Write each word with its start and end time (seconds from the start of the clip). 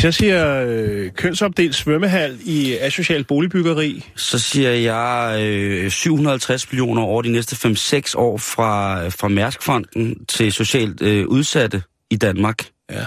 Hvis 0.00 0.04
jeg 0.04 0.14
siger 0.14 0.64
øh, 0.66 1.12
kønsopdelt 1.12 1.74
svømmehal 1.74 2.38
i 2.44 2.76
asocialt 2.76 3.26
boligbyggeri, 3.26 4.04
Så 4.16 4.38
siger 4.38 4.70
jeg 4.70 5.40
øh, 5.42 5.90
750 5.90 6.72
millioner 6.72 7.02
over 7.02 7.22
de 7.22 7.28
næste 7.28 7.68
5-6 7.68 8.12
år 8.16 8.38
fra, 8.38 9.08
fra 9.08 9.28
Mærskfonden 9.28 10.24
til 10.24 10.52
socialt 10.52 11.02
øh, 11.02 11.26
udsatte 11.26 11.82
i 12.10 12.16
Danmark. 12.16 12.66
Ja. 12.90 13.04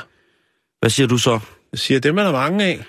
Hvad 0.80 0.90
siger 0.90 1.08
du 1.08 1.18
så? 1.18 1.40
jeg 1.72 1.80
siger, 1.80 2.00
dem 2.00 2.18
er 2.18 2.24
der 2.24 2.32
mange 2.32 2.66
af. 2.66 2.84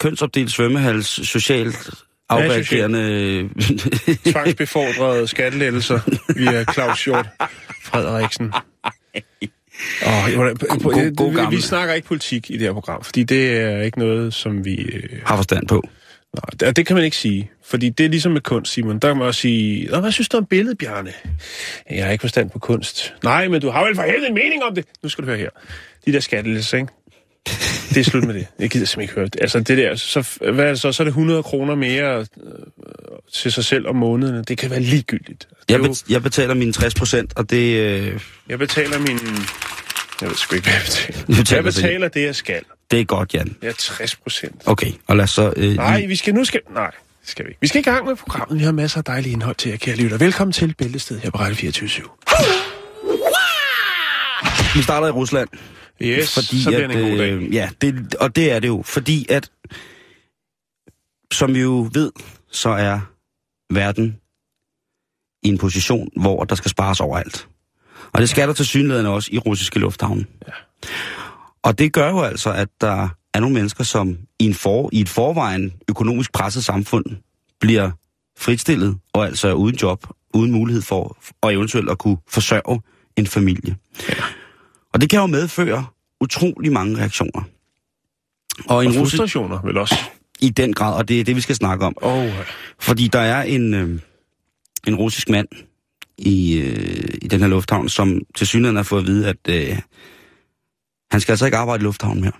Kønsopdelt 0.00 0.50
svømmehals, 0.50 1.06
socialt 1.06 1.90
afreagerende... 2.28 3.48
Tvangsbefordrede 4.32 5.26
skattelettelser 5.26 6.00
via 6.36 6.64
Claus 6.72 7.04
Hjort 7.04 7.26
Frederiksen. 7.82 8.52
Oh, 10.06 10.30
God- 10.34 10.54
god- 10.80 11.14
god 11.16 11.30
vi, 11.30 11.36
vi 11.36 11.40
gammel. 11.40 11.62
snakker 11.62 11.94
ikke 11.94 12.08
politik 12.08 12.50
i 12.50 12.52
det 12.52 12.60
her 12.62 12.72
program, 12.72 13.04
fordi 13.04 13.22
det 13.22 13.56
er 13.60 13.82
ikke 13.82 13.98
noget, 13.98 14.34
som 14.34 14.64
vi... 14.64 14.74
Øh, 14.76 15.02
har 15.24 15.36
forstand 15.36 15.66
på. 15.68 15.82
nej, 16.34 16.42
det, 16.68 16.76
det 16.76 16.86
kan 16.86 16.96
man 16.96 17.04
ikke 17.04 17.16
sige. 17.16 17.50
Fordi 17.64 17.88
det 17.88 18.04
er 18.06 18.10
ligesom 18.10 18.32
med 18.32 18.40
kunst, 18.40 18.72
Simon. 18.72 18.98
Der 18.98 19.08
kan 19.08 19.16
man 19.16 19.26
også 19.26 19.40
sige, 19.40 19.88
Nå, 19.90 20.00
hvad 20.00 20.12
synes 20.12 20.28
du 20.28 20.36
om 20.36 20.46
billedet, 20.46 20.78
Bjarne? 20.78 21.12
Jeg 21.90 22.04
har 22.04 22.12
ikke 22.12 22.22
forstand 22.22 22.50
på 22.50 22.58
kunst. 22.58 23.14
Nej, 23.24 23.48
men 23.48 23.60
du 23.60 23.70
har 23.70 23.84
vel 23.86 23.94
for 23.94 24.02
helvede 24.02 24.28
en 24.28 24.34
mening 24.34 24.62
om 24.64 24.74
det. 24.74 24.84
Nu 25.02 25.08
skal 25.08 25.22
du 25.24 25.28
høre 25.28 25.38
her. 25.38 25.50
De 26.06 26.12
der 26.12 26.20
skattelettelser, 26.20 26.78
ikke? 26.78 26.92
Det 27.46 27.96
er 27.96 28.04
slut 28.04 28.24
med 28.24 28.34
det. 28.34 28.46
Jeg 28.58 28.70
gider 28.70 28.86
simpelthen 28.86 29.02
ikke 29.02 29.14
høre 29.14 29.24
det. 29.24 29.36
Altså 29.40 29.60
det 29.60 29.78
der, 29.78 29.94
så, 29.96 30.38
hvad 30.52 30.64
er 30.64 30.68
det 30.68 30.80
så? 30.80 30.92
Så 30.92 31.02
er 31.02 31.04
det 31.04 31.10
100 31.10 31.42
kroner 31.42 31.74
mere 31.74 32.18
øh, 32.20 32.24
til 33.34 33.52
sig 33.52 33.64
selv 33.64 33.86
om 33.88 33.96
måneden. 33.96 34.44
Det 34.44 34.58
kan 34.58 34.70
være 34.70 34.80
ligegyldigt. 34.80 35.48
Det 35.50 35.70
Jeg, 35.70 35.78
jo- 35.78 35.82
bet, 35.88 36.04
jeg 36.10 36.22
betaler 36.22 36.54
mine 36.54 36.72
60 36.72 36.94
procent, 36.94 37.32
og 37.36 37.50
det... 37.50 37.76
Øh, 37.76 38.20
Jeg 38.48 38.58
betaler 38.58 38.98
min... 38.98 39.18
Jeg 40.20 40.28
ved 40.28 40.36
sgu 40.36 40.54
ikke, 40.56 40.64
hvad 40.66 40.74
jeg 40.74 40.82
betaler. 40.84 41.18
Du 41.26 41.34
betaler 41.34 41.56
jeg 41.56 41.64
betaler 41.64 42.08
det, 42.08 42.22
jeg 42.24 42.34
skal. 42.36 42.62
det 42.90 43.00
er 43.00 43.04
godt, 43.04 43.34
Jan. 43.34 43.56
Jeg 43.62 43.68
er 43.68 43.72
60 43.78 44.16
procent. 44.16 44.62
Okay, 44.66 44.92
og 45.06 45.16
lad 45.16 45.24
os 45.24 45.30
så... 45.30 45.52
Øh, 45.56 45.76
Nej, 45.76 46.04
vi 46.06 46.16
skal 46.16 46.34
nu 46.34 46.44
skal... 46.44 46.60
Nej, 46.74 46.90
skal 47.24 47.46
vi. 47.46 47.56
Vi 47.60 47.66
skal 47.66 47.78
i 47.80 47.82
gang 47.84 48.06
med 48.06 48.16
programmet. 48.16 48.58
Vi 48.58 48.64
har 48.64 48.72
masser 48.72 48.98
af 48.98 49.04
dejligt 49.04 49.32
indhold 49.32 49.56
til 49.56 49.70
jer, 49.70 49.76
kære 49.76 49.96
lytter. 49.96 50.18
Velkommen 50.18 50.52
til 50.52 50.74
Bæltested 50.78 51.18
her 51.18 51.30
på 51.30 51.38
Radio 51.38 51.54
24 51.54 51.88
Vi 54.74 54.82
starter 54.82 55.06
i 55.06 55.10
Rusland. 55.10 55.48
Yes, 56.02 56.34
fordi 56.34 56.62
så 56.62 56.70
bliver 56.70 56.84
at, 56.84 56.90
det 56.90 57.04
en 57.04 57.10
god 57.10 57.18
dag. 57.18 57.32
Øh, 57.32 57.54
ja, 57.54 57.70
det, 57.80 58.14
og 58.14 58.36
det 58.36 58.52
er 58.52 58.58
det 58.60 58.68
jo, 58.68 58.82
fordi 58.86 59.26
at, 59.28 59.50
som 61.32 61.54
vi 61.54 61.60
jo 61.60 61.88
ved, 61.92 62.12
så 62.50 62.68
er 62.68 63.00
verden 63.74 64.16
i 65.42 65.48
en 65.48 65.58
position, 65.58 66.08
hvor 66.16 66.44
der 66.44 66.54
skal 66.54 66.70
spares 66.70 67.00
overalt. 67.00 67.48
Og 68.12 68.20
det 68.20 68.28
skal 68.28 68.48
der 68.48 68.54
til 68.54 68.66
synligheden 68.66 69.06
også 69.06 69.30
i 69.32 69.38
russiske 69.38 69.78
lufthavne. 69.78 70.26
Ja. 70.46 70.52
Og 71.62 71.78
det 71.78 71.92
gør 71.92 72.10
jo 72.10 72.20
altså, 72.20 72.52
at 72.52 72.68
der 72.80 73.08
er 73.34 73.40
nogle 73.40 73.54
mennesker, 73.54 73.84
som 73.84 74.18
i, 74.38 74.44
en 74.44 74.54
for, 74.54 74.90
i 74.92 75.00
et 75.00 75.08
forvejen 75.08 75.72
økonomisk 75.88 76.32
presset 76.32 76.64
samfund 76.64 77.04
bliver 77.60 77.90
fritstillet, 78.38 78.98
og 79.12 79.26
altså 79.26 79.48
er 79.48 79.52
uden 79.52 79.76
job, 79.76 80.06
uden 80.34 80.52
mulighed 80.52 80.82
for 80.82 81.18
og 81.40 81.54
eventuelt 81.54 81.90
at 81.90 81.98
kunne 81.98 82.16
forsørge 82.28 82.80
en 83.16 83.26
familie. 83.26 83.76
Ja. 84.08 84.14
Og 84.94 85.00
det 85.00 85.10
kan 85.10 85.20
jo 85.20 85.26
medføre 85.26 85.86
utrolig 86.20 86.72
mange 86.72 86.98
reaktioner. 86.98 87.42
Og 88.68 88.84
en 88.84 88.88
Og 88.88 88.94
frustrationer 88.94 89.62
vel 89.62 89.78
også. 89.78 89.94
i 90.40 90.48
den 90.50 90.72
grad, 90.72 90.94
og 90.94 91.08
det 91.08 91.20
er 91.20 91.24
det, 91.24 91.36
vi 91.36 91.40
skal 91.40 91.54
snakke 91.54 91.84
om. 91.86 91.94
Oh, 92.02 92.28
Fordi 92.80 93.08
der 93.08 93.18
er 93.20 93.42
en, 93.42 93.74
øh, 93.74 94.00
en 94.86 94.94
russisk 94.94 95.28
mand 95.28 95.48
i, 96.18 96.58
øh, 96.58 97.14
i 97.22 97.28
den 97.28 97.40
her 97.40 97.46
lufthavn, 97.48 97.88
som 97.88 98.20
til 98.34 98.46
synligheden 98.46 98.76
har 98.76 98.82
fået 98.82 99.00
at 99.00 99.06
vide, 99.06 99.28
at 99.28 99.48
øh, 99.48 99.78
han 101.10 101.20
skal 101.20 101.32
altså 101.32 101.44
ikke 101.46 101.56
arbejde 101.58 101.80
i 101.82 101.84
lufthavnen 101.84 102.20
mere. 102.22 102.32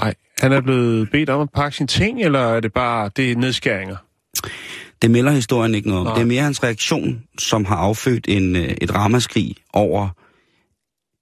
nej. 0.00 0.14
Han 0.40 0.52
er 0.52 0.60
blevet 0.60 1.10
bedt 1.10 1.30
om 1.30 1.40
at 1.40 1.48
pakke 1.54 1.76
sine 1.76 1.86
ting, 1.86 2.22
eller 2.22 2.38
er 2.40 2.60
det 2.60 2.72
bare 2.72 3.10
det 3.16 3.32
er 3.32 3.36
nedskæringer? 3.36 3.96
Det 5.02 5.10
melder 5.10 5.32
historien 5.32 5.74
ikke 5.74 5.88
noget 5.88 6.00
om. 6.00 6.06
Nej. 6.06 6.14
Det 6.14 6.22
er 6.22 6.26
mere 6.26 6.42
hans 6.42 6.62
reaktion, 6.62 7.22
som 7.38 7.64
har 7.64 7.76
affødt 7.76 8.24
en, 8.28 8.56
øh, 8.56 8.62
et 8.80 8.94
ramaskrig 8.94 9.54
over 9.72 10.08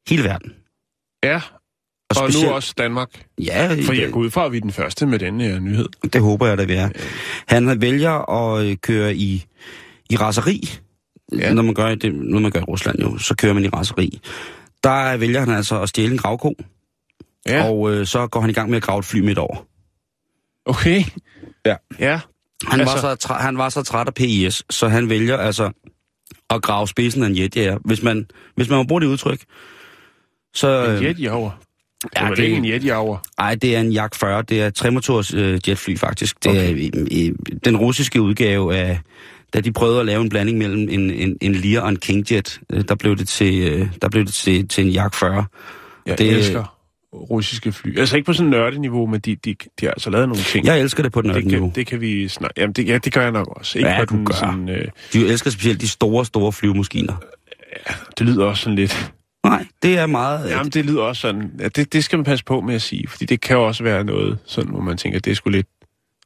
hele 0.09 0.25
verden. 0.25 0.53
Ja, 1.25 1.35
Og, 1.37 1.43
og 2.11 2.17
specielt, 2.17 2.49
nu 2.49 2.55
også 2.55 2.75
Danmark. 2.79 3.25
Ja, 3.39 3.77
For 3.87 3.93
jeg 3.93 4.11
går 4.13 4.21
ud 4.21 4.31
fra, 4.31 4.47
at 4.47 4.53
vi 4.53 4.57
er 4.57 4.61
den 4.61 4.73
første 4.73 5.07
med 5.07 5.19
denne 5.19 5.45
her 5.45 5.59
nyhed. 5.61 5.89
det 6.13 6.21
håber 6.21 6.47
jeg, 6.47 6.61
at 6.61 6.69
vi 6.69 6.75
er. 6.75 6.89
Han 7.47 7.81
vælger 7.81 8.31
at 8.31 8.67
øh, 8.67 8.77
køre 8.77 9.15
i, 9.17 9.47
i 10.11 10.17
raseri. 10.17 10.71
Ja. 11.39 11.53
Når, 11.55 11.63
man 11.63 11.75
gør 11.75 11.95
det, 11.95 12.15
når 12.15 12.39
man 12.41 12.51
gør 12.51 12.61
i 12.61 12.65
Rusland 12.65 12.99
jo, 13.01 13.19
så 13.19 13.35
kører 13.37 13.53
man 13.53 13.65
i 13.65 13.69
raseri. 13.69 14.21
Der 14.83 15.17
vælger 15.17 15.41
han 15.41 15.51
altså 15.51 15.83
at 15.83 15.89
stjæle 15.89 16.13
en 16.13 16.19
gravko, 16.19 16.55
Ja, 17.49 17.65
og 17.71 17.93
øh, 17.93 18.07
så 18.07 18.27
går 18.27 18.41
han 18.41 18.51
i 18.51 18.53
gang 18.53 18.71
med 18.71 18.77
at 18.77 18.83
grave 18.83 18.99
et 18.99 19.05
fly 19.05 19.19
midt 19.21 19.39
over. 19.39 19.67
okay. 20.67 21.05
Ja. 21.67 21.77
Ja, 21.99 22.21
Han, 22.67 22.81
altså... 22.81 22.95
var 22.95 23.01
så 23.01 23.15
træ, 23.15 23.35
han 23.35 23.59
var 23.59 23.69
så 23.69 23.83
træt 23.83 24.07
af 24.07 24.15
PIS, 24.15 24.63
så 24.71 24.89
han 24.89 25.09
vælger 25.09 25.37
altså 25.37 25.71
at 26.51 26.63
grave 26.63 26.89
spidsen 26.89 27.23
af 27.23 27.27
en 27.27 27.37
jetjager. 27.39 27.79
Hvis 27.85 28.03
man, 28.03 28.27
hvis 28.57 28.69
man 28.69 28.77
må 28.77 28.85
bruge 28.85 29.01
det 29.01 29.07
udtryk, 29.07 29.45
så... 30.55 30.85
en 30.85 30.91
øh, 30.97 31.05
jetjager. 31.05 31.59
Det 32.03 32.09
ja, 32.17 32.25
er 32.25 32.29
vel 32.29 32.37
det- 32.37 32.45
ikke 32.45 32.57
en 32.57 32.65
jetjager. 32.69 33.23
Ej, 33.39 33.55
det 33.55 33.77
er 33.77 33.81
en 33.81 33.93
Jak 33.93 34.15
40. 34.15 34.43
Det 34.43 34.63
er 34.63 34.71
tremotors 34.71 35.35
øh, 35.35 35.61
jetfly, 35.69 35.97
faktisk. 35.97 36.45
Det 36.45 36.51
okay. 36.51 36.73
er 36.73 36.77
i, 36.77 36.91
i, 37.11 37.33
den 37.65 37.77
russiske 37.77 38.23
udgave 38.23 38.77
af... 38.77 39.01
Da 39.55 39.61
de 39.61 39.73
prøvede 39.73 40.01
at 40.01 40.07
lave 40.07 40.21
en 40.23 40.29
blanding 40.29 40.59
mellem 40.59 40.89
en, 40.91 41.11
en, 41.11 41.37
en 41.41 41.55
Lear 41.55 41.83
og 41.83 41.89
en 41.89 41.97
Kingjet, 41.97 42.61
øh, 42.71 42.85
der 42.89 42.95
blev 42.95 43.17
det 43.17 43.29
til, 43.29 43.61
øh, 43.73 43.89
der 44.03 44.09
blev 44.09 44.25
det 44.25 44.35
til, 44.35 44.69
til 44.69 44.85
en 44.87 44.91
Jak 44.91 45.15
40. 45.15 45.45
Jeg 46.07 46.19
Det- 46.19 46.27
det... 46.27 46.37
elsker 46.37 46.75
russiske 47.13 47.73
fly. 47.73 47.99
Altså 47.99 48.17
ikke 48.17 48.27
på 48.27 48.33
sådan 48.33 48.47
en 48.47 48.51
nørdeniveau, 48.51 49.07
men 49.07 49.21
de, 49.21 49.37
de, 49.37 49.55
de 49.81 49.87
har 49.87 49.91
altså 49.91 50.11
lavet 50.11 50.29
nogle 50.29 50.43
ting. 50.45 50.67
Jeg 50.67 50.81
elsker 50.81 51.03
det 51.03 51.13
på 51.13 51.23
den 51.23 51.35
det, 51.35 51.51
kan, 51.51 51.71
det 51.71 51.87
kan 51.87 52.01
vi 52.01 52.29
snakke... 52.29 52.61
Jamen, 52.61 52.73
det, 52.73 52.89
ja, 52.89 52.99
det 52.99 53.13
gør 53.13 53.23
jeg 53.23 53.33
nok 53.33 53.49
også. 53.59 53.79
Ikke 53.79 53.91
Ja, 53.91 53.99
på 53.99 54.05
du 54.05 54.15
den, 54.17 54.27
gør. 54.27 54.35
Sådan, 54.35 54.69
øh, 54.69 54.89
De 55.13 55.27
elsker 55.27 55.51
specielt 55.51 55.81
de 55.81 55.89
store, 55.89 56.25
store 56.25 56.53
flyvemaskiner. 56.53 57.15
det 58.19 58.27
lyder 58.27 58.45
også 58.45 58.63
sådan 58.63 58.77
lidt... 58.77 59.13
Nej, 59.47 59.67
det 59.83 59.99
er 59.99 60.07
meget... 60.07 60.51
Jamen, 60.51 60.71
det 60.71 60.85
lyder 60.87 61.03
også 61.03 61.21
sådan... 61.21 61.51
Ja, 61.61 61.69
det, 61.69 61.93
det 61.93 62.05
skal 62.05 62.17
man 62.19 62.25
passe 62.25 62.45
på 62.45 62.61
med 62.61 62.75
at 62.75 62.83
sige, 62.83 63.09
fordi 63.09 63.25
det 63.25 63.41
kan 63.41 63.57
også 63.57 63.83
være 63.83 64.05
noget, 64.05 64.39
sådan, 64.47 64.71
hvor 64.71 64.81
man 64.81 64.97
tænker, 64.97 65.21
det 65.21 65.31
er 65.31 65.35
sgu 65.35 65.51
lidt... 65.51 65.67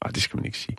Nej, 0.04 0.10
det 0.10 0.22
skal 0.22 0.36
man 0.36 0.44
ikke 0.44 0.58
sige. 0.58 0.76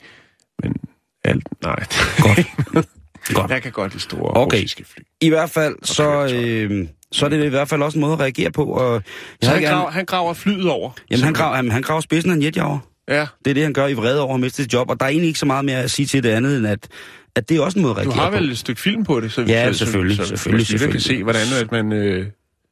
Men 0.64 0.76
alt... 1.24 1.48
Nej. 1.64 1.86
Godt. 2.22 2.48
Godt. 3.34 3.52
jeg 3.52 3.62
kan 3.62 3.72
godt 3.72 3.92
lide 3.94 4.04
store 4.04 4.32
Okay. 4.36 4.58
russiske 4.58 4.86
fly. 4.94 5.02
I 5.22 5.30
hvert 5.30 5.50
fald, 5.50 5.76
så, 5.84 6.04
køretøjer. 6.04 6.68
øh, 6.70 6.88
så 7.12 7.26
er 7.26 7.30
det 7.30 7.46
i 7.46 7.48
hvert 7.50 7.70
fald 7.70 7.82
også 7.82 7.98
en 7.98 8.02
måde 8.02 8.14
at 8.14 8.20
reagere 8.20 8.52
på. 8.52 8.66
Og 8.66 9.04
Så 9.44 9.50
han, 9.50 9.64
graver, 9.64 9.92
han 9.92 10.06
graver 10.06 10.34
flyet 10.34 10.70
over. 10.70 10.92
Jamen, 11.12 11.24
han 11.24 11.34
graver, 11.34 11.56
han, 11.56 11.72
han 11.72 11.82
graver 11.82 12.02
spidsen 12.02 12.32
af 12.32 12.36
en 12.36 12.44
jetjager. 12.44 12.80
Ja, 13.08 13.28
Det 13.46 13.50
er 13.52 13.54
det, 13.54 13.64
han 13.64 13.74
gør 13.74 13.88
i 13.88 13.94
vrede 13.94 14.22
over 14.22 14.34
at 14.34 14.40
miste 14.40 14.64
sit 14.64 14.74
job, 14.74 14.90
og 14.90 15.00
der 15.00 15.06
er 15.06 15.10
egentlig 15.10 15.28
ikke 15.28 15.40
så 15.40 15.46
meget 15.46 15.66
mere 15.66 15.78
at 15.84 15.92
sige 15.92 16.06
til 16.06 16.24
det 16.24 16.30
andet, 16.30 16.58
end 16.58 16.68
at, 16.68 16.88
at 17.36 17.50
det 17.50 17.58
er 17.58 17.62
også 17.62 17.80
en 17.80 17.82
måde 17.84 17.92
at 18.00 18.06
du 18.06 18.10
reagere 18.10 18.24
har 18.24 18.32
på. 18.32 18.36
vel 18.38 18.52
et 18.52 18.58
stykke 18.58 18.82
film 18.82 19.04
på 19.04 19.20
det, 19.22 19.32
så, 19.32 19.42
Ja, 19.42 19.74
så, 19.74 19.78
selvfølgelig, 19.78 20.18
så, 20.18 20.24
så, 20.24 20.30
selvfølgelig, 20.30 20.68
så, 20.68 20.72
så 20.72 20.78
kan 20.78 21.00
selvfølgelig. 21.00 21.02
se, 21.02 21.24
hvordan 21.24 21.48
at 21.64 21.72
man 21.72 21.92
øh, 21.92 22.28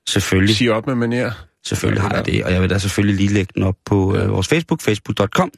Selvfølgelig, 0.09 0.55
siger 0.55 0.73
op 0.73 0.87
med 0.87 0.95
manér. 1.27 1.33
selvfølgelig 1.65 2.01
har 2.01 2.15
jeg 2.15 2.25
det, 2.25 2.43
og 2.43 2.51
jeg 2.53 2.61
vil 2.61 2.69
da 2.69 2.77
selvfølgelig 2.77 3.15
lige 3.15 3.33
lægge 3.33 3.51
den 3.55 3.63
op 3.63 3.75
på 3.85 4.15
øh, 4.17 4.29
vores 4.31 4.47
Facebook, 4.47 4.81
facebook.com, 4.81 5.51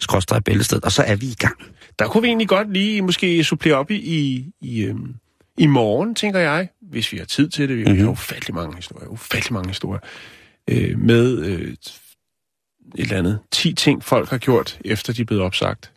skråstrej 0.00 0.40
bæltested, 0.40 0.84
og 0.84 0.92
så 0.92 1.02
er 1.02 1.16
vi 1.16 1.26
i 1.26 1.34
gang. 1.38 1.56
Der 1.98 2.08
kunne 2.08 2.22
vi 2.22 2.28
egentlig 2.28 2.48
godt 2.48 2.72
lige 2.72 3.02
måske 3.02 3.44
supplere 3.44 3.74
op 3.74 3.90
i, 3.90 3.96
i, 3.96 4.50
i, 4.60 4.82
øhm, 4.82 5.14
i 5.58 5.66
morgen, 5.66 6.14
tænker 6.14 6.40
jeg, 6.40 6.68
hvis 6.90 7.12
vi 7.12 7.18
har 7.18 7.24
tid 7.24 7.48
til 7.48 7.68
det. 7.68 7.76
Vi 7.76 7.84
Mhm. 7.84 7.98
har 8.00 8.08
ufattelig 8.08 8.54
mange 8.54 8.76
historier, 8.76 9.08
ufattelig 9.08 9.52
mange 9.52 9.68
historier, 9.68 10.00
øh, 10.70 10.98
med 10.98 11.38
øh, 11.38 11.60
et 11.62 11.78
eller 12.94 13.16
andet 13.16 13.38
10 13.52 13.72
ting, 13.74 14.04
folk 14.04 14.28
har 14.30 14.38
gjort, 14.38 14.78
efter 14.84 15.12
de 15.12 15.20
er 15.20 15.24
blevet 15.26 15.42
opsagt. 15.44 15.92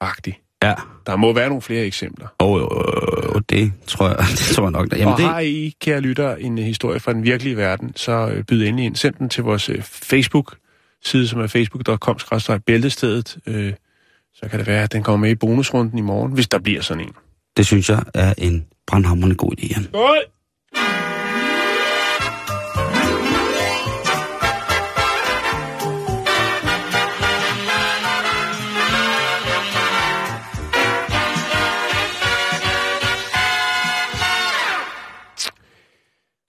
Agtigt. 0.00 0.36
Ja. 0.66 0.74
Der 1.06 1.16
må 1.16 1.32
være 1.32 1.48
nogle 1.48 1.62
flere 1.62 1.84
eksempler. 1.84 2.26
Og 2.38 2.60
øh, 2.60 3.42
det 3.50 3.72
tror 3.86 4.08
jeg, 4.08 4.16
det 4.38 4.54
tror 4.54 4.62
jeg 4.64 4.70
nok. 4.70 4.90
Der. 4.90 4.96
Jamen, 4.96 5.12
og 5.12 5.18
det, 5.18 5.26
har 5.26 5.40
I, 5.40 5.74
kære 5.80 6.00
lytter, 6.00 6.36
en 6.36 6.58
historie 6.58 7.00
fra 7.00 7.12
den 7.12 7.22
virkelige 7.22 7.56
verden, 7.56 7.92
så 7.96 8.28
øh, 8.28 8.44
byd 8.44 8.66
endelig 8.66 8.86
ind. 8.86 8.96
Send 8.96 9.14
den 9.14 9.28
til 9.28 9.44
vores 9.44 9.68
øh, 9.68 9.82
Facebook 9.82 10.56
side, 11.04 11.28
som 11.28 11.40
er 11.40 11.46
facebook.com 11.46 12.18
bæltestedet, 12.66 13.38
så 14.34 14.48
kan 14.50 14.58
det 14.58 14.66
være, 14.66 14.82
at 14.82 14.92
den 14.92 15.02
kommer 15.02 15.26
med 15.26 15.30
i 15.30 15.34
bonusrunden 15.34 15.98
i 15.98 16.02
morgen, 16.02 16.32
hvis 16.32 16.48
der 16.48 16.58
bliver 16.58 16.80
sådan 16.80 17.04
en. 17.04 17.12
Det 17.56 17.66
synes 17.66 17.90
jeg 17.90 18.02
er 18.14 18.34
en 18.38 18.66
brandhammerende 18.86 19.36
god 19.36 19.52
idé, 19.58 19.68
Jan. 19.74 19.84
Skål! 19.84 20.33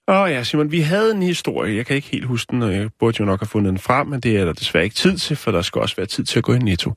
Åh 0.07 0.21
oh 0.21 0.31
ja, 0.31 0.43
Simon, 0.43 0.71
vi 0.71 0.81
havde 0.81 1.11
en 1.11 1.21
historie. 1.21 1.75
Jeg 1.75 1.85
kan 1.85 1.95
ikke 1.95 2.07
helt 2.07 2.25
huske 2.25 2.51
den, 2.51 2.61
og 2.61 2.73
jeg 2.73 2.89
burde 2.99 3.17
jo 3.19 3.25
nok 3.25 3.39
have 3.39 3.47
fundet 3.47 3.71
den 3.71 3.79
frem, 3.79 4.07
men 4.07 4.19
det 4.19 4.37
er 4.37 4.45
der 4.45 4.53
desværre 4.53 4.83
ikke 4.83 4.95
tid 4.95 5.17
til, 5.17 5.35
for 5.35 5.51
der 5.51 5.61
skal 5.61 5.81
også 5.81 5.95
være 5.95 6.05
tid 6.05 6.23
til 6.23 6.37
at 6.37 6.43
gå 6.43 6.53
i 6.53 6.59
netto. 6.59 6.93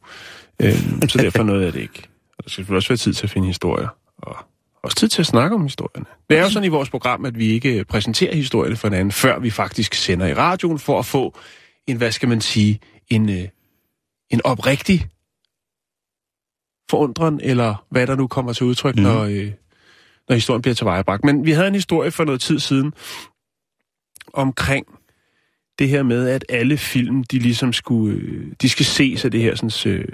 Øhm, 0.63 1.09
så 1.09 1.19
derfor 1.19 1.43
noget 1.43 1.67
af 1.67 1.73
det 1.73 1.81
ikke. 1.81 2.03
Og 2.39 2.45
der 2.45 2.51
skal 2.51 2.51
selvfølgelig 2.51 2.77
også 2.77 2.89
være 2.89 2.97
tid 2.97 3.13
til 3.13 3.27
at 3.27 3.31
finde 3.31 3.47
historier, 3.47 3.89
og 4.19 4.37
også 4.83 4.97
tid 4.97 5.09
til 5.09 5.23
at 5.23 5.27
snakke 5.27 5.55
om 5.55 5.63
historierne. 5.63 6.07
Det 6.31 6.39
er 6.39 6.43
jo 6.43 6.51
sådan 6.51 6.67
i 6.67 6.69
vores 6.69 6.91
program, 6.91 7.25
at 7.25 7.39
vi 7.39 7.47
ikke 7.47 7.85
præsenterer 7.85 8.35
historierne 8.35 8.77
for 8.77 8.89
hinanden, 8.89 9.13
før 9.13 9.39
vi 9.39 9.51
faktisk 9.51 9.95
sender 9.95 10.27
i 10.27 10.35
radioen, 10.35 10.79
for 10.79 10.99
at 10.99 11.07
få 11.07 11.39
en, 11.87 11.97
hvad 11.97 12.13
skal 12.13 12.29
man 12.29 12.41
sige, 12.41 12.81
en, 13.09 13.29
øh, 13.29 13.49
en 14.31 14.41
oprigtig 14.45 15.07
forundren, 16.91 17.41
eller 17.43 17.85
hvad 17.91 18.07
der 18.07 18.17
nu 18.17 18.27
kommer 18.27 18.53
til 18.53 18.67
udtryk, 18.67 18.97
mm. 18.97 19.03
når, 19.03 19.25
øh, 19.25 19.53
når 20.29 20.35
historien 20.35 20.63
bliver 20.63 20.75
tilvejebragt. 20.75 21.25
Men 21.25 21.47
vi 21.47 21.53
havde 21.53 21.69
en 21.69 21.75
historie 21.75 22.11
for 22.11 22.25
noget 22.25 22.41
tid 22.41 22.59
siden 22.59 22.93
omkring 24.33 24.87
det 25.79 25.89
her 25.89 26.03
med, 26.03 26.29
at 26.29 26.45
alle 26.49 26.77
film, 26.77 27.25
de 27.25 27.39
ligesom 27.39 27.73
skulle, 27.73 28.21
øh, 28.21 28.47
de 28.63 28.69
skal 28.69 28.87
ses 28.87 29.25
af 29.25 29.31
det 29.31 29.41
her 29.41 29.55
sådan, 29.55 29.93
øh, 29.93 30.05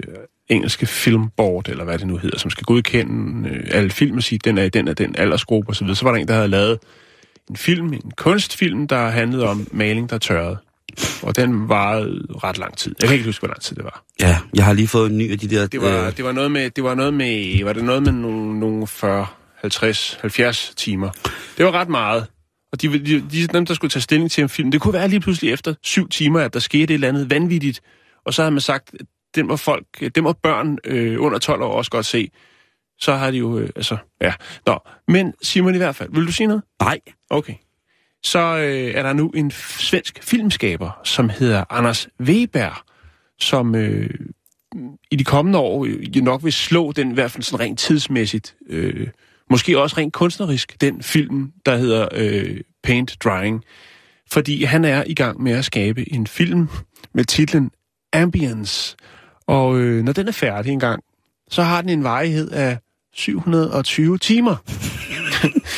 engelske 0.47 0.85
filmboard, 0.85 1.69
eller 1.69 1.83
hvad 1.83 1.97
det 1.97 2.07
nu 2.07 2.17
hedder, 2.17 2.37
som 2.37 2.51
skal 2.51 2.63
godkende 2.63 3.49
øh, 3.49 3.67
alle 3.71 3.89
film 3.89 4.17
og 4.17 4.23
sige, 4.23 4.39
den 4.43 4.57
er 4.57 4.63
i 4.63 4.69
den 4.69 4.87
og 4.87 4.97
den 4.97 5.15
aldersgruppe 5.17 5.69
osv. 5.69 5.87
Så, 5.87 5.95
så 5.95 6.05
var 6.05 6.11
der 6.11 6.19
en, 6.19 6.27
der 6.27 6.33
havde 6.33 6.47
lavet 6.47 6.79
en 7.49 7.55
film, 7.55 7.93
en 7.93 8.11
kunstfilm, 8.17 8.87
der 8.87 9.09
handlede 9.09 9.47
om 9.47 9.67
maling, 9.71 10.09
der 10.09 10.17
tørrede. 10.17 10.57
Og 11.21 11.35
den 11.35 11.69
varede 11.69 12.25
ret 12.43 12.57
lang 12.57 12.77
tid. 12.77 12.95
Jeg 13.01 13.07
kan 13.07 13.13
ikke 13.13 13.25
huske, 13.25 13.41
hvor 13.41 13.47
lang 13.47 13.61
tid 13.61 13.75
det 13.75 13.83
var. 13.83 14.03
Ja, 14.19 14.37
jeg 14.53 14.65
har 14.65 14.73
lige 14.73 14.87
fået 14.87 15.11
en 15.11 15.17
ny 15.17 15.31
af 15.31 15.39
de 15.39 15.49
der... 15.49 15.67
Det 15.67 15.81
var, 15.81 16.05
øh, 16.05 16.17
det 16.17 16.25
var 16.25 16.31
noget 16.31 16.51
med, 16.51 16.69
det 16.69 16.83
var 16.83 16.95
noget 16.95 17.13
med, 17.13 17.63
var 17.63 17.73
det 17.73 17.83
noget 17.83 18.03
med 18.03 18.11
nogle, 18.11 18.59
nogle 18.59 18.87
40, 18.87 19.27
50, 19.65 20.17
70 20.21 20.73
timer. 20.75 21.09
Det 21.57 21.65
var 21.65 21.71
ret 21.71 21.89
meget. 21.89 22.27
Og 22.71 22.81
de, 22.81 22.99
de, 23.05 23.21
de, 23.31 23.47
dem, 23.47 23.65
der 23.65 23.73
skulle 23.73 23.91
tage 23.91 24.01
stilling 24.01 24.31
til 24.31 24.41
en 24.41 24.49
film, 24.49 24.71
det 24.71 24.81
kunne 24.81 24.93
være 24.93 25.07
lige 25.07 25.19
pludselig 25.19 25.51
efter 25.51 25.73
syv 25.83 26.09
timer, 26.09 26.39
at 26.39 26.53
der 26.53 26.59
skete 26.59 26.83
et 26.83 26.91
eller 26.91 27.07
andet 27.07 27.29
vanvittigt. 27.29 27.81
Og 28.25 28.33
så 28.33 28.43
har 28.43 28.49
man 28.49 28.61
sagt, 28.61 28.93
det 29.35 29.45
må 29.45 29.55
folk, 29.55 29.85
det 30.15 30.23
må 30.23 30.33
børn 30.33 30.77
øh, 30.83 31.21
under 31.21 31.39
12 31.39 31.61
år 31.61 31.71
også 31.71 31.91
godt 31.91 32.05
se. 32.05 32.31
Så 32.99 33.13
har 33.15 33.31
de 33.31 33.37
jo, 33.37 33.59
øh, 33.59 33.69
altså, 33.75 33.97
ja. 34.21 34.33
Nå, 34.65 34.79
men 35.07 35.33
Simon 35.41 35.75
i 35.75 35.77
hvert 35.77 35.95
fald, 35.95 36.09
vil 36.11 36.27
du 36.27 36.31
sige 36.31 36.47
noget? 36.47 36.63
Nej, 36.79 36.99
Okay. 37.29 37.53
Så 38.23 38.39
øh, 38.39 38.93
er 38.95 39.03
der 39.03 39.13
nu 39.13 39.29
en 39.29 39.51
svensk 39.51 40.23
filmskaber, 40.23 40.99
som 41.03 41.29
hedder 41.29 41.63
Anders 41.69 42.07
Weber, 42.19 42.83
som 43.39 43.75
øh, 43.75 44.09
i 45.11 45.15
de 45.15 45.23
kommende 45.23 45.59
år 45.59 45.85
øh, 45.85 46.23
nok 46.23 46.43
vil 46.43 46.53
slå 46.53 46.91
den, 46.91 47.11
i 47.11 47.13
hvert 47.13 47.31
fald 47.31 47.43
sådan 47.43 47.59
rent 47.59 47.79
tidsmæssigt, 47.79 48.55
øh, 48.69 49.07
måske 49.49 49.79
også 49.79 49.97
rent 49.97 50.13
kunstnerisk, 50.13 50.81
den 50.81 51.03
film, 51.03 51.51
der 51.65 51.77
hedder 51.77 52.07
øh, 52.11 52.61
Paint 52.83 53.17
Drying. 53.23 53.63
Fordi 54.31 54.63
han 54.63 54.85
er 54.85 55.03
i 55.07 55.13
gang 55.13 55.43
med 55.43 55.51
at 55.51 55.65
skabe 55.65 56.13
en 56.13 56.27
film 56.27 56.69
med 57.13 57.25
titlen 57.25 57.71
Ambience. 58.13 58.95
Og 59.47 59.79
øh, 59.79 60.03
når 60.03 60.13
den 60.13 60.27
er 60.27 60.31
færdig 60.31 60.71
engang, 60.71 61.03
så 61.49 61.63
har 61.63 61.81
den 61.81 61.89
en 61.89 62.03
varighed 62.03 62.51
af 62.51 62.77
720 63.13 64.17
timer. 64.17 64.55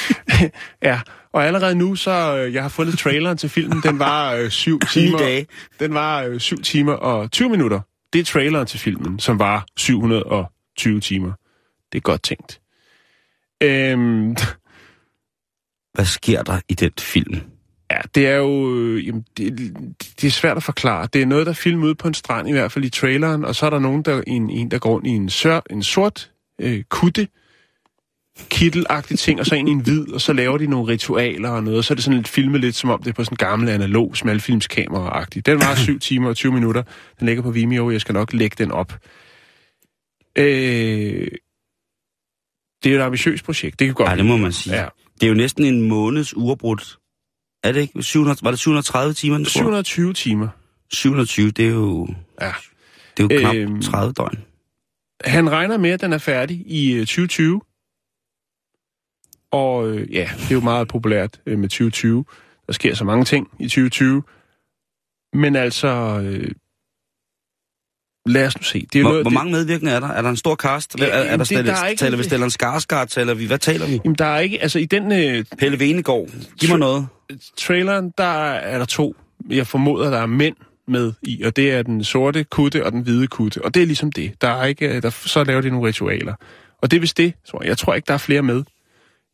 ja, 0.90 1.02
og 1.34 1.46
allerede 1.46 1.76
nu, 1.76 1.96
så 1.96 2.38
øh, 2.38 2.54
jeg 2.54 2.62
har 2.62 2.70
fundet 2.70 3.00
traileren 3.00 3.38
til 3.38 3.50
filmen, 3.50 3.82
den 3.84 4.00
var 4.00 4.34
øh, 4.34 4.50
7 4.50 4.80
timer. 4.80 5.18
dage. 5.18 5.48
Den 5.80 5.94
var 5.94 6.24
øh, 6.24 6.40
7 6.40 6.62
timer 6.62 6.94
og 6.94 7.32
20 7.32 7.50
minutter. 7.50 7.82
Det 8.14 8.20
er 8.20 8.24
traileren 8.24 8.68
til 8.68 8.80
filmen, 8.80 9.20
som 9.20 9.40
var 9.40 9.66
720 9.78 11.00
timer. 11.00 11.32
Det 11.92 11.98
er 11.98 12.02
godt 12.02 12.24
tænkt. 12.24 12.60
Øhm, 13.64 14.36
hvad 15.94 16.06
sker 16.06 16.44
der 16.44 16.60
i 16.70 16.74
den 16.74 16.92
film? 17.00 17.42
ja, 17.92 17.98
det 18.16 18.28
er 18.28 18.36
jo... 18.36 18.76
Øh, 18.76 19.08
jamen, 19.08 19.26
det, 19.38 19.74
det 20.22 20.28
er 20.28 20.32
svært 20.32 20.58
at 20.58 20.64
forklare. 20.64 21.08
Det 21.14 21.22
er 21.22 21.26
noget, 21.26 21.46
der 21.46 21.52
er 21.52 21.56
filmet 21.56 21.86
ude 21.88 21.96
på 21.96 22.08
en 22.08 22.14
strand, 22.14 22.50
i 22.50 22.52
hvert 22.52 22.72
fald 22.72 22.86
i 22.86 22.90
traileren, 22.90 23.46
og 23.46 23.56
så 23.56 23.66
er 23.66 23.70
der 23.70 23.80
nogen, 23.80 24.02
der, 24.02 24.22
en, 24.28 24.50
en 24.50 24.72
der 24.72 24.80
går 24.80 24.90
rundt 24.90 25.08
i 25.08 25.10
en, 25.10 25.30
sør, 25.30 25.62
en 25.70 25.84
sort 25.84 26.32
øh, 26.62 26.84
kutte, 26.90 27.28
kittelagtig 28.50 29.20
ting, 29.20 29.40
og 29.40 29.46
så 29.46 29.56
en 29.56 29.68
i 29.68 29.72
en 29.72 29.80
hvid, 29.80 30.14
og 30.14 30.22
så 30.22 30.34
laver 30.34 30.58
de 30.58 30.68
nogle 30.68 30.88
ritualer 30.88 31.50
og 31.50 31.64
noget, 31.64 31.78
og 31.78 31.84
så 31.84 31.94
er 31.94 31.96
det 31.96 32.04
sådan 32.04 32.18
lidt 32.18 32.28
filmet 32.28 32.62
lidt, 32.62 32.76
som 32.76 32.90
om 32.90 33.00
det 33.00 33.10
er 33.10 33.14
på 33.14 33.24
sådan 33.24 33.34
en 33.34 33.38
gammel 33.38 33.70
analog 33.70 34.18
smalfilmskamera-agtig. 34.18 35.42
Den 35.46 35.60
var 35.60 35.76
7 35.76 36.00
timer 36.00 36.30
og 36.30 36.36
20 36.36 36.52
minutter. 36.52 36.84
Den 37.20 37.28
ligger 37.28 37.44
på 37.44 37.52
Vimeo, 37.52 37.92
jeg 37.92 38.02
skal 38.02 38.14
nok 38.14 38.34
lægge 38.34 38.56
den 38.64 38.72
op. 38.72 38.94
Øh, 40.38 41.28
det 42.84 42.90
er 42.90 42.96
jo 42.96 43.02
et 43.02 43.06
ambitiøst 43.06 43.46
projekt, 43.46 43.80
det 43.80 43.88
kan 43.88 43.94
godt 43.96 44.10
Ja, 44.10 44.16
det 44.16 44.26
må 44.26 44.38
man 44.38 44.52
sige. 44.52 44.76
Ja. 44.76 44.88
Det 45.14 45.24
er 45.24 45.28
jo 45.28 45.34
næsten 45.34 45.66
en 45.66 45.82
måneds 45.82 46.38
uafbrudt. 46.38 46.98
Er 47.64 47.72
det 47.72 47.82
ikke? 47.82 48.04
700, 48.04 48.38
var 48.44 48.52
det 48.52 48.60
730 48.60 49.14
timer? 49.14 49.36
den 49.38 49.46
tror? 49.46 49.50
720 49.52 50.14
timer. 50.14 50.48
720, 50.92 51.52
det 51.52 51.66
er 51.66 51.70
jo, 51.70 52.08
Ja. 52.42 52.52
det 53.18 53.32
er 53.32 53.36
jo 53.36 53.40
knap 53.42 53.56
Øhm. 53.56 53.82
30 53.82 54.14
døgn. 54.14 54.44
Han 55.26 55.52
regner 55.52 55.78
med, 55.78 55.90
at 55.90 56.02
den 56.02 56.14
er 56.14 56.18
færdig 56.18 56.64
i 56.68 56.94
øh, 56.94 57.00
2020. 57.00 57.62
Og 59.52 59.90
øh, 59.90 60.14
ja, 60.14 60.30
det 60.38 60.52
er 60.52 60.56
jo 60.56 60.60
meget 60.62 60.88
populært 60.88 61.42
øh, 61.46 61.60
med 61.60 61.70
2020. 61.70 62.26
Der 62.68 62.74
sker 62.74 62.94
så 62.96 63.04
mange 63.06 63.26
ting 63.26 63.48
i 63.60 63.68
2020. 63.68 64.24
Men 65.34 65.56
altså, 65.56 65.88
øh, 66.24 66.52
lad 68.28 68.48
os 68.48 68.58
nu 68.58 68.64
se. 68.64 68.88
Det 68.94 69.00
er 69.00 69.04
Hvor, 69.04 69.10
noget, 69.12 69.24
hvor 69.24 69.30
det, 69.30 69.34
mange 69.34 69.52
medvirkende 69.52 69.92
er 69.92 70.00
der? 70.00 70.08
Er 70.08 70.22
der 70.22 70.30
en 70.30 70.38
stor 70.38 70.56
cast? 70.56 70.96
Ja, 71.00 71.06
er, 71.06 71.10
er 71.10 71.38
der, 71.38 71.44
det- 71.46 71.66
der 71.66 71.74
er 71.76 71.88
ikke- 71.88 72.00
taler 72.00 72.18
vi 72.18 72.24
Stellan 72.24 72.50
Skarsgård? 72.50 73.08
Taler 73.08 73.34
vi, 73.34 73.46
hvad 73.46 73.58
taler 73.60 73.88
vi? 73.88 74.00
Jamen, 74.06 74.16
der 74.16 74.26
er 74.26 74.40
ikke, 74.40 74.62
altså 74.62 74.80
i 74.80 74.86
den 74.86 75.12
øh, 75.12 75.46
Pelle 75.60 75.80
Venegård. 75.80 76.30
Giv 76.60 76.70
mig 76.70 76.80
noget. 76.80 77.08
traileren, 77.58 78.14
der 78.18 78.24
er 78.54 78.78
der 78.78 78.86
to. 78.86 79.16
Jeg 79.50 79.68
formoder, 79.68 80.10
der 80.10 80.18
er 80.18 80.26
mænd 80.26 80.56
med 80.88 81.14
i, 81.22 81.42
og 81.44 81.56
det 81.56 81.72
er 81.72 81.82
den 81.82 82.04
sorte 82.04 82.44
kutte 82.44 82.86
og 82.86 82.92
den 82.92 83.02
hvide 83.02 83.28
kutte. 83.28 83.66
Og 83.66 83.74
det 83.74 83.82
er 83.82 83.86
ligesom 83.86 84.12
det. 84.12 84.32
Der 84.42 84.48
er 84.50 84.66
ikke, 84.66 84.96
øh, 84.96 85.02
der, 85.02 85.10
så 85.10 85.44
laver 85.44 85.62
de 85.62 85.70
nogle 85.70 85.88
ritualer. 85.88 86.34
Og 86.82 86.92
det 86.92 86.98
er 86.98 87.02
vist 87.02 87.18
det, 87.18 87.34
tror 87.52 87.62
jeg. 87.64 87.70
Jeg 87.70 87.78
tror 87.78 87.94
ikke, 87.94 88.06
der 88.08 88.14
er 88.14 88.18
flere 88.18 88.42
med. 88.42 88.64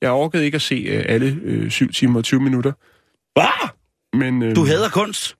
Jeg 0.01 0.11
orkede 0.11 0.45
ikke 0.45 0.55
at 0.55 0.61
se 0.61 0.75
øh, 0.75 1.05
alle 1.07 1.37
øh, 1.43 1.71
7 1.71 1.91
timer 1.93 2.17
og 2.19 2.23
20 2.23 2.39
minutter. 2.41 2.71
Ah! 3.35 3.69
Men, 4.13 4.43
øh, 4.43 4.55
Du 4.55 4.65
hader 4.65 4.89
kunst. 4.89 5.35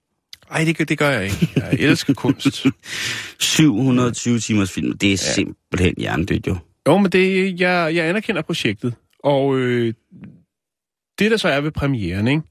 Nej, 0.53 0.63
det, 0.65 0.77
gør- 0.77 0.86
det 0.86 0.98
gør 0.98 1.10
jeg 1.10 1.24
ikke. 1.24 1.51
Jeg 1.55 1.74
elsker 1.79 2.13
kunst. 2.13 2.65
720 3.39 4.39
timers 4.39 4.72
film. 4.72 4.98
Det 4.98 5.07
er 5.07 5.12
ja. 5.12 5.15
simpelthen 5.15 5.93
hjernedødt, 5.98 6.48
jo. 6.48 6.57
Jo, 6.88 6.98
men 6.98 7.12
det, 7.12 7.60
jeg, 7.60 7.95
jeg 7.95 8.05
anerkender 8.10 8.41
projektet. 8.41 8.93
Og 9.24 9.57
øh, 9.57 9.93
det, 11.19 11.31
der 11.31 11.38
så 11.38 11.48
er 11.48 11.62
ved 11.62 11.72
premieren, 11.72 12.27
ikke? 12.27 12.41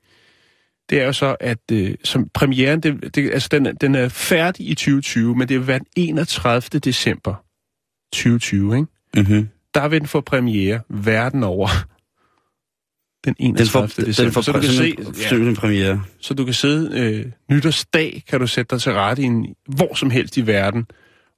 det 0.91 1.01
er 1.01 1.07
jo 1.07 1.13
så, 1.13 1.37
at 1.41 1.59
øh, 1.73 1.95
som 2.05 2.29
premieren, 2.35 2.81
det, 2.81 3.15
det, 3.15 3.31
altså 3.33 3.49
den, 3.53 3.67
er- 3.67 3.73
den 3.73 3.95
er 3.95 4.09
færdig 4.09 4.69
i 4.69 4.75
2020, 4.75 5.35
men 5.37 5.49
det 5.49 5.59
vil 5.59 5.67
være 5.67 5.79
den 5.79 5.87
31. 5.97 6.81
december 6.81 7.35
2020. 8.13 8.77
Ikke? 8.77 8.87
Mm-hmm. 9.17 9.49
Der 9.75 9.89
vil 9.89 10.01
den 10.01 10.09
få 10.09 10.21
premiere 10.21 10.81
verden 10.89 11.43
over. 11.45 11.69
Den 13.25 13.35
Den 13.39 13.47
31. 13.47 13.69
får, 13.71 14.03
december. 14.05 14.25
den 14.25 14.33
får 14.33 14.41
så, 14.41 14.53
du 14.53 14.61
kan 14.61 14.71
se, 14.71 14.95
ja, 15.49 15.55
premiere. 15.55 16.03
så 16.21 16.35
du 16.35 16.45
kan 16.45 16.55
sidde 16.55 17.01
øh, 17.01 17.27
nytårsdag, 17.51 18.23
kan 18.29 18.41
du 18.41 18.47
sætte 18.47 18.71
dig 18.75 18.83
til 18.83 18.93
rette 18.93 19.23
i 19.23 19.25
en, 19.25 19.55
hvor 19.69 19.95
som 19.95 20.11
helst 20.11 20.37
i 20.37 20.47
verden, 20.47 20.87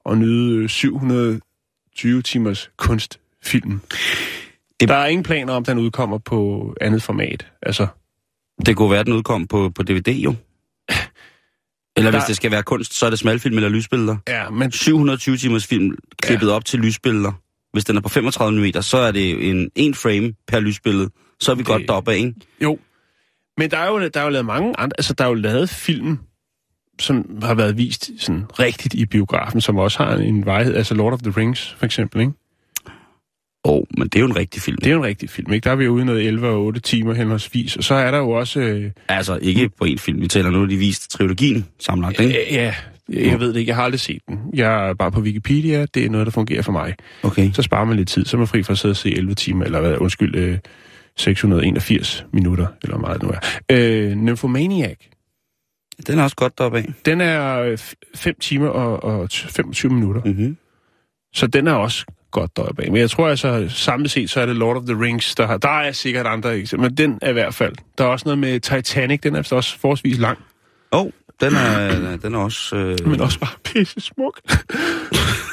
og 0.05 0.17
nyde 0.17 0.63
øh, 0.63 0.69
720 0.69 2.21
timers 2.21 2.69
kunstfilm. 2.77 3.79
Det-. 4.79 4.89
Der 4.89 4.95
er 4.95 5.05
ingen 5.07 5.23
planer 5.23 5.53
om, 5.53 5.63
at 5.63 5.67
den 5.67 5.77
udkommer 5.77 6.17
på 6.17 6.73
andet 6.81 7.03
format. 7.03 7.47
Altså, 7.61 7.87
Det 8.65 8.75
kunne 8.75 8.91
være, 8.91 9.03
den 9.03 9.13
udkom 9.13 9.47
på, 9.47 9.69
på 9.75 9.83
DVD, 9.83 10.09
jo. 10.11 10.35
Eller 11.97 12.11
Der- 12.11 12.17
hvis 12.19 12.27
det 12.27 12.35
skal 12.35 12.51
være 12.51 12.63
kunst, 12.63 12.93
så 12.93 13.05
er 13.05 13.09
det 13.09 13.19
smalfilm 13.19 13.55
eller 13.55 13.69
lysbilleder. 13.69 14.17
ja, 14.27 14.49
men 14.49 14.71
720 14.71 15.37
timers 15.37 15.67
film 15.67 15.97
klippet 16.21 16.47
ja. 16.47 16.51
op 16.53 16.65
til 16.65 16.79
lysbilleder. 16.79 17.31
Hvis 17.73 17.85
den 17.85 17.97
er 17.97 18.01
på 18.01 18.09
35 18.09 18.59
mm, 18.75 18.81
så 18.81 18.97
er 18.97 19.11
det 19.11 19.49
en, 19.49 19.69
en 19.75 19.93
frame 19.93 20.33
per 20.47 20.59
lysbillede. 20.59 21.09
Så 21.39 21.51
er 21.51 21.55
vi 21.55 21.59
Det- 21.59 21.67
godt 21.67 21.83
deroppe 21.87 22.11
af, 22.11 22.17
ikke? 22.17 22.33
jo. 22.63 22.79
Men 23.57 23.71
der 23.71 23.77
er 23.77 23.87
jo, 23.87 24.07
der 24.07 24.19
er 24.19 24.23
jo 24.23 24.29
lavet 24.29 24.45
mange 24.45 24.79
andre... 24.79 24.93
Altså, 24.97 25.13
der 25.13 25.23
er 25.23 25.27
jo 25.27 25.33
lavet 25.33 25.69
film, 25.69 26.17
som 26.99 27.39
har 27.43 27.53
været 27.53 27.77
vist 27.77 28.11
sådan 28.19 28.45
rigtigt 28.59 28.93
i 28.93 29.05
biografen, 29.05 29.61
som 29.61 29.77
også 29.77 30.03
har 30.03 30.15
en 30.15 30.45
vejhed. 30.45 30.75
Altså 30.75 30.93
Lord 30.95 31.13
of 31.13 31.19
the 31.19 31.31
Rings, 31.37 31.75
for 31.77 31.85
eksempel, 31.85 32.21
ikke? 32.21 32.33
Åh, 33.65 33.73
oh, 33.73 33.83
men 33.97 34.07
det 34.07 34.15
er 34.15 34.19
jo 34.19 34.25
en 34.25 34.35
rigtig 34.35 34.61
film. 34.61 34.77
Det 34.77 34.87
er 34.87 34.91
jo 34.91 34.97
en 34.97 35.05
rigtig 35.05 35.29
film, 35.29 35.53
ikke? 35.53 35.63
Der 35.65 35.71
er 35.71 35.75
vi 35.75 35.85
jo 35.85 35.91
ude 35.91 36.05
noget 36.05 36.27
11 36.27 36.47
og 36.47 36.63
8 36.65 36.79
timer 36.79 37.13
henholdsvis. 37.13 37.75
Og 37.77 37.83
så 37.83 37.95
er 37.95 38.11
der 38.11 38.17
jo 38.17 38.29
også... 38.29 38.59
Øh, 38.59 38.91
Altså, 39.07 39.39
ikke 39.41 39.69
på 39.69 39.85
en 39.85 39.97
film. 39.97 40.21
Vi 40.21 40.27
taler 40.27 40.49
nu, 40.49 40.65
de 40.65 40.77
viste 40.77 41.09
trilogien 41.09 41.65
sammenlagt, 41.79 42.19
ikke? 42.19 42.39
Øh, 42.47 42.53
Ja, 42.53 42.73
Jeg 43.09 43.39
ved 43.39 43.53
det 43.53 43.59
ikke, 43.59 43.69
jeg 43.69 43.75
har 43.75 43.83
aldrig 43.83 43.99
set 43.99 44.21
den. 44.27 44.39
Jeg 44.53 44.89
er 44.89 44.93
bare 44.93 45.11
på 45.11 45.19
Wikipedia, 45.19 45.85
det 45.93 46.05
er 46.05 46.09
noget, 46.09 46.25
der 46.25 46.31
fungerer 46.31 46.61
for 46.61 46.71
mig. 46.71 46.95
Okay. 47.23 47.51
Så 47.53 47.61
sparer 47.61 47.85
man 47.85 47.97
lidt 47.97 48.09
tid, 48.09 48.25
så 48.25 48.37
er 48.37 48.39
man 48.39 48.47
fri 48.47 48.63
for 48.63 48.71
at 48.73 48.77
sidde 48.79 48.91
og 48.91 48.97
se 48.97 49.09
11 49.15 49.35
timer, 49.35 49.65
eller 49.65 49.79
hvad, 49.81 49.97
undskyld, 49.97 50.35
øh, 50.35 50.57
681 51.17 52.25
minutter, 52.33 52.67
eller 52.83 52.97
meget 52.97 53.23
nu 53.23 53.29
er. 53.29 53.39
Øh, 53.71 54.11
Nymphomaniac, 54.15 54.97
Den 56.07 56.19
er 56.19 56.23
også 56.23 56.35
godt 56.35 56.57
deroppe 56.57 56.77
af. 56.77 56.93
den 57.05 57.21
er 57.21 57.75
5 58.15 58.35
timer 58.39 58.67
og, 58.67 59.03
og 59.03 59.29
25 59.31 59.91
minutter, 59.93 60.21
Mm-hmm. 60.25 60.57
så 61.33 61.47
den 61.47 61.67
er 61.67 61.73
også 61.73 62.05
godt 62.31 62.57
deroppe 62.57 62.83
af. 62.83 62.91
Men 62.91 63.01
jeg 63.01 63.09
tror 63.09 63.27
altså, 63.29 63.65
samlet 63.69 64.11
set, 64.11 64.29
så 64.29 64.41
er 64.41 64.45
det 64.45 64.55
Lord 64.55 64.77
of 64.77 64.83
the 64.83 65.01
Rings, 65.01 65.35
der 65.35 65.47
har... 65.47 65.57
Der 65.57 65.69
er 65.81 65.91
sikkert 65.91 66.25
andre 66.27 66.57
eksempler, 66.57 66.89
men 66.89 66.97
den 66.97 67.19
er 67.21 67.29
i 67.29 67.33
hvert 67.33 67.53
fald. 67.53 67.75
Der 67.97 68.03
er 68.03 68.07
også 68.07 68.25
noget 68.25 68.37
med 68.39 68.59
Titanic, 68.59 69.19
den 69.21 69.35
er 69.35 69.49
også 69.51 69.79
forholdsvis 69.79 70.17
lang, 70.17 70.37
Åh, 70.91 71.01
oh, 71.05 71.11
den 71.41 71.53
er, 71.55 72.17
den 72.17 72.35
er 72.35 72.39
også... 72.39 72.75
Øh... 72.75 72.97
men 73.07 73.21
også 73.21 73.39
bare 73.39 73.49
pisse 73.73 73.99
smuk. 74.01 74.39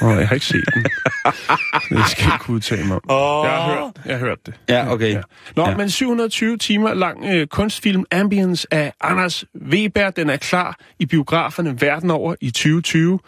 Åh, 0.01 0.17
jeg 0.17 0.27
har 0.27 0.34
ikke 0.34 0.46
set 0.46 0.63
den. 0.74 0.84
Det 0.84 2.07
skal 2.10 2.24
jeg 2.24 2.34
ikke 2.41 2.50
udtale 2.50 2.84
mig 2.86 2.96
om. 2.96 3.01
Åh. 3.10 3.46
Jeg 3.46 3.53
har 3.53 3.74
hørt, 3.74 3.91
jeg 4.05 4.13
har 4.17 4.25
hørt 4.25 4.38
det. 4.46 4.53
Ja, 4.69 4.91
okay. 4.91 5.13
Ja. 5.13 5.22
Nå, 5.55 5.63
Ja. 5.63 5.69
ja. 5.69 5.77
men 5.77 5.89
720 5.89 6.57
timer 6.57 6.93
lang 6.93 7.25
øh, 7.25 7.48
kunstfilm 7.48 8.03
Ambience 8.12 8.67
af 8.72 8.93
Anders 9.01 9.43
Weber, 9.69 10.10
den 10.10 10.29
er 10.29 10.38
klar 10.38 10.79
i 11.00 11.05
biograferne 11.05 11.81
verden 11.81 12.12
over 12.12 12.36
i 12.41 12.51
2020. 12.51 13.19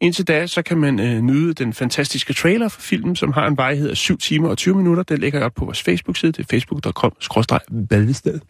Indtil 0.00 0.28
da, 0.28 0.46
så 0.46 0.62
kan 0.62 0.78
man 0.78 1.00
øh, 1.00 1.20
nyde 1.20 1.54
den 1.54 1.72
fantastiske 1.72 2.32
trailer 2.32 2.68
for 2.68 2.80
filmen, 2.80 3.16
som 3.16 3.32
har 3.32 3.46
en 3.46 3.56
vejhed 3.56 3.90
af 3.90 3.96
7 3.96 4.18
timer 4.18 4.48
og 4.48 4.58
20 4.58 4.74
minutter. 4.76 5.02
Den 5.02 5.18
lægger 5.18 5.38
jeg 5.38 5.46
op 5.46 5.52
på 5.54 5.64
vores 5.64 5.82
Facebook-side. 5.82 6.32
Det 6.32 6.38
er 6.38 6.44
facebook.com-badested. 6.56 8.40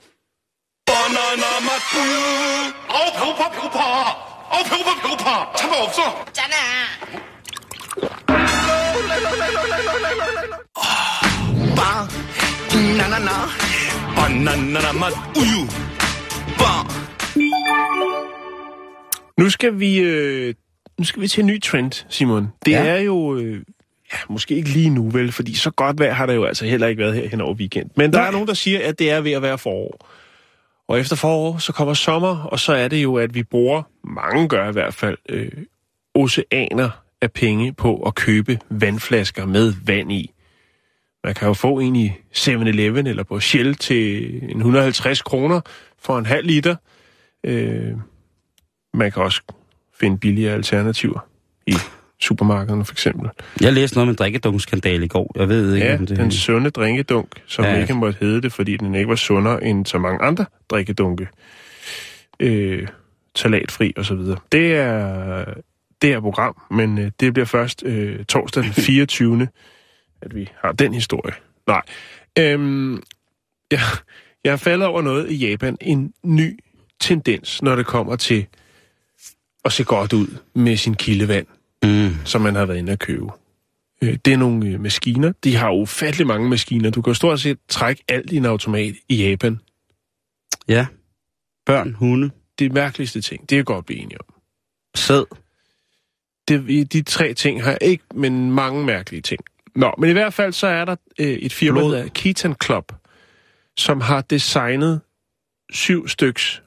바나나 0.90 1.46
맛 1.68 1.82
우유. 1.98 2.14
아우 2.96 3.06
배고파 3.18 3.50
배고파. 3.54 3.78
아우 4.52 4.62
배고파 4.70 4.90
배고파. 5.02 5.52
차가 5.58 5.72
없어. 5.84 6.02
Ba, 11.77 12.07
na 12.97 13.05
na 13.09 13.19
na, 13.19 13.35
ba 14.15 14.27
na 14.29 14.55
na 14.55 14.79
na 14.81 14.91
ma, 14.99 15.07
uju. 15.41 15.63
Nu 19.37 19.49
skal 19.49 19.79
vi, 19.79 19.97
øh, 19.99 20.53
nu 20.97 21.05
skal 21.05 21.21
vi 21.21 21.27
til 21.27 21.41
en 21.41 21.47
ny 21.47 21.61
trend, 21.61 22.05
Simon. 22.09 22.47
Det 22.65 22.71
ja. 22.71 22.85
er 22.85 22.97
jo... 22.97 23.37
Øh, 23.37 23.63
ja, 24.13 24.17
måske 24.29 24.55
ikke 24.55 24.69
lige 24.69 24.89
nu 24.89 25.09
vel, 25.09 25.31
fordi 25.31 25.55
så 25.55 25.71
godt 25.71 25.99
vejr 25.99 26.13
har 26.13 26.25
der 26.25 26.33
jo 26.33 26.45
altså 26.45 26.65
heller 26.65 26.87
ikke 26.87 27.01
været 27.01 27.15
her 27.15 27.29
hen 27.29 27.41
over 27.41 27.53
weekend. 27.53 27.89
Men 27.95 28.13
der 28.13 28.19
Nej. 28.19 28.27
er 28.27 28.31
nogen, 28.31 28.47
der 28.47 28.53
siger, 28.53 28.87
at 28.87 28.99
det 28.99 29.11
er 29.11 29.21
ved 29.21 29.31
at 29.31 29.41
være 29.41 29.57
forår. 29.57 30.07
Og 30.87 30.99
efter 30.99 31.15
forår, 31.15 31.57
så 31.57 31.73
kommer 31.73 31.93
sommer, 31.93 32.43
og 32.43 32.59
så 32.59 32.73
er 32.73 32.87
det 32.87 33.03
jo, 33.03 33.15
at 33.15 33.35
vi 33.35 33.43
bruger, 33.43 33.83
mange 34.03 34.47
gør 34.47 34.69
i 34.69 34.71
hvert 34.71 34.93
fald, 34.93 35.17
øh, 35.29 35.51
oceaner 36.15 36.89
af 37.21 37.31
penge 37.31 37.73
på 37.73 37.95
at 38.01 38.15
købe 38.15 38.59
vandflasker 38.69 39.45
med 39.45 39.73
vand 39.85 40.11
i. 40.11 40.31
Man 41.23 41.33
kan 41.33 41.47
jo 41.47 41.53
få 41.53 41.79
en 41.79 41.95
i 41.95 42.11
7-Eleven 42.37 43.07
eller 43.07 43.23
på 43.23 43.39
Shell 43.39 43.75
til 43.75 44.33
en 44.51 44.57
150 44.57 45.21
kroner 45.21 45.61
for 45.99 46.17
en 46.19 46.25
halv 46.25 46.45
liter. 46.47 46.75
Øh, 47.43 47.91
man 48.93 49.11
kan 49.11 49.23
også 49.23 49.41
finde 49.99 50.17
billigere 50.17 50.53
alternativer 50.53 51.19
i 51.67 51.73
supermarkederne 52.21 52.85
for 52.85 52.93
eksempel. 52.93 53.29
Jeg 53.61 53.73
læste 53.73 53.97
noget 53.97 54.07
med 54.07 54.13
en 54.13 54.17
drikkedunkskandal 54.17 55.03
i 55.03 55.07
går. 55.07 55.31
Jeg 55.35 55.49
ved 55.49 55.75
ikke, 55.75 55.87
Ja, 55.87 55.97
om 55.97 56.05
det... 56.05 56.17
den 56.17 56.31
sunde 56.31 56.69
drikkedunk, 56.69 57.27
som 57.47 57.65
ja. 57.65 57.81
ikke 57.81 57.93
måtte 57.93 58.17
hedde 58.19 58.41
det, 58.41 58.53
fordi 58.53 58.77
den 58.77 58.95
ikke 58.95 59.09
var 59.09 59.15
sundere 59.15 59.63
end 59.63 59.85
så 59.85 59.97
mange 59.97 60.21
andre 60.21 60.45
drikkedunke. 60.69 61.27
Øh, 62.39 62.87
talatfri 63.35 63.93
og 63.97 64.05
så 64.05 64.15
videre. 64.15 64.37
Det 64.51 64.75
er, 64.75 65.45
det 66.01 66.13
er 66.13 66.19
program, 66.19 66.61
men 66.71 66.97
øh, 66.99 67.11
det 67.19 67.33
bliver 67.33 67.45
først 67.45 67.83
øh, 67.85 68.25
torsdag 68.25 68.63
den 68.63 68.73
24. 68.87 69.47
at 70.21 70.35
vi 70.35 70.49
har 70.63 70.71
den 70.71 70.93
historie. 70.93 71.33
Nej. 71.67 71.81
Øhm, 72.39 72.93
jeg, 73.71 73.79
jeg 74.43 74.51
har 74.51 74.57
faldet 74.57 74.87
over 74.87 75.01
noget 75.01 75.31
i 75.31 75.35
Japan. 75.49 75.77
En 75.81 76.13
ny 76.23 76.59
tendens, 76.99 77.61
når 77.61 77.75
det 77.75 77.85
kommer 77.85 78.15
til 78.15 78.47
at 79.65 79.71
se 79.73 79.83
godt 79.83 80.13
ud 80.13 80.37
med 80.55 80.77
sin 80.77 80.95
kildevand 80.95 81.47
Mm. 81.83 82.09
som 82.25 82.41
man 82.41 82.55
har 82.55 82.65
været 82.65 82.77
inde 82.77 82.91
at 82.91 82.99
købe. 82.99 83.27
Øh, 84.01 84.17
Det 84.25 84.33
er 84.33 84.37
nogle 84.37 84.67
øh, 84.67 84.79
maskiner. 84.81 85.33
De 85.43 85.55
har 85.55 85.71
ufattelig 85.71 86.27
mange 86.27 86.49
maskiner. 86.49 86.89
Du 86.89 87.01
kan 87.01 87.15
stort 87.15 87.39
set 87.39 87.57
trække 87.69 88.03
alt 88.07 88.31
i 88.31 88.37
en 88.37 88.45
automat 88.45 88.95
i 89.09 89.15
Japan. 89.29 89.59
Ja. 90.67 90.85
Børn, 91.65 91.93
hunde, 91.93 92.31
Det 92.59 92.73
mærkeligste 92.73 93.21
ting, 93.21 93.49
det 93.49 93.59
er 93.59 93.63
godt 93.63 93.85
blive 93.85 93.99
enige 93.99 94.17
om. 94.21 94.33
sæd. 94.95 95.23
Det, 96.47 96.93
de 96.93 97.01
tre 97.01 97.33
ting 97.33 97.63
har 97.63 97.77
ikke, 97.81 98.03
men 98.15 98.51
mange 98.51 98.85
mærkelige 98.85 99.21
ting. 99.21 99.41
Nå, 99.75 99.93
men 99.97 100.09
i 100.09 100.13
hvert 100.13 100.33
fald 100.33 100.53
så 100.53 100.67
er 100.67 100.85
der 100.85 100.95
øh, 101.19 101.27
et 101.27 101.53
firma, 101.53 101.79
der 101.79 101.85
Blod. 101.85 101.95
hedder 101.95 102.09
Keaton 102.09 102.55
Club, 102.63 102.91
som 103.77 104.01
har 104.01 104.21
designet 104.21 105.01
syv 105.71 106.07
styks 106.07 106.63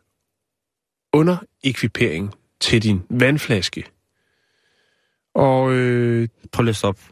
underekvipering 1.13 2.35
til 2.61 2.83
din 2.83 3.03
vandflaske. 3.11 3.85
Og 5.35 5.73
øh, 5.73 6.29
Prøv 6.53 6.63
lige 6.63 6.71
at 6.71 6.77
stoppe. 6.77 7.03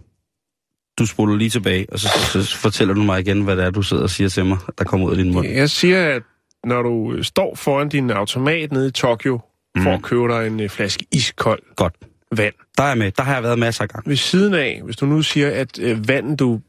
Du 0.99 1.07
spoler 1.07 1.37
lige 1.37 1.51
tilbage, 1.51 1.87
og 1.93 1.99
så, 1.99 2.09
så, 2.33 2.45
så 2.45 2.57
fortæller 2.59 2.95
du 2.95 3.03
mig 3.03 3.21
igen, 3.21 3.43
hvad 3.43 3.57
det 3.57 3.65
er, 3.65 3.71
du 3.71 3.83
sidder 3.83 4.03
og 4.03 4.11
siger 4.11 4.29
til 4.29 4.45
mig, 4.47 4.59
der 4.79 4.85
kommer 4.85 5.07
ud 5.07 5.11
af 5.11 5.17
din 5.17 5.33
mund. 5.33 5.47
Jeg 5.49 5.71
siger, 5.71 6.15
at 6.15 6.23
når 6.65 6.83
du 6.83 7.13
øh, 7.13 7.25
står 7.25 7.55
foran 7.55 7.89
din 7.89 8.11
automat 8.11 8.73
nede 8.73 8.89
i 8.89 8.91
Tokyo, 8.91 9.41
mm. 9.75 9.83
for 9.83 9.91
at 9.91 10.03
købe 10.03 10.29
dig 10.29 10.47
en 10.47 10.61
øh, 10.61 10.69
flaske 10.69 11.07
iskold 11.13 11.63
Godt. 11.77 11.95
Vand. 12.37 12.55
Der 12.77 12.83
er 12.83 12.95
med. 12.95 13.13
Der 13.13 13.23
har 13.23 13.35
jeg 13.35 13.43
været 13.43 13.59
masser 13.59 13.83
af 13.83 13.89
gange. 13.89 14.09
Ved 14.09 14.17
siden 14.17 14.55
af, 14.55 14.81
hvis 14.85 14.97
du 14.97 15.07
nu 15.07 15.23
siger, 15.23 15.51
at 15.51 15.79
øh, 15.79 16.09
vandet, 16.09 16.39
du, 16.39 16.61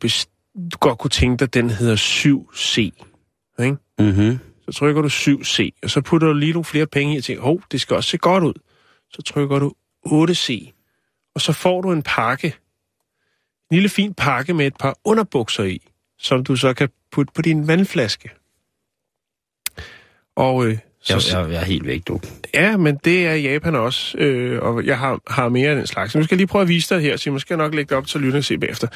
du 0.72 0.78
godt 0.80 1.00
kunne 1.00 1.10
tænke 1.10 1.40
dig, 1.40 1.54
den 1.54 1.70
hedder 1.70 1.96
7C, 1.96 2.78
ikke? 3.64 3.78
Mm-hmm. 4.00 4.40
så 4.66 4.72
trykker 4.72 5.02
du 5.02 5.08
7C, 5.08 5.70
og 5.84 5.90
så 5.90 6.02
putter 6.02 6.28
du 6.28 6.34
lige 6.34 6.52
nogle 6.52 6.66
flere 6.66 6.88
penge 6.88 7.16
i 7.16 7.18
og 7.18 7.24
tænker, 7.24 7.44
hov, 7.44 7.62
det 7.72 7.82
skal 7.82 7.96
også 7.96 8.10
se 8.10 8.18
godt 8.18 8.44
ud. 8.44 8.54
Så 9.10 9.22
trykker 9.22 9.60
du 9.60 9.74
8C, 10.06 10.72
og 11.36 11.42
så 11.42 11.54
får 11.54 11.82
du 11.82 11.92
en 11.92 12.04
pakke, 12.04 12.48
en 13.72 13.76
lille 13.76 13.90
fin 13.90 14.14
pakke 14.14 14.54
med 14.54 14.68
et 14.68 14.78
par 14.80 14.98
underbukser 15.06 15.64
i, 15.64 15.88
som 16.20 16.44
du 16.44 16.56
så 16.56 16.74
kan 16.74 16.90
putte 17.12 17.34
på 17.36 17.42
din 17.42 17.68
vandflaske. 17.68 18.30
Og 20.36 20.68
øh, 20.68 20.78
så, 21.04 21.38
Jeg, 21.38 21.46
jeg, 21.46 21.54
jeg 21.54 21.62
er 21.62 21.66
helt 21.66 21.86
væk, 21.88 22.08
du. 22.08 22.20
Ja, 22.54 22.78
men 22.78 23.00
det 23.06 23.28
er 23.28 23.34
Japan 23.34 23.76
også, 23.76 24.18
øh, 24.18 24.62
og 24.62 24.86
jeg 24.86 25.00
har, 25.00 25.20
har 25.28 25.50
mere 25.50 25.70
af 25.70 25.76
den 25.76 25.88
slags. 25.88 26.16
Nu 26.16 26.24
skal 26.24 26.36
jeg 26.36 26.38
lige 26.38 26.48
prøve 26.48 26.62
at 26.62 26.68
vise 26.68 26.96
dig 26.96 27.02
her, 27.04 27.18
så 27.18 27.24
jeg 27.26 27.34
måske 27.34 27.58
nok 27.58 27.76
lægge 27.76 27.90
det 27.90 27.98
op 27.98 28.08
til 28.08 28.22
lytterne 28.22 28.38
at 28.38 28.46
se 28.46 28.58
bagefter. 28.58 28.88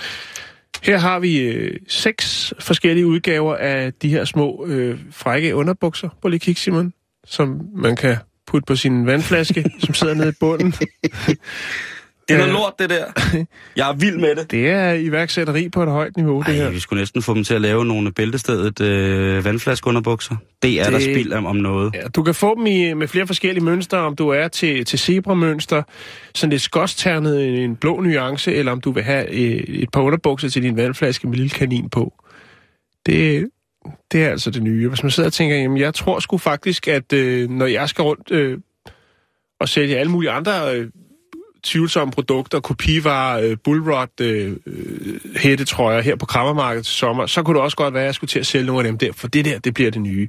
Her 0.83 0.97
har 0.97 1.19
vi 1.19 1.37
øh, 1.39 1.79
seks 1.87 2.53
forskellige 2.59 3.07
udgaver 3.07 3.55
af 3.55 3.93
de 3.93 4.09
her 4.09 4.25
små 4.25 4.65
øh, 4.67 4.99
frække 5.11 5.55
underbukser. 5.55 6.09
Prøv 6.21 6.29
lige 6.29 6.39
kigge, 6.39 6.61
Simon, 6.61 6.93
som 7.25 7.61
man 7.75 7.95
kan 7.95 8.17
putte 8.47 8.65
på 8.65 8.75
sin 8.75 9.05
vandflaske, 9.05 9.65
som 9.83 9.93
sidder 9.93 10.13
nede 10.13 10.29
i 10.29 10.35
bunden. 10.39 10.73
Det 12.29 12.33
er 12.33 12.37
noget 12.37 12.49
Øh. 12.49 12.53
lort, 12.53 12.73
det 12.79 12.89
der. 12.89 13.05
Jeg 13.77 13.89
er 13.89 13.93
vild 13.93 14.17
med 14.17 14.35
det. 14.35 14.51
Det 14.51 14.69
er 14.69 14.93
iværksætteri 14.93 15.69
på 15.69 15.83
et 15.83 15.89
højt 15.89 16.17
niveau, 16.17 16.39
det 16.39 16.47
Ej, 16.47 16.53
her. 16.53 16.69
vi 16.69 16.79
skulle 16.79 17.01
næsten 17.01 17.21
få 17.21 17.33
dem 17.33 17.43
til 17.43 17.53
at 17.53 17.61
lave 17.61 17.85
nogle 17.85 18.11
bæltestedet 18.11 18.81
øh, 18.81 19.45
vandflaskeunderbukser. 19.45 20.35
Det 20.61 20.79
er 20.79 20.83
det... 20.83 20.91
der 20.93 20.99
Det- 20.99 21.13
spild 21.15 21.33
om, 21.33 21.45
om 21.45 21.55
noget. 21.55 21.93
Ja, 21.95 22.07
du 22.15 22.23
kan 22.23 22.35
få 22.35 22.55
dem 22.55 22.65
i, 22.65 22.93
med 22.93 23.07
flere 23.07 23.27
forskellige 23.27 23.63
mønstre, 23.63 23.97
om 23.97 24.15
du 24.15 24.29
er 24.29 24.47
til, 24.47 24.85
til 24.85 24.99
zebramønster, 24.99 25.83
sådan 26.35 26.49
lidt 26.49 26.61
skåstternet, 26.61 27.47
en, 27.47 27.53
en 27.55 27.75
blå 27.75 27.99
nuance, 28.01 28.53
eller 28.53 28.71
om 28.71 28.81
du 28.81 28.91
vil 28.91 29.03
have 29.03 29.29
øh, 29.31 29.53
et 29.55 29.89
par 29.93 30.01
underbukser 30.01 30.49
til 30.49 30.63
din 30.63 30.77
vandflaske 30.77 31.27
med 31.27 31.35
lille 31.37 31.49
kanin 31.49 31.89
på. 31.89 32.13
Det, 33.05 33.47
det 34.11 34.23
er 34.23 34.29
altså 34.29 34.51
det 34.51 34.63
nye. 34.63 34.87
Hvis 34.89 35.03
man 35.03 35.11
sidder 35.11 35.29
og 35.29 35.33
tænker, 35.33 35.55
jamen 35.55 35.77
jeg 35.77 35.93
tror 35.93 36.19
sgu 36.19 36.37
faktisk, 36.37 36.87
at 36.87 37.13
øh, 37.13 37.49
når 37.49 37.65
jeg 37.65 37.89
skal 37.89 38.01
rundt 38.03 38.31
øh, 38.31 38.57
og 39.59 39.69
sælge 39.69 39.97
alle 39.97 40.11
mulige 40.11 40.31
andre 40.31 40.75
øh, 40.75 40.87
tvivlsomme 41.63 42.11
produkter, 42.11 42.59
kopivarer, 42.59 43.41
øh, 43.41 43.57
bullrod, 43.63 44.21
øh, 44.21 44.55
øh, 44.67 45.19
hættetrøjer 45.37 46.01
her 46.01 46.15
på 46.15 46.25
krammermarkedet 46.25 46.85
til 46.85 46.95
sommer, 46.95 47.25
så 47.25 47.43
kunne 47.43 47.55
det 47.55 47.63
også 47.63 47.77
godt 47.77 47.93
være, 47.93 48.03
at 48.03 48.07
jeg 48.07 48.15
skulle 48.15 48.29
til 48.29 48.39
at 48.39 48.45
sælge 48.47 48.65
nogle 48.65 48.79
af 48.79 48.83
dem 48.91 48.97
der, 48.97 49.11
for 49.15 49.27
det 49.27 49.45
der, 49.45 49.59
det 49.59 49.73
bliver 49.73 49.91
det 49.91 50.01
nye. 50.01 50.27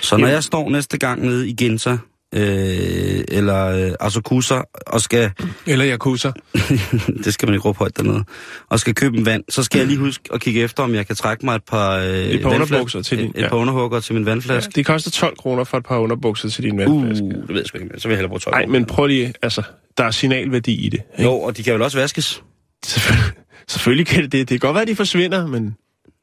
Så 0.00 0.16
når 0.16 0.20
Jamen- 0.26 0.34
jeg 0.34 0.44
står 0.44 0.70
næste 0.70 0.98
gang 0.98 1.24
nede 1.26 1.48
i 1.48 1.52
Ginza, 1.52 1.96
øh, 2.34 3.24
eller 3.28 3.66
øh, 3.66 3.92
Asakusa, 4.00 4.60
og 4.86 5.00
skal, 5.00 5.30
Eller 5.66 5.86
Yakuza. 5.92 6.32
det 7.24 7.34
skal 7.34 7.48
man 7.48 7.54
ikke 7.54 7.68
råbe 7.68 7.78
højt 7.78 7.96
dernede, 7.96 8.24
og 8.70 8.80
skal 8.80 8.94
købe 8.94 9.16
en 9.16 9.26
vand, 9.26 9.44
så 9.48 9.62
skal 9.62 9.78
jeg 9.78 9.86
lige 9.86 9.98
huske 9.98 10.24
at 10.34 10.40
kigge 10.40 10.60
efter, 10.60 10.82
om 10.82 10.94
jeg 10.94 11.06
kan 11.06 11.16
trække 11.16 11.44
mig 11.46 11.54
et 11.54 11.64
par, 11.70 11.96
øh, 11.96 12.04
Et 12.18 12.42
par 12.42 12.50
underbukser 12.54 13.02
til 13.02 13.18
din- 13.18 13.30
et, 13.30 13.36
et 13.36 13.42
ja. 13.42 13.48
par 13.48 13.56
underhugger 13.56 14.00
til 14.00 14.14
min 14.14 14.24
Ja, 14.24 14.30
vandflaske. 14.30 14.72
det 14.74 14.86
koster 14.86 15.10
12 15.10 15.36
kroner 15.36 15.64
for 15.64 15.78
et 15.78 15.84
par 15.84 15.98
underbukser 15.98 16.48
til 16.48 16.64
din 16.64 16.78
vandflaske. 16.78 17.24
Uh, 17.24 17.30
det 17.32 17.48
ved 17.48 17.56
jeg 17.56 17.66
sgu 17.66 17.78
ikke 17.78 17.88
mere. 17.92 18.00
Så 18.00 18.08
vil 18.08 18.12
jeg 18.12 18.18
hellere 18.18 18.28
bruge 18.28 18.40
12 18.40 18.54
Nej, 18.56 18.66
men 18.66 18.84
prøv 18.84 19.06
lige, 19.06 19.34
altså, 19.42 19.62
der 19.98 20.04
er 20.04 20.10
signalværdi 20.10 20.74
i 20.86 20.88
det. 20.88 21.00
Ikke? 21.18 21.30
Jo, 21.30 21.40
og 21.40 21.56
de 21.56 21.62
kan 21.62 21.74
vel 21.74 21.82
også 21.82 21.98
vaskes. 21.98 22.42
Selvfølgelig, 22.86 23.32
selvfølgelig 23.68 24.06
kan 24.06 24.22
det 24.22 24.32
det. 24.32 24.48
Det 24.48 24.60
kan 24.60 24.68
godt 24.68 24.74
være, 24.74 24.82
at 24.82 24.88
de 24.88 24.96
forsvinder, 24.96 25.46
men 25.46 25.76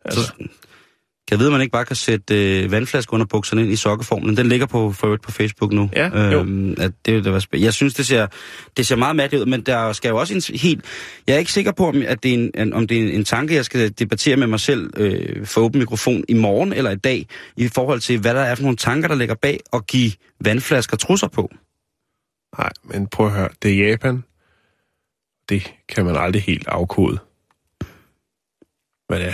altså, 0.06 0.24
Så, 0.24 0.32
Kan 1.28 1.36
jeg 1.36 1.40
vide, 1.40 1.48
at 1.48 1.52
man 1.52 1.62
ikke 1.62 1.72
bare 1.72 1.86
kan 1.86 1.96
sætte 1.96 2.60
øh, 2.64 2.72
vandflaske 2.72 3.14
under 3.14 3.26
bukserne 3.26 3.62
ind 3.62 3.72
i 3.72 3.76
sokkeformen? 3.76 4.38
Den 4.38 4.48
ligger 4.50 4.66
på, 4.66 4.92
for 4.92 5.18
på 5.24 5.32
Facebook 5.32 5.72
nu. 5.74 5.90
Ja, 5.96 6.30
jo. 6.32 6.40
øhm, 6.40 6.76
at 6.80 6.92
det, 7.06 7.24
det 7.24 7.34
var 7.34 7.40
spæ- 7.40 7.60
jeg 7.62 7.74
synes, 7.74 7.94
det 7.94 8.06
ser, 8.08 8.28
det 8.78 8.88
ser 8.88 8.96
meget 8.96 9.16
mærkeligt 9.16 9.42
ud, 9.42 9.46
men 9.50 9.62
der 9.62 9.94
skal 9.94 10.10
jo 10.10 10.18
også 10.18 10.34
en 10.52 10.58
helt... 10.58 10.86
Jeg 11.28 11.34
er 11.34 11.38
ikke 11.40 11.52
sikker 11.52 11.72
på, 11.72 11.88
om, 11.88 12.04
at 12.08 12.24
det 12.24 12.30
er 12.30 12.34
en, 12.34 12.52
en- 12.58 12.74
om 12.74 12.88
det 12.88 12.98
er 13.10 13.14
en 13.14 13.26
tanke, 13.26 13.56
jeg 13.56 13.66
skal 13.66 13.90
debattere 13.92 14.38
med 14.38 14.48
mig 14.48 14.60
selv 14.60 14.90
øh, 14.98 15.46
for 15.46 15.62
åben 15.62 15.80
mikrofon 15.80 16.24
i 16.30 16.34
morgen 16.34 16.74
eller 16.74 16.92
i 16.92 16.96
dag, 16.96 17.28
i 17.58 17.68
forhold 17.68 18.00
til, 18.00 18.20
hvad 18.20 18.34
der 18.34 18.42
er 18.42 18.56
for 18.56 18.62
nogle 18.64 18.78
tanker, 18.78 19.08
der 19.08 19.16
ligger 19.16 19.36
bag 19.36 19.60
at 19.74 19.88
give 19.88 20.12
vandflasker 20.42 20.98
trusser 20.98 21.28
på. 21.28 21.52
Nej, 22.58 22.70
men 22.84 23.08
prøv 23.08 23.26
at 23.26 23.32
høre. 23.32 23.50
Det 23.64 23.72
er 23.72 23.90
Japan. 23.90 24.24
Det 25.50 25.74
kan 25.90 26.06
man 26.06 26.16
aldrig 26.16 26.42
helt 26.42 26.68
afkode. 26.68 27.18
Hvad 29.08 29.20
det 29.20 29.28
er. 29.28 29.34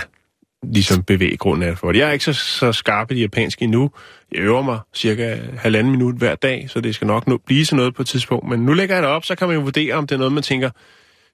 Ligesom 0.64 1.04
bevæggrunden 1.04 1.70
er 1.70 1.76
for 1.76 1.92
det. 1.92 2.00
Jeg 2.00 2.08
er 2.08 2.12
ikke 2.12 2.26
så, 2.26 2.34
så 2.34 2.72
skarp 2.72 3.12
i 3.12 3.16
det 3.16 3.22
japanske 3.22 3.64
endnu. 3.64 3.92
Jeg 4.32 4.40
øver 4.40 4.62
mig 4.62 4.80
cirka 4.94 5.38
halvanden 5.58 5.92
minut 5.92 6.16
hver 6.16 6.36
dag, 6.36 6.70
så 6.70 6.82
det 6.82 6.96
skal 6.96 7.08
nok 7.08 7.28
nå, 7.28 7.38
blive 7.46 7.66
sådan 7.66 7.78
noget 7.78 7.96
på 7.96 8.02
et 8.02 8.08
tidspunkt. 8.08 8.48
Men 8.50 8.60
nu 8.60 8.74
lægger 8.74 8.96
jeg 8.96 9.04
det 9.04 9.12
op, 9.12 9.26
så 9.26 9.36
kan 9.36 9.48
man 9.48 9.58
jo 9.58 9.64
vurdere, 9.64 9.94
om 9.94 10.08
det 10.08 10.16
er 10.16 10.20
noget, 10.20 10.34
man 10.34 10.44
tænker, 10.44 10.70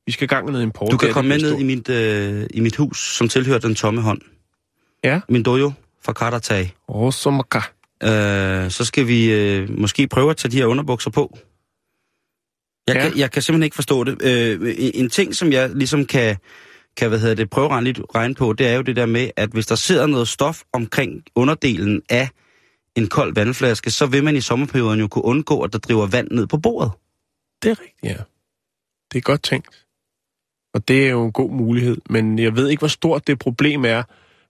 vi 0.05 0.11
skal 0.11 0.25
i 0.25 0.27
gang 0.27 0.45
med 0.45 0.51
noget 0.51 0.65
import. 0.65 0.91
Du 0.91 0.97
kan 0.97 1.13
komme 1.13 1.29
med 1.29 1.39
ned 1.39 1.59
i 1.59 1.63
mit, 1.63 1.89
øh, 1.89 2.47
i 2.53 2.59
mit 2.59 2.75
hus, 2.75 3.15
som 3.17 3.29
tilhører 3.29 3.59
den 3.59 3.75
tomme 3.75 4.01
hånd. 4.01 4.21
Ja. 5.03 5.19
Min 5.29 5.43
dojo 5.43 5.71
fra 6.05 6.13
Karatai. 6.13 6.65
stort. 6.65 6.75
Osomaka. 6.87 7.59
Øh, 8.03 8.71
så 8.71 8.85
skal 8.85 9.07
vi 9.07 9.31
øh, 9.31 9.79
måske 9.79 10.07
prøve 10.07 10.29
at 10.29 10.37
tage 10.37 10.51
de 10.51 10.57
her 10.57 10.65
underbukser 10.65 11.11
på. 11.11 11.37
Jeg, 12.87 12.95
Ja. 12.95 13.09
kan, 13.09 13.17
jeg 13.17 13.31
kan 13.31 13.41
simpelthen 13.41 13.63
ikke 13.63 13.75
forstå 13.75 14.03
det. 14.03 14.21
Øh, 14.21 14.75
en, 14.77 14.91
en 14.93 15.09
ting, 15.09 15.35
som 15.35 15.51
jeg 15.51 15.69
ligesom 15.69 16.05
kan, 16.05 16.37
kan 16.97 17.09
hvad 17.09 17.19
hedder 17.19 17.35
det, 17.35 17.49
prøve 17.49 17.65
at 17.65 17.71
regne, 17.71 17.85
lidt, 17.85 17.99
regne 18.15 18.35
på, 18.35 18.53
det 18.53 18.67
er 18.67 18.73
jo 18.75 18.81
det 18.81 18.95
der 18.95 19.05
med, 19.05 19.29
at 19.35 19.49
hvis 19.49 19.65
der 19.65 19.75
sidder 19.75 20.07
noget 20.07 20.27
stof 20.27 20.61
omkring 20.73 21.23
underdelen 21.35 22.01
af 22.09 22.29
en 22.95 23.07
kold 23.07 23.33
vandflaske, 23.35 23.91
så 23.91 24.05
vil 24.05 24.23
man 24.23 24.35
i 24.35 24.41
sommerperioden 24.41 24.99
jo 24.99 25.07
kunne 25.07 25.25
undgå, 25.25 25.61
at 25.61 25.73
der 25.73 25.79
driver 25.79 26.07
vand 26.07 26.27
ned 26.31 26.47
på 26.47 26.57
bordet. 26.57 26.91
Det 27.63 27.71
er 27.71 27.75
rigtigt, 27.81 28.03
ja. 28.03 28.17
Det 29.11 29.17
er 29.17 29.21
godt 29.21 29.43
tænkt. 29.43 29.85
Og 30.73 30.87
det 30.87 31.05
er 31.05 31.09
jo 31.09 31.25
en 31.25 31.31
god 31.31 31.51
mulighed. 31.51 31.97
Men 32.09 32.39
jeg 32.39 32.55
ved 32.55 32.69
ikke, 32.69 32.81
hvor 32.81 32.87
stort 32.87 33.27
det 33.27 33.39
problem 33.39 33.85
er, 33.85 34.03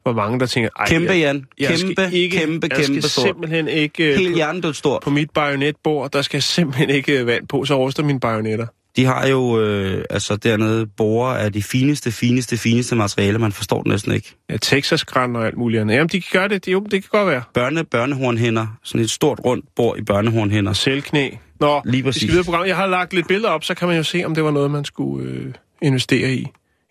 hvor 0.06 0.14
mange 0.14 0.40
der 0.40 0.46
tænker, 0.46 0.70
ej, 0.80 0.88
Kæmpe, 0.88 1.08
jeg, 1.14 1.20
Jan. 1.20 1.46
jeg 1.60 1.78
skal 1.80 1.96
Kæmpe, 1.96 2.18
ikke, 2.18 2.38
kæmpe, 2.38 2.68
jeg 2.72 2.84
skal 2.84 2.94
kæmpe 2.96 3.10
stort. 3.10 3.26
simpelthen 3.26 3.68
ikke 3.68 4.12
øh, 4.12 4.16
Helt 4.18 4.32
på, 4.32 4.36
hjernedødt 4.36 4.76
stort. 4.76 5.02
på 5.04 5.10
mit 5.10 5.30
bajonetbord, 5.32 6.12
der 6.12 6.22
skal 6.22 6.42
simpelthen 6.42 6.90
ikke 6.90 7.20
øh, 7.20 7.28
vand 7.28 7.48
på, 7.48 7.66
så 7.66 7.78
ruster 7.78 8.04
mine 8.04 8.20
bajonetter. 8.20 8.68
De 8.96 9.06
har 9.06 9.28
jo 9.28 9.60
øh, 9.62 10.04
altså 10.10 10.36
dernede 10.36 10.88
borer 10.88 11.34
af 11.34 11.54
de 11.54 11.64
fineste, 11.64 12.12
fineste, 12.12 12.58
fineste 12.58 12.96
materialer. 12.96 13.40
Man 13.40 13.52
forstår 13.52 13.82
det 13.82 13.88
næsten 13.92 14.12
ikke. 14.12 14.36
Ja, 14.50 14.58
texas 14.58 15.04
og 15.04 15.46
alt 15.46 15.58
muligt 15.58 15.82
andet. 15.82 15.96
Jamen, 15.96 16.08
de 16.08 16.22
kan 16.22 16.40
gøre 16.40 16.48
det. 16.48 16.66
det. 16.66 16.72
Jo, 16.72 16.80
det 16.80 16.92
kan 16.92 17.10
godt 17.12 17.28
være. 17.28 17.44
Børne, 17.54 17.84
børnehornhænder. 17.84 18.68
Sådan 18.84 19.02
et 19.02 19.12
stort 19.12 19.40
rundt 19.46 19.66
bord 19.76 19.98
i 19.98 20.02
børnehornhænder. 20.02 20.74
Selvknæ. 20.74 21.30
Nå, 21.60 21.82
Lige 21.86 21.96
vi 21.96 22.04
præcis. 22.04 22.22
skal 22.22 22.30
videre 22.32 22.44
på 22.44 22.46
programmet. 22.46 22.68
Jeg 22.70 22.76
har 22.78 22.88
lagt 22.88 23.14
lidt 23.14 23.28
billeder 23.28 23.50
op, 23.50 23.64
så 23.64 23.74
kan 23.74 23.88
man 23.88 23.98
jo 23.98 24.04
se, 24.04 24.24
om 24.26 24.36
det 24.36 24.44
var 24.44 24.52
noget, 24.52 24.72
man 24.72 24.86
skulle 24.86 25.30
øh, 25.30 25.54
investere 25.82 26.34
i. 26.34 26.46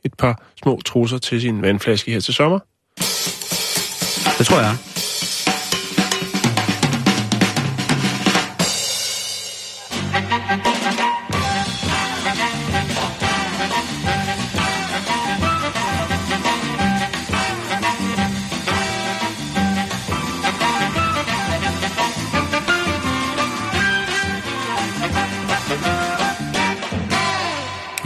Et 0.05 0.15
par 0.15 0.43
små 0.63 0.81
trusser 0.85 1.19
til 1.19 1.41
sin 1.41 1.63
vandflaske 1.63 2.11
her 2.13 2.21
til 2.21 2.35
sommer. 2.35 2.59
Det 4.39 4.47
tror 4.47 4.61
jeg. 4.61 4.77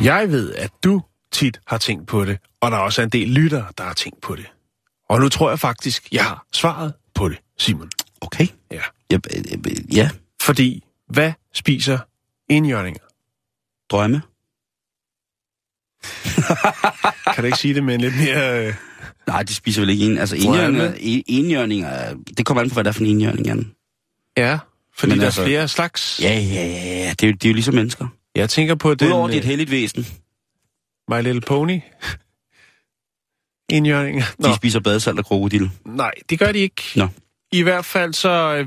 Jeg 0.04 0.30
ved, 0.30 0.54
at 0.54 0.71
du 0.85 1.02
tit 1.33 1.61
har 1.66 1.78
tænkt 1.78 2.07
på 2.07 2.25
det, 2.25 2.38
og 2.61 2.70
der 2.70 2.77
er 2.77 2.81
også 2.81 3.03
en 3.03 3.09
del 3.09 3.29
lyttere, 3.29 3.66
der 3.79 3.85
har 3.85 3.94
tænkt 3.94 4.20
på 4.20 4.37
det. 4.37 4.46
Og 5.09 5.21
nu 5.21 5.29
tror 5.29 5.51
jeg 5.51 5.59
faktisk, 5.59 6.09
jeg 6.12 6.25
har 6.25 6.47
svaret 6.53 6.92
på 7.14 7.29
det, 7.29 7.38
Simon. 7.59 7.90
Okay. 8.21 8.47
Ja. 8.71 8.81
Ja, 9.11 9.16
øh, 9.37 9.42
øh, 9.66 9.97
ja. 9.97 10.11
Fordi, 10.42 10.85
hvad 11.09 11.33
spiser 11.55 11.99
indjørninger? 12.51 13.01
drømme. 13.90 14.23
Kan 17.35 17.42
du 17.42 17.47
ikke 17.47 17.59
sige 17.59 17.75
det 17.75 17.85
med 17.85 17.94
en 17.94 18.01
lidt 18.01 18.16
mere... 18.16 18.66
Øh... 18.66 18.75
Nej, 19.27 19.42
de 19.42 19.55
spiser 19.55 19.83
vel 19.83 19.90
ikke 19.90 20.05
en. 20.07 20.18
Altså 20.18 20.37
enhjørninger, 20.37 20.92
en- 20.99 21.23
enhjørninger, 21.27 21.88
er- 21.88 22.14
det 22.37 22.47
kommer 22.47 22.62
an 22.62 22.68
på, 22.71 22.75
hvad 22.75 22.85
der 22.85 22.90
er 22.90 22.92
for 22.92 23.01
en 23.01 23.07
enhjørning, 23.11 23.47
Jan. 23.47 23.73
Ja, 24.37 24.59
fordi 24.97 25.11
Men 25.12 25.18
der 25.18 25.25
altså- 25.25 25.40
er 25.42 25.47
flere 25.47 25.68
slags. 25.68 26.21
Ja, 26.23 26.35
ja, 26.35 26.40
ja, 26.66 27.05
ja. 27.05 27.11
Det 27.11 27.23
er, 27.23 27.27
jo, 27.29 27.33
de 27.42 27.47
er 27.47 27.51
jo 27.51 27.55
ligesom 27.55 27.75
mennesker. 27.75 28.07
Jeg 28.35 28.51
tænker 28.51 28.75
på 28.75 28.94
den... 28.94 29.09
Udover 29.09 29.27
det 29.27 29.35
er 29.35 29.38
et 29.38 29.44
øh, 29.44 29.49
heldigt 29.49 29.71
væsen. 29.71 30.07
My 31.11 31.23
Little 31.23 31.40
Pony. 31.40 31.81
Indjørninger. 33.68 34.24
Nå, 34.38 34.48
De 34.48 34.54
spiser 34.57 34.81
badesalt 34.81 35.18
og 35.18 35.24
krokodil. 35.24 35.70
nej, 35.85 36.12
det 36.31 36.38
gør 36.38 36.52
de 36.52 36.59
ikke. 36.59 36.83
Nå. 36.96 37.09
I 37.52 37.62
hvert 37.62 37.85
fald 37.85 38.14
så 38.14 38.28
øh, 38.31 38.66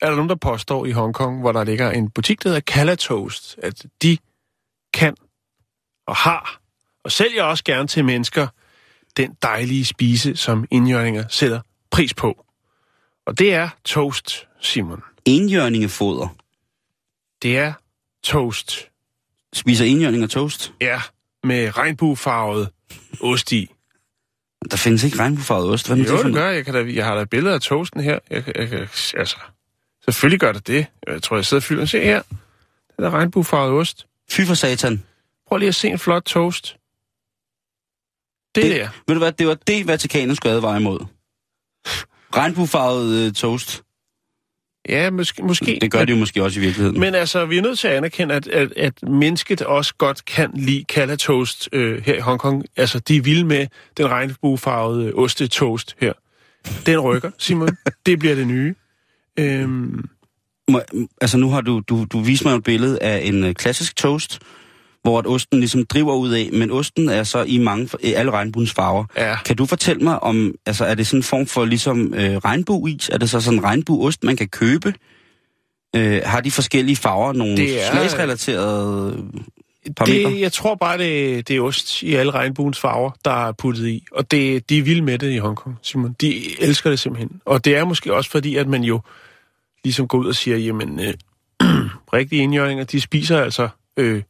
er 0.00 0.06
der 0.08 0.14
nogen, 0.16 0.28
der 0.28 0.34
påstår 0.36 0.86
i 0.86 0.90
Hongkong, 0.90 1.40
hvor 1.40 1.52
der 1.52 1.64
ligger 1.64 1.90
en 1.90 2.10
butik, 2.10 2.42
der 2.42 2.48
hedder 2.48 2.60
Kala 2.60 2.94
Toast, 2.94 3.56
at 3.62 3.86
de 4.02 4.18
kan 4.94 5.14
og 6.06 6.16
har, 6.16 6.60
og 7.04 7.12
sælger 7.12 7.42
også 7.42 7.64
gerne 7.64 7.88
til 7.88 8.04
mennesker, 8.04 8.46
den 9.16 9.36
dejlige 9.42 9.84
spise, 9.84 10.36
som 10.36 10.66
indjørninger 10.70 11.24
sætter 11.28 11.60
pris 11.90 12.14
på. 12.14 12.44
Og 13.26 13.38
det 13.38 13.54
er 13.54 13.68
toast, 13.84 14.46
Simon. 14.60 15.02
Enhjørningefoder. 15.24 16.28
Det 17.42 17.58
er 17.58 17.72
toast. 18.24 18.88
Spiser 19.52 19.84
enhjørninger 19.84 20.26
toast? 20.28 20.72
Ja, 20.80 21.00
med 21.44 21.76
regnbuefarvet 21.76 22.68
ost 23.20 23.52
i. 23.52 23.70
Der 24.70 24.76
findes 24.76 25.04
ikke 25.04 25.18
regnbuefarvet 25.18 25.70
ost. 25.70 25.86
Hvad 25.88 25.96
Jo, 25.96 26.16
det 26.16 26.24
det 26.24 26.34
gør 26.34 26.46
jeg. 26.46 26.56
Jeg, 26.56 26.64
kan 26.64 26.74
da, 26.74 26.92
jeg 26.94 27.04
har 27.04 27.14
da 27.14 27.20
et 27.22 27.30
billede 27.30 27.54
af 27.54 27.60
toasten 27.60 28.00
her. 28.00 28.18
Jeg, 28.30 28.44
jeg, 28.56 28.68
kan- 28.68 28.88
altså, 29.16 29.36
selvfølgelig 30.04 30.40
gør 30.40 30.52
det 30.52 30.66
det. 30.66 30.86
Jeg 31.06 31.22
tror, 31.22 31.36
jeg 31.36 31.44
sidder 31.46 31.58
og 31.60 31.64
fylder. 31.64 31.84
Se 31.84 32.00
her. 32.00 32.22
Den 32.96 33.04
er 33.04 33.10
regnbuefarvet 33.10 33.80
ost. 33.80 34.06
Fy 34.30 34.40
for 34.46 34.54
satan. 34.54 35.02
Prøv 35.48 35.58
lige 35.58 35.68
at 35.68 35.74
se 35.74 35.88
en 35.88 35.98
flot 35.98 36.22
toast. 36.22 36.76
Det, 38.54 38.62
det 38.62 38.70
der. 38.70 38.88
Ved 39.06 39.14
du 39.14 39.18
hvad, 39.18 39.32
det 39.32 39.46
var 39.46 39.54
det, 39.54 39.86
Vatikanet 39.86 40.36
skulle 40.36 40.52
advare 40.52 40.80
imod. 40.80 41.00
Regnbuefarvet 42.36 43.26
øh, 43.26 43.32
toast. 43.32 43.82
Ja, 44.88 45.10
måske. 45.10 45.42
måske. 45.42 45.78
Det 45.80 45.90
gør 45.90 46.04
de 46.04 46.12
jo 46.12 46.18
måske 46.18 46.42
også 46.42 46.60
i 46.60 46.62
virkeligheden. 46.62 47.00
Men 47.00 47.14
altså, 47.14 47.44
vi 47.46 47.58
er 47.58 47.62
nødt 47.62 47.78
til 47.78 47.88
at 47.88 47.94
anerkende, 47.94 48.34
at, 48.34 48.46
at, 48.46 48.72
at 48.76 49.02
mennesket 49.02 49.62
også 49.62 49.94
godt 49.98 50.24
kan 50.24 50.50
lide 50.54 50.84
kalatoast 50.84 51.68
øh, 51.72 52.02
her 52.04 52.14
i 52.14 52.20
Hongkong. 52.20 52.64
Altså, 52.76 52.98
de 52.98 53.16
er 53.16 53.20
vilde 53.22 53.44
med 53.44 53.66
den 53.96 54.08
regnbuefarvede 54.08 55.12
ostetoast 55.14 55.96
her. 56.00 56.12
Den 56.86 57.00
rykker, 57.00 57.30
Simon. 57.38 57.76
det 58.06 58.18
bliver 58.18 58.34
det 58.34 58.46
nye. 58.46 58.74
Øhm, 59.38 60.04
Må, 60.70 60.80
altså 61.20 61.38
nu 61.38 61.50
har 61.50 61.60
du, 61.60 61.82
du, 61.88 62.06
du 62.12 62.20
vist 62.20 62.44
mig 62.44 62.54
et 62.54 62.64
billede 62.64 63.02
af 63.02 63.20
en 63.24 63.44
øh, 63.44 63.54
klassisk 63.54 63.96
toast, 63.96 64.38
hvor 65.06 65.18
at 65.18 65.26
osten 65.26 65.58
ligesom 65.58 65.84
driver 65.86 66.14
ud 66.14 66.30
af, 66.30 66.50
men 66.52 66.70
osten 66.70 67.08
er 67.08 67.22
så 67.24 67.42
i 67.42 67.58
mange 67.58 67.88
i 68.02 68.12
alle 68.12 68.30
regnbuens 68.30 68.72
farver. 68.72 69.04
ja. 69.16 69.36
Kan 69.44 69.56
du 69.56 69.66
fortælle 69.66 70.02
mig 70.02 70.22
om, 70.22 70.54
altså 70.66 70.84
er 70.84 70.94
det 70.94 71.06
sådan 71.06 71.18
en 71.18 71.22
form 71.22 71.46
for 71.46 71.64
ligesom 71.64 72.14
øh, 72.14 72.36
regnbueis? 72.36 73.08
Er 73.08 73.18
det 73.18 73.30
så 73.30 73.40
sådan 73.40 73.58
en 73.58 73.64
regnbueost, 73.64 74.24
man 74.24 74.36
kan 74.36 74.48
købe? 74.48 74.94
Øh, 75.96 76.20
har 76.24 76.40
de 76.40 76.50
forskellige 76.50 76.96
farver 76.96 77.32
nogle 77.32 77.56
Det 77.56 77.86
er- 77.86 77.90
smagsrelaterede 77.90 79.24
parametre? 79.96 80.30
Det, 80.30 80.40
jeg 80.40 80.52
tror 80.52 80.74
bare, 80.74 80.98
det, 80.98 81.48
det 81.48 81.56
er 81.56 81.60
ost 81.60 82.02
i 82.02 82.14
alle 82.14 82.32
regnbuens 82.32 82.78
farver, 82.80 83.10
der 83.24 83.48
er 83.48 83.52
puttet 83.52 83.88
i. 83.88 84.04
Og 84.12 84.30
det, 84.30 84.70
de 84.70 84.78
er 84.78 84.82
vilde 84.82 85.02
med 85.02 85.18
det 85.18 85.32
i 85.32 85.38
Hongkong, 85.38 85.76
Simon. 85.82 86.16
De 86.20 86.60
elsker 86.62 86.90
det 86.90 86.98
simpelthen. 86.98 87.40
Og 87.44 87.64
det 87.64 87.76
er 87.76 87.84
måske 87.84 88.14
også 88.14 88.30
fordi, 88.30 88.56
at 88.56 88.68
man 88.68 88.82
jo 88.84 89.00
ligesom 89.84 90.08
går 90.08 90.18
ud 90.18 90.26
og 90.26 90.34
siger, 90.34 90.56
jamen, 90.56 91.00
øh, 91.00 91.14
rigtige 92.12 92.42
indjørninger, 92.42 92.84
de 92.84 93.00
spiser 93.00 93.40
altså 93.42 93.68
øh, 93.96 94.22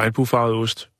regnbuefarvet 0.00 0.54
ost 0.56 0.90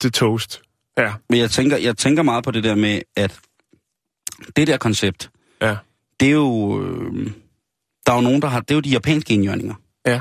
til 0.00 0.12
toast. 0.12 0.62
Ja, 0.98 1.12
Men 1.30 1.38
jeg 1.38 1.50
tænker, 1.50 1.76
jeg 1.76 1.96
tænker 1.96 2.22
meget 2.22 2.44
på 2.44 2.50
det 2.50 2.64
der 2.64 2.74
med, 2.74 3.00
at 3.16 3.38
det 4.56 4.66
der 4.66 4.76
koncept, 4.76 5.30
ja, 5.62 5.76
det 6.20 6.28
er 6.28 6.32
jo... 6.32 6.82
Øh, 6.84 7.30
der 8.06 8.12
er 8.12 8.16
jo 8.16 8.22
nogen, 8.22 8.42
der 8.42 8.48
har... 8.48 8.60
Det 8.60 8.70
er 8.70 8.74
jo 8.74 8.80
de 8.80 8.88
japanske 8.90 9.34
indjørninger. 9.34 9.74
ja. 10.06 10.20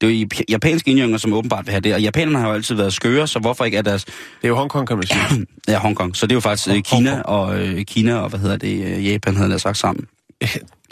Det 0.00 0.06
er 0.12 0.20
jo 0.20 0.26
jap- 0.26 0.44
japanske 0.48 0.90
indjørninger, 0.90 1.18
som 1.18 1.32
åbenbart 1.32 1.66
vil 1.66 1.70
have 1.72 1.80
det. 1.80 1.94
Og 1.94 2.02
japanerne 2.02 2.38
har 2.38 2.48
jo 2.48 2.54
altid 2.54 2.74
været 2.74 2.92
skøre, 2.92 3.26
så 3.26 3.38
hvorfor 3.38 3.64
ikke 3.64 3.76
er 3.78 3.82
deres... 3.82 4.04
Det 4.04 4.14
er 4.42 4.48
jo 4.48 4.54
Hongkong, 4.56 4.88
kan 4.88 4.96
man 4.96 5.06
sige. 5.06 5.46
Ja, 5.68 5.78
Hongkong. 5.78 6.16
Så 6.16 6.26
det 6.26 6.32
er 6.32 6.36
jo 6.36 6.40
faktisk 6.40 6.68
øh, 6.68 6.74
Hong- 6.74 6.82
Kina 6.96 7.10
Hongkong. 7.14 7.26
og 7.26 7.60
øh, 7.66 7.84
Kina 7.84 8.14
og 8.16 8.28
hvad 8.28 8.40
hedder 8.40 8.56
det, 8.56 8.84
øh, 8.96 9.06
Japan 9.06 9.36
havde 9.36 9.50
jeg 9.50 9.60
sagt 9.60 9.78
sammen. 9.78 10.06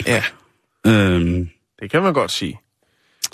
ja, 0.07 0.23
Øhm, 0.87 1.49
det 1.79 1.91
kan 1.91 2.01
man 2.03 2.13
godt 2.13 2.31
sige. 2.31 2.59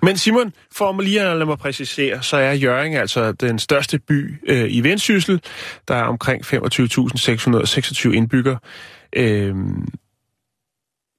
Men 0.03 0.17
Simon, 0.17 0.53
for 0.71 0.91
mig 0.91 1.05
lige 1.05 1.21
at 1.21 1.37
lade 1.37 1.45
mig 1.45 1.57
præcisere, 1.57 2.23
så 2.23 2.37
er 2.37 2.53
Jørgen 2.53 2.93
altså 2.93 3.31
den 3.31 3.59
største 3.59 3.99
by 3.99 4.39
øh, 4.47 4.67
i 4.69 4.81
Vendsyssel. 4.81 5.41
Der 5.87 5.95
er 5.95 6.03
omkring 6.03 6.45
25.626 6.45 8.09
indbyggere. 8.11 8.57
Øh, 9.15 9.55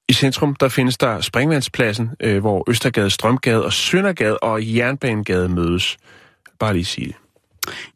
I 0.09 0.13
centrum 0.13 0.55
der 0.55 0.69
findes 0.69 0.97
der 0.97 1.21
Springvandspladsen, 1.21 2.09
øh, 2.19 2.39
hvor 2.39 2.69
Østergade, 2.69 3.09
Strømgade 3.09 3.65
og 3.65 3.73
Søndergade 3.73 4.37
og 4.37 4.75
Jernbanegade 4.75 5.49
mødes. 5.49 5.97
Bare 6.59 6.73
lige 6.73 6.85
sige 6.85 7.07
det. 7.07 7.15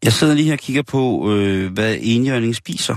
Jeg 0.03 0.13
sidder 0.13 0.33
lige 0.33 0.45
her 0.45 0.53
og 0.53 0.59
kigger 0.59 0.81
på, 0.81 1.31
øh, 1.31 1.73
hvad 1.73 1.97
enhjørning 2.01 2.55
spiser. 2.55 2.95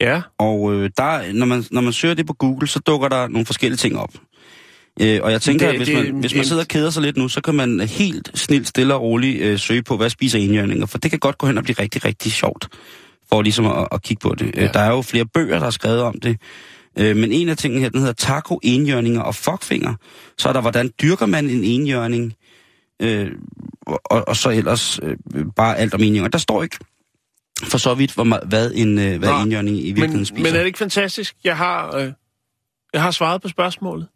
Ja, 0.00 0.22
Og 0.38 0.74
øh, 0.74 0.90
der, 0.96 1.32
når, 1.32 1.46
man, 1.46 1.64
når 1.70 1.80
man 1.80 1.92
søger 1.92 2.14
det 2.14 2.26
på 2.26 2.32
Google, 2.32 2.68
så 2.68 2.78
dukker 2.78 3.08
der 3.08 3.28
nogle 3.28 3.46
forskellige 3.46 3.76
ting 3.76 3.98
op. 3.98 4.10
Øh, 5.00 5.20
og 5.22 5.32
jeg 5.32 5.42
tænker, 5.42 5.66
Det- 5.66 5.72
at 5.72 5.78
hvis, 5.78 5.88
det- 5.88 6.12
man, 6.12 6.20
hvis 6.20 6.34
man 6.34 6.44
sidder 6.44 6.62
og 6.62 6.68
keder 6.68 6.90
sig 6.90 7.02
lidt 7.02 7.16
nu, 7.16 7.28
så 7.28 7.40
kan 7.40 7.54
man 7.54 7.80
helt 7.80 8.30
snilt, 8.34 8.68
stille 8.68 8.94
og 8.94 9.02
roligt 9.02 9.42
øh, 9.42 9.58
søge 9.58 9.82
på, 9.82 9.96
hvad 9.96 10.10
spiser 10.10 10.38
enhjørninger. 10.38 10.86
For 10.86 10.98
det 10.98 11.10
kan 11.10 11.20
godt 11.20 11.38
gå 11.38 11.46
hen 11.46 11.58
og 11.58 11.64
blive 11.64 11.76
rigtig, 11.80 12.04
rigtig 12.04 12.32
sjovt, 12.32 12.68
for 13.28 13.42
ligesom 13.42 13.66
at, 13.66 13.88
at 13.92 14.02
kigge 14.02 14.20
på 14.20 14.34
det. 14.34 14.54
Ja. 14.56 14.66
Der 14.66 14.80
er 14.80 14.90
jo 14.90 15.02
flere 15.02 15.24
bøger, 15.26 15.58
der 15.58 15.66
er 15.66 15.70
skrevet 15.70 16.02
om 16.02 16.20
det. 16.20 16.36
Øh, 16.98 17.16
men 17.16 17.32
en 17.32 17.48
af 17.48 17.56
tingene 17.56 17.80
her, 17.82 17.88
den 17.88 18.00
hedder 18.00 18.12
taco, 18.12 18.60
enhjørninger 18.62 19.20
og 19.20 19.34
fuckfinger. 19.34 19.94
Så 20.38 20.48
er 20.48 20.52
der, 20.52 20.60
hvordan 20.60 20.90
dyrker 21.02 21.26
man 21.26 21.50
en 21.50 21.64
enhjørning? 21.64 22.34
Øh, 23.02 23.30
og, 23.86 24.28
og 24.28 24.36
så 24.36 24.50
ellers 24.50 25.00
øh, 25.02 25.16
bare 25.56 25.78
alt 25.78 25.94
om 25.94 26.00
enhjørninger. 26.00 26.28
Der 26.28 26.38
står 26.38 26.62
ikke 26.62 26.76
for 27.64 27.78
så 27.78 27.94
vidt, 27.94 28.14
hvor, 28.14 28.24
meget- 28.24 28.42
hvad 28.48 28.72
en 28.74 28.98
øh, 28.98 29.18
hvad 29.18 29.28
Nå, 29.28 29.38
enhjørning 29.42 29.76
i 29.78 29.80
virkeligheden 29.86 30.16
men, 30.18 30.26
spiser. 30.26 30.42
men 30.42 30.54
er 30.54 30.58
det 30.58 30.66
ikke 30.66 30.78
fantastisk? 30.78 31.34
Jeg 31.44 31.56
har, 31.56 31.96
øh, 31.96 32.12
jeg 32.92 33.02
har 33.02 33.10
svaret 33.10 33.42
på 33.42 33.48
spørgsmålet. 33.48 34.06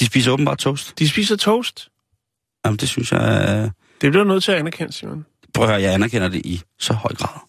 De 0.00 0.06
spiser 0.06 0.30
åbenbart 0.32 0.58
toast. 0.58 0.98
De 0.98 1.08
spiser 1.08 1.36
toast. 1.36 1.88
Jamen, 2.64 2.76
det 2.76 2.88
synes 2.88 3.12
jeg... 3.12 3.46
Øh... 3.64 3.70
Det 4.00 4.12
bliver 4.12 4.24
nødt 4.24 4.44
til 4.44 4.52
at 4.52 4.58
anerkende, 4.58 4.92
Simon. 4.92 5.26
Prøv 5.54 5.64
at 5.64 5.70
høre, 5.70 5.82
jeg 5.82 5.94
anerkender 5.94 6.28
det 6.28 6.46
i 6.46 6.62
så 6.78 6.92
høj 6.94 7.10
grad. 7.14 7.40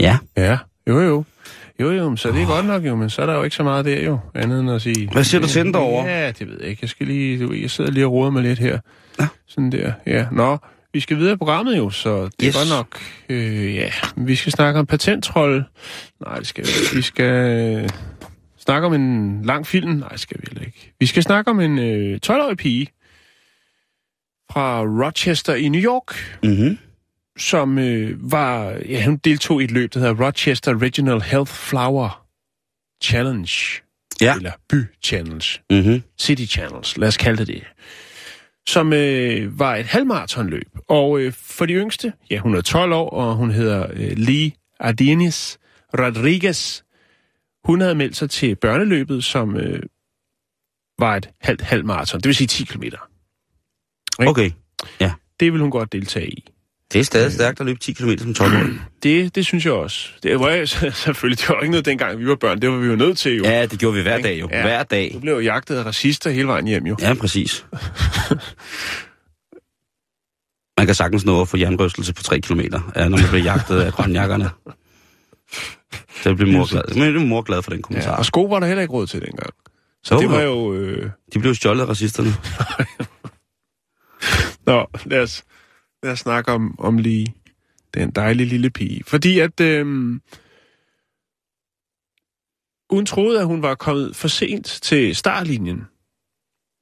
Ja. 0.00 0.18
Ja, 0.36 0.58
jo 0.88 1.00
jo. 1.00 1.24
Jo 1.80 1.90
jo, 1.92 2.16
så 2.16 2.32
det 2.32 2.42
er 2.42 2.46
godt 2.46 2.66
nok 2.66 2.84
jo, 2.86 2.96
men 2.96 3.10
så 3.10 3.22
er 3.22 3.26
der 3.26 3.34
jo 3.34 3.42
ikke 3.42 3.56
så 3.56 3.62
meget 3.62 3.84
der 3.84 4.00
jo, 4.02 4.18
andet 4.34 4.60
end 4.60 4.70
at 4.70 4.82
sige... 4.82 5.08
Hvad 5.12 5.24
siger 5.24 5.40
du 5.40 5.48
til 5.48 5.64
den 5.64 5.74
derovre? 5.74 6.06
Ja, 6.08 6.30
det 6.30 6.48
ved 6.48 6.56
jeg 6.60 6.68
ikke. 6.68 6.78
Jeg 6.82 6.88
skal 6.90 7.06
lige, 7.06 7.46
du 7.46 7.52
jeg 7.52 7.70
sidder 7.70 7.90
lige 7.90 8.06
og 8.06 8.12
roder 8.12 8.30
mig 8.30 8.42
lidt 8.42 8.58
her. 8.58 8.78
Ja. 9.20 9.28
Sådan 9.48 9.72
der, 9.72 9.92
ja. 10.06 10.26
Nå, 10.32 10.58
vi 10.92 11.00
skal 11.00 11.16
videre 11.16 11.32
i 11.32 11.36
programmet 11.36 11.76
jo, 11.78 11.90
så 11.90 12.24
det 12.24 12.32
Yes. 12.44 12.54
er 12.56 12.58
godt 12.58 12.68
nok... 12.68 13.00
Øh, 13.28 13.74
ja, 13.74 13.90
vi 14.16 14.36
skal 14.36 14.52
snakke 14.52 14.80
om 14.80 14.86
patenttrol. 14.86 15.64
Nej, 16.26 16.38
det 16.38 16.46
skal 16.46 16.64
vi. 16.66 16.70
Vi 16.96 17.02
skal 17.02 17.90
snakke 18.70 18.86
om 18.86 18.94
en 18.94 19.42
lang 19.44 19.66
film. 19.66 19.90
Nej, 19.90 20.16
skal 20.16 20.36
vi 20.40 20.46
heller 20.50 20.66
ikke. 20.66 20.92
Vi 21.00 21.06
skal 21.06 21.22
snakke 21.22 21.50
om 21.50 21.60
en 21.60 21.78
øh, 21.78 22.18
12-årig 22.26 22.56
pige 22.56 22.86
fra 24.52 24.82
Rochester 25.06 25.54
i 25.54 25.68
New 25.68 25.80
York, 25.82 26.38
Mm-hmm. 26.42 26.78
som 27.38 27.78
øh, 27.78 28.32
var... 28.32 28.70
Ja, 28.88 29.04
hun 29.04 29.16
deltog 29.16 29.60
i 29.60 29.64
et 29.64 29.70
løb, 29.70 29.94
der 29.94 30.00
hedder 30.00 30.26
Rochester 30.26 30.82
Regional 30.82 31.20
Health 31.20 31.52
Flower 31.52 32.26
Challenge. 33.02 33.50
Ja. 34.20 34.34
Eller 34.36 34.52
By 34.68 34.84
Challenge. 35.02 35.46
Mm-hmm. 35.70 36.02
City 36.18 36.44
Channels, 36.44 36.96
lad 36.96 37.08
os 37.08 37.16
kalde 37.16 37.38
det 37.38 37.46
det. 37.46 37.62
Som 38.68 38.92
øh, 38.92 39.58
var 39.58 39.76
et 39.76 39.86
halvmaratonløb. 39.86 40.68
Og 40.88 41.20
øh, 41.20 41.32
for 41.32 41.66
de 41.66 41.72
yngste, 41.72 42.12
ja, 42.30 42.38
hun 42.38 42.54
er 42.54 42.60
12 42.60 42.92
år, 42.92 43.10
og 43.10 43.36
hun 43.36 43.50
hedder 43.50 43.86
øh, 43.92 44.12
Lee 44.16 44.52
Ardenis 44.80 45.58
Rodriguez. 45.98 46.82
Hun 47.64 47.80
havde 47.80 47.94
meldt 47.94 48.16
sig 48.16 48.30
til 48.30 48.56
børneløbet, 48.56 49.24
som 49.24 49.56
øh, 49.56 49.82
var 50.98 51.16
et 51.16 51.30
halvt 51.40 51.60
halvmaraton, 51.60 52.20
det 52.20 52.26
vil 52.26 52.34
sige 52.34 52.46
10 52.46 52.64
km. 52.64 52.82
Okay. 54.18 54.50
Det 55.40 55.52
vil 55.52 55.60
hun 55.60 55.70
godt 55.70 55.92
deltage 55.92 56.30
i. 56.30 56.50
Det 56.92 57.00
er 57.00 57.04
stadig 57.04 57.32
stærkt 57.32 57.60
at 57.60 57.66
løbe 57.66 57.78
10 57.78 57.92
km 57.92 58.10
som 58.18 58.30
12-årig. 58.30 58.80
Det, 59.02 59.34
det 59.34 59.46
synes 59.46 59.64
jeg 59.64 59.72
også. 59.72 60.08
Det 60.22 60.40
var 60.40 60.50
jeg, 60.50 60.68
selvfølgelig, 61.04 61.40
det 61.40 61.48
var 61.48 61.60
ikke 61.60 61.70
noget 61.70 61.84
dengang, 61.84 62.18
vi 62.18 62.28
var 62.28 62.34
børn. 62.34 62.62
Det 62.62 62.70
var 62.70 62.76
vi 62.76 62.86
jo 62.86 62.96
nødt 62.96 63.18
til 63.18 63.36
jo. 63.36 63.44
Ja, 63.44 63.66
det 63.66 63.78
gjorde 63.78 63.96
vi 63.96 64.02
hver 64.02 64.22
dag 64.22 64.40
jo. 64.40 64.48
Ja. 64.52 64.62
Hver 64.62 64.82
dag. 64.82 65.10
Du 65.14 65.18
blev 65.18 65.32
jo 65.32 65.40
jagtet 65.40 65.76
af 65.76 65.86
racister 65.86 66.30
hele 66.30 66.48
vejen 66.48 66.66
hjem 66.66 66.86
jo. 66.86 66.96
Ja, 67.00 67.14
præcis. 67.14 67.66
Man 70.78 70.86
kan 70.86 70.94
sagtens 70.94 71.24
nå 71.24 71.40
at 71.40 71.48
få 71.48 71.56
jernrystelse 71.56 72.14
på 72.14 72.22
3 72.22 72.40
km, 72.40 72.60
ja, 72.96 73.08
når 73.08 73.18
man 73.18 73.28
bliver 73.28 73.42
jagtet 73.42 73.80
af 73.80 73.92
grønjakkerne. 73.92 74.50
Så 76.22 76.34
bliver 76.34 76.52
mor 76.52 76.70
glad. 76.70 76.94
Men 76.94 77.14
det 77.14 77.22
er 77.22 77.26
mor 77.26 77.42
glad 77.42 77.62
for 77.62 77.70
den 77.70 77.78
Ja, 77.78 77.82
kommentar. 77.82 78.16
og 78.16 78.26
sko 78.26 78.44
var 78.44 78.60
der 78.60 78.66
heller 78.66 78.82
ikke 78.82 78.94
råd 78.94 79.06
til 79.06 79.20
dengang. 79.22 79.50
Så 80.04 80.18
det 80.18 80.30
var 80.30 80.40
jo. 80.40 80.74
Øh, 80.74 81.10
De 81.34 81.38
blev 81.38 81.54
stjålet 81.54 81.82
af 81.82 81.88
racisterne. 81.88 82.30
Nå, 84.66 84.86
lad 85.04 85.22
os, 85.22 85.44
lad 86.02 86.12
os 86.12 86.18
snakke 86.18 86.52
om, 86.52 86.80
om 86.80 86.98
lige 86.98 87.34
den 87.94 88.10
dejlige 88.10 88.48
lille 88.48 88.70
pige. 88.70 89.02
Fordi 89.06 89.38
at 89.38 89.60
øhm, 89.60 90.20
hun 92.90 93.06
troede, 93.06 93.40
at 93.40 93.46
hun 93.46 93.62
var 93.62 93.74
kommet 93.74 94.16
for 94.16 94.28
sent 94.28 94.66
til 94.66 95.16
startlinjen. 95.16 95.84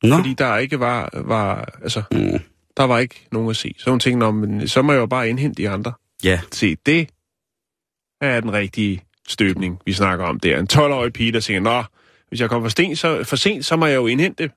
Nå. 0.02 0.16
Fordi 0.16 0.34
der 0.34 0.56
ikke 0.56 0.80
var, 0.80 1.10
var 1.14 1.78
altså, 1.82 2.02
Mm. 2.12 2.38
der 2.76 2.84
var 2.84 2.98
ikke 2.98 3.26
nogen 3.32 3.50
at 3.50 3.56
se. 3.56 3.74
Så 3.78 3.90
hun 3.90 4.00
tænkte, 4.00 4.18
"Nå, 4.18 4.30
men 4.30 4.68
så 4.68 4.82
må 4.82 4.92
jeg 4.92 5.00
jo 5.00 5.06
bare 5.06 5.28
indhente 5.28 5.62
de 5.62 5.68
andre. 5.70 5.92
Ja. 6.24 6.40
Se, 6.52 6.76
det 6.86 7.08
er 8.20 8.40
den 8.40 8.52
rigtige 8.52 9.02
støbning, 9.28 9.78
vi 9.86 9.92
snakker 9.92 10.24
om 10.24 10.40
der. 10.40 10.58
En 10.58 10.68
12-årig 10.72 11.12
pige, 11.12 11.32
der 11.32 11.40
tænker, 11.40 11.60
nå, 11.60 11.84
hvis 12.28 12.40
jeg 12.40 12.48
kommer 12.48 12.68
for, 12.68 12.70
sten, 12.70 12.96
så, 12.96 13.24
for 13.24 13.36
sent, 13.36 13.64
så 13.64 13.76
må 13.76 13.86
jeg 13.86 13.96
jo 13.96 14.06
indhente. 14.06 14.50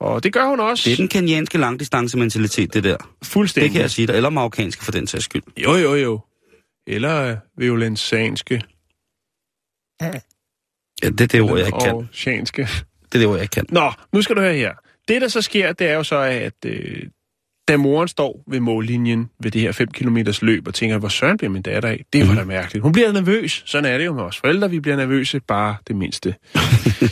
Og 0.00 0.24
det 0.24 0.32
gør 0.32 0.46
hun 0.46 0.60
også. 0.60 0.84
Det 0.84 0.92
er 0.92 0.96
den 0.96 1.08
kenyanske 1.08 1.58
langdistancementalitet, 1.58 2.74
det 2.74 2.84
der. 2.84 2.96
fuldstændig. 3.22 3.68
Det 3.68 3.72
kan 3.72 3.82
jeg 3.82 3.90
sige 3.90 4.06
dig. 4.06 4.16
Eller 4.16 4.30
marokkanske 4.30 4.84
for 4.84 4.92
den 4.92 5.06
sags 5.06 5.24
skyld. 5.24 5.42
Jo, 5.56 5.74
jo, 5.74 5.94
jo. 5.94 6.20
Eller 6.86 7.30
øh, 7.30 7.36
violensanske. 7.56 8.62
Ja, 11.02 11.08
det 11.08 11.20
er 11.20 11.26
det 11.26 11.40
ord, 11.40 11.58
jeg 11.58 11.66
ikke 11.66 11.78
kan. 11.80 11.94
Og 11.94 12.06
sjanske. 12.12 12.62
Det 12.62 13.14
er 13.14 13.18
det 13.18 13.26
ord, 13.26 13.34
jeg 13.34 13.42
ikke 13.42 13.52
kan. 13.52 13.66
Nå, 13.68 13.92
nu 14.12 14.22
skal 14.22 14.36
du 14.36 14.40
høre 14.40 14.54
her. 14.54 14.74
Det, 15.08 15.22
der 15.22 15.28
så 15.28 15.42
sker, 15.42 15.72
det 15.72 15.86
er 15.86 15.94
jo 15.94 16.02
så, 16.02 16.16
at 16.16 16.64
øh, 16.66 17.02
da 17.70 17.76
moren 17.76 18.08
står 18.08 18.44
ved 18.46 18.60
mållinjen 18.60 19.30
ved 19.38 19.50
det 19.50 19.60
her 19.60 19.72
5 19.72 19.88
km 19.88 20.18
løb 20.42 20.66
og 20.66 20.74
tænker, 20.74 20.98
hvor 20.98 21.08
søren 21.08 21.36
bliver 21.36 21.50
min 21.50 21.62
datter 21.62 21.88
af? 21.88 22.04
Det 22.12 22.28
var 22.28 22.34
da 22.34 22.44
mærkeligt. 22.44 22.82
Hun 22.82 22.92
bliver 22.92 23.12
nervøs. 23.12 23.62
Sådan 23.66 23.92
er 23.92 23.98
det 23.98 24.06
jo 24.06 24.14
med 24.14 24.22
os 24.22 24.38
forældre. 24.38 24.70
Vi 24.70 24.80
bliver 24.80 24.96
nervøse, 24.96 25.40
bare 25.40 25.76
det 25.88 25.96
mindste. 25.96 26.34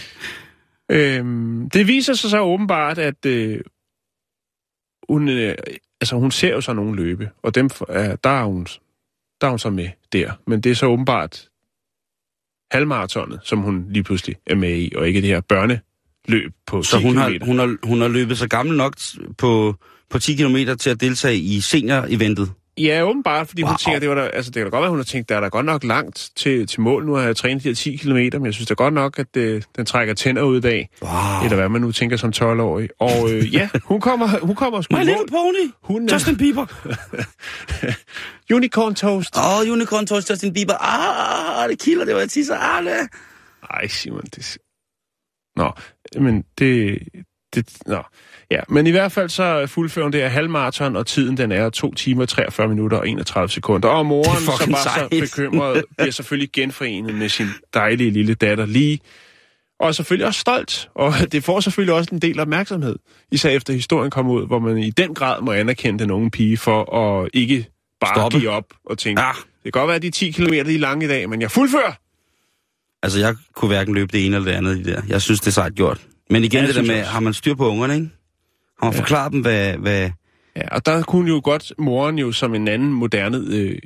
øhm, 0.97 1.71
det 1.71 1.87
viser 1.87 2.15
sig 2.15 2.31
så 2.31 2.41
åbenbart, 2.41 2.99
at 2.99 3.27
øh, 3.27 3.61
hun, 5.09 5.29
øh, 5.29 5.55
altså, 6.01 6.17
hun 6.17 6.31
ser 6.31 6.53
jo 6.53 6.61
så 6.61 6.73
nogen 6.73 6.97
løbe, 6.97 7.31
og 7.43 7.55
dem, 7.55 7.71
øh, 7.89 8.17
der, 8.25 8.31
er 8.31 8.45
hun, 8.45 8.67
der 9.41 9.47
er 9.47 9.51
hun 9.51 9.59
så 9.59 9.71
med 9.71 9.89
der. 10.13 10.33
Men 10.47 10.61
det 10.61 10.71
er 10.71 10.75
så 10.75 10.87
åbenbart 10.87 11.49
halvmaratonet, 12.71 13.41
som 13.45 13.59
hun 13.59 13.87
lige 13.91 14.05
pludselig 14.05 14.37
er 14.47 14.55
med 14.55 14.79
i, 14.79 14.93
og 14.97 15.09
ikke 15.09 15.21
det 15.21 15.29
her 15.29 15.41
børneløb 15.41 16.53
på 16.67 16.83
10 16.83 16.89
Så 16.89 16.99
hun 16.99 17.17
har, 17.17 17.45
hun, 17.45 17.59
har, 17.59 17.87
hun 17.87 18.01
har 18.01 18.09
løbet 18.09 18.39
sig 18.39 18.51
gammel 18.51 18.77
nok 18.77 18.95
på, 19.39 19.75
på 20.11 20.19
10 20.19 20.35
km 20.35 20.57
til 20.81 20.91
at 20.91 21.01
deltage 21.01 21.37
i 21.37 21.61
senior-eventet. 21.61 22.51
Ja, 22.81 23.03
åbenbart, 23.03 23.49
fordi 23.49 23.63
wow. 23.63 23.69
Hun 23.71 23.77
tænker, 23.79 24.01
det 24.01 24.09
var 24.09 24.15
der, 24.15 24.23
altså 24.23 24.51
det 24.51 24.55
kan 24.55 24.65
da 24.65 24.71
godt 24.71 24.83
være, 24.83 24.91
hun 24.91 24.99
har 24.99 25.05
tænkt, 25.05 25.29
der 25.29 25.37
er 25.37 25.41
der 25.41 25.49
godt 25.49 25.67
nok 25.67 25.85
langt 25.85 26.31
til, 26.37 26.67
til 26.67 26.81
mål. 26.81 27.07
Nu 27.07 27.15
har 27.15 27.23
jeg 27.23 27.37
trænet 27.37 27.63
de 27.63 27.69
her 27.69 27.75
10 27.75 27.97
km, 27.97 28.09
men 28.17 28.45
jeg 28.47 28.55
synes 28.55 28.69
da 28.69 28.75
godt 28.75 28.95
nok, 28.95 29.19
at 29.19 29.37
øh, 29.37 29.63
den 29.77 29.87
trækker 29.87 30.15
tænder 30.15 30.43
ud 30.43 30.63
af, 30.63 30.89
Wow. 31.03 31.11
eller 31.45 31.57
hvad 31.57 31.69
man 31.69 31.81
nu 31.81 31.93
tænker 31.93 32.17
som 32.17 32.33
12-årig. 32.37 32.89
Og 33.01 33.33
øh, 33.33 33.55
ja, 33.55 33.69
hun 33.85 34.01
kommer, 34.01 34.29
hun 34.47 34.55
kommer 34.57 34.81
sgu 34.81 34.97
My 34.97 35.01
i 35.03 35.05
Little. 35.05 35.27
Pony! 35.31 35.71
Hun 35.83 36.09
er- 36.09 36.13
Justin 36.15 36.37
Bieber! 36.37 36.67
Unicorn 38.55 38.95
toast. 38.95 39.37
Åh, 39.37 39.59
oh, 39.61 39.73
Unicorn 39.73 40.07
Toast 40.07 40.31
Justin 40.31 40.53
Bieber. 40.53 40.75
Ah, 40.81 41.69
det 41.69 41.79
kilder, 41.83 42.05
det 42.05 42.15
var 42.15 42.21
jeg 42.21 42.31
tisser. 42.31 42.57
Ah, 42.59 42.85
det. 42.85 43.09
Ej, 43.71 43.87
Simon, 43.87 44.23
det... 44.37 44.59
Nå, 45.57 45.73
men 46.21 46.45
det... 46.59 46.99
det 47.55 47.67
nå. 47.87 48.03
Ja, 48.51 48.61
men 48.69 48.87
i 48.87 48.91
hvert 48.91 49.13
fald 49.13 49.29
så 49.29 49.67
fuldfører 49.67 50.05
hun 50.05 50.13
det 50.13 50.21
her 50.21 50.29
halvmarathon, 50.29 50.97
og 50.97 51.07
tiden 51.07 51.37
den 51.37 51.53
er 51.53 51.71
2 51.71 51.95
timer, 51.95 52.27
43 52.27 52.69
minutter 52.69 52.99
og 52.99 53.09
31 53.09 53.49
sekunder. 53.49 53.89
Og 53.89 54.07
moren, 54.07 54.41
som 54.41 54.73
var 54.73 54.79
så 54.83 55.09
bekymret, 55.11 55.85
bliver 55.99 56.11
selvfølgelig 56.11 56.51
genforenet 56.53 57.15
med 57.15 57.29
sin 57.29 57.47
dejlige 57.75 58.11
lille 58.11 58.35
datter 58.35 58.67
lige. 58.67 59.01
Og 59.81 59.95
selvfølgelig 59.95 60.27
også 60.27 60.41
stolt, 60.41 60.89
og 60.95 61.13
det 61.33 61.45
får 61.45 61.61
selvfølgelig 61.61 61.95
også 61.95 62.09
en 62.13 62.19
del 62.19 62.41
opmærksomhed. 62.41 62.97
Især 63.33 63.51
efter 63.51 63.73
historien 63.73 64.11
kom 64.11 64.29
ud, 64.29 64.47
hvor 64.47 64.59
man 64.59 64.79
i 64.79 64.91
den 64.91 65.15
grad 65.15 65.43
må 65.43 65.53
anerkende 65.53 65.99
den 66.05 66.11
unge 66.11 66.31
pige 66.31 66.57
for 66.57 66.95
at 66.97 67.31
ikke 67.35 67.67
bare 68.01 68.15
Stoppe. 68.17 68.39
give 68.39 68.51
op 68.51 68.65
og 68.87 68.99
tænke, 68.99 69.23
Ah. 69.23 69.35
det 69.35 69.73
kan 69.73 69.81
godt 69.81 69.89
være, 69.89 69.97
at 69.97 70.03
de 70.03 70.11
10 70.11 70.31
km 70.31 70.53
er 70.53 70.79
lange 70.79 71.05
i 71.05 71.09
dag, 71.09 71.29
men 71.29 71.41
jeg 71.41 71.51
fuldfører. 71.51 71.93
Altså, 73.03 73.19
jeg 73.19 73.35
kunne 73.55 73.69
hverken 73.69 73.95
løbe 73.95 74.13
det 74.13 74.27
ene 74.27 74.37
eller 74.37 74.51
det 74.51 74.57
andet 74.59 74.75
i 74.77 74.83
det 74.83 74.87
der. 74.87 75.03
Jeg 75.09 75.23
synes, 75.23 75.41
det 75.41 75.47
er 75.47 75.51
sejt 75.53 75.75
gjort. 75.75 76.01
Men 76.31 76.45
igen, 76.45 76.61
Ja, 76.61 76.67
det 76.67 76.75
der 76.75 76.83
med, 76.83 77.03
har 77.03 77.21
man 77.21 77.35
styr 77.35 77.55
på 77.55 77.69
ungerne, 77.69 77.95
ikke? 77.95 78.09
Har 78.81 78.87
man 78.87 78.95
Ja. 78.95 79.01
forklaret 79.01 79.33
dem, 79.33 79.41
hvad, 79.41 79.77
hvad... 79.77 80.11
Ja, 80.57 80.75
og 80.75 80.87
der 80.87 81.03
kunne 81.03 81.29
jo 81.31 81.41
godt 81.45 81.73
moren 81.79 82.19
jo 82.19 82.33
som 82.33 82.55
en 82.55 82.69
anden 82.69 82.93
moderne 82.93 83.39
øh, 83.51 83.79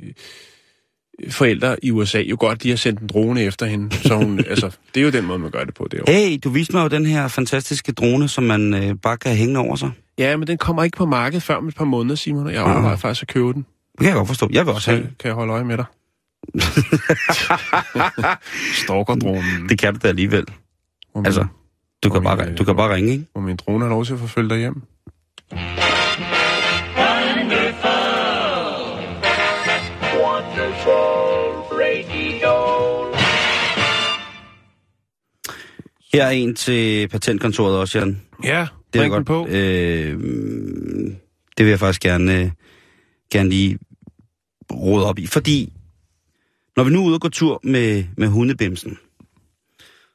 forældre 1.29 1.85
i 1.85 1.91
USA 1.91 2.19
jo 2.21 2.37
godt, 2.39 2.63
de 2.63 2.69
har 2.69 2.75
sendt 2.77 2.99
en 2.99 3.07
drone 3.07 3.41
efter 3.43 3.65
hende. 3.65 3.95
Så 3.97 4.15
hun, 4.15 4.39
altså, 4.49 4.69
det 4.93 4.99
er 4.99 5.03
jo 5.05 5.11
den 5.11 5.25
måde, 5.25 5.39
man 5.39 5.51
gør 5.51 5.63
det 5.63 5.73
på. 5.73 5.87
Det. 5.91 5.99
Hey, 6.07 6.39
du 6.43 6.49
viste 6.49 6.73
mig 6.75 6.83
jo 6.83 6.87
den 6.87 7.05
her 7.05 7.27
fantastiske 7.27 7.91
drone, 7.91 8.27
som 8.27 8.43
man 8.43 8.73
øh, 8.73 8.95
bare 9.01 9.17
kan 9.17 9.35
hænge 9.35 9.59
over 9.59 9.75
sig. 9.75 9.91
Ja, 10.17 10.37
men 10.37 10.47
den 10.47 10.57
kommer 10.57 10.83
ikke 10.83 10.97
på 10.97 11.05
markedet 11.05 11.43
før 11.43 11.55
om 11.55 11.67
et 11.67 11.75
par 11.75 11.85
måneder, 11.85 12.15
Simon, 12.15 12.47
og 12.47 12.53
jeg 12.53 12.61
Ah. 12.63 12.71
overvejer 12.73 12.95
faktisk 12.95 13.21
at 13.23 13.27
købe 13.27 13.53
den. 13.53 13.65
Det 13.91 13.99
kan 13.99 14.07
jeg 14.07 14.15
godt 14.15 14.27
forstå. 14.27 14.49
Jeg 14.53 14.65
vil 14.65 14.73
også 14.73 14.85
Så 14.85 14.91
have 14.91 15.03
kan 15.19 15.27
jeg 15.27 15.33
holde 15.33 15.53
øje 15.53 15.63
med 15.63 15.77
dig. 15.77 15.85
Stalkerdronen. 18.83 19.69
Det 19.69 19.79
kan 19.79 19.93
du 19.93 19.99
da 20.03 20.07
alligevel. 20.07 20.45
Altså, 21.25 21.45
du 22.03 22.09
kan, 22.09 22.23
bare, 22.23 22.45
min, 22.45 22.55
du 22.55 22.63
kan 22.63 22.75
bare 22.75 22.95
ringe, 22.95 23.11
ikke? 23.11 23.25
må 23.35 23.41
min 23.41 23.55
drone 23.55 23.79
have 23.79 23.89
lov 23.89 24.05
til 24.05 24.13
at 24.13 24.19
forfølge 24.19 24.49
dig 24.49 24.57
hjem. 24.59 24.81
Her 36.13 36.23
er 36.25 36.29
en 36.29 36.55
til 36.55 37.07
patentkontoret 37.07 37.77
også, 37.77 37.99
Jan. 37.99 38.21
Ja, 38.43 38.67
Det 38.93 39.01
er 39.01 39.09
den 39.09 39.25
på. 39.25 39.47
Øh, 39.47 40.19
det 41.57 41.65
vil 41.65 41.67
jeg 41.69 41.79
faktisk 41.79 42.01
gerne, 42.01 42.41
øh, 42.41 42.51
gerne 43.31 43.49
lige 43.49 43.77
råde 44.71 45.05
op 45.05 45.19
i. 45.19 45.25
Fordi, 45.25 45.73
når 46.77 46.83
vi 46.83 46.91
nu 46.91 46.99
er 46.99 47.05
ude 47.05 47.15
og 47.15 47.21
gå 47.21 47.29
tur 47.29 47.59
med, 47.63 48.03
med 48.17 48.27
hundebimsen, 48.27 48.97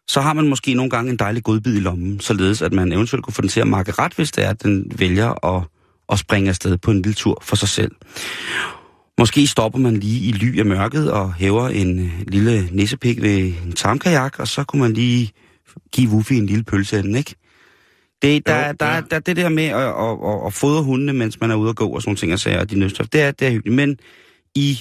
så 0.09 0.21
har 0.21 0.33
man 0.33 0.49
måske 0.49 0.75
nogle 0.75 0.91
gange 0.91 1.11
en 1.11 1.17
dejlig 1.17 1.43
godbid 1.45 1.77
i 1.77 1.81
lommen, 1.81 2.21
således 2.21 2.63
at 2.63 2.73
man 2.73 2.93
eventuelt 2.93 3.25
kunne 3.25 3.35
få 3.35 3.43
den 3.43 3.49
til 3.49 3.61
at 3.61 3.67
makke 3.67 3.93
ret, 3.93 4.13
hvis 4.15 4.33
det 4.33 4.45
er, 4.45 4.51
at 4.51 4.63
den 4.63 4.93
vælger 4.99 5.57
at, 5.57 5.63
at 6.13 6.19
springe 6.19 6.49
afsted 6.49 6.79
på 6.79 6.91
en 6.91 7.03
lille 7.03 7.15
tur 7.15 7.39
for 7.43 7.57
sig 7.57 7.69
selv. 7.69 7.93
Måske 9.19 9.47
stopper 9.47 9.79
man 9.79 9.97
lige 9.97 10.29
i 10.29 10.33
ly 10.33 10.59
af 10.59 10.67
mørket 10.67 11.13
og 11.13 11.35
hæver 11.35 11.69
en 11.69 11.99
øh, 11.99 12.11
lille 12.29 12.69
nissepik 12.71 13.23
ved 13.23 13.39
en 13.67 13.73
tarmkajak, 13.73 14.39
og 14.39 14.49
så 14.49 14.65
kunne 14.65 14.83
man 14.83 14.93
lige 14.93 15.33
give 15.93 16.11
Wuffy 16.11 16.33
en 16.33 16.47
lille 16.47 16.65
pølse 16.65 16.97
af 16.97 17.03
den, 17.03 17.17
ikke? 17.17 17.35
Det, 18.23 18.47
der, 18.47 18.67
Jo, 18.67 18.75
der, 18.81 18.87
ja. 18.87 18.95
ja. 18.95 19.01
der, 19.11 19.19
det 19.19 19.37
der 19.37 19.49
med 19.49 19.65
at, 19.65 19.77
at, 19.77 20.41
at, 20.41 20.47
at 20.47 20.53
fodre 20.53 20.83
hundene, 20.83 21.13
mens 21.13 21.41
man 21.41 21.51
er 21.51 21.55
ude 21.55 21.69
at 21.71 21.77
gå 21.77 21.89
og 21.89 22.03
sådan 22.03 22.09
nogle 22.09 22.19
ting 22.19 22.33
og 22.33 22.39
sager, 22.39 22.61
og 22.61 22.71
de 22.71 22.79
nødstof, 22.79 23.09
det 23.09 23.21
er, 23.21 23.31
det 23.31 23.47
er 23.47 23.51
hyggeligt. 23.51 23.77
Men 23.77 23.99
i, 24.55 24.81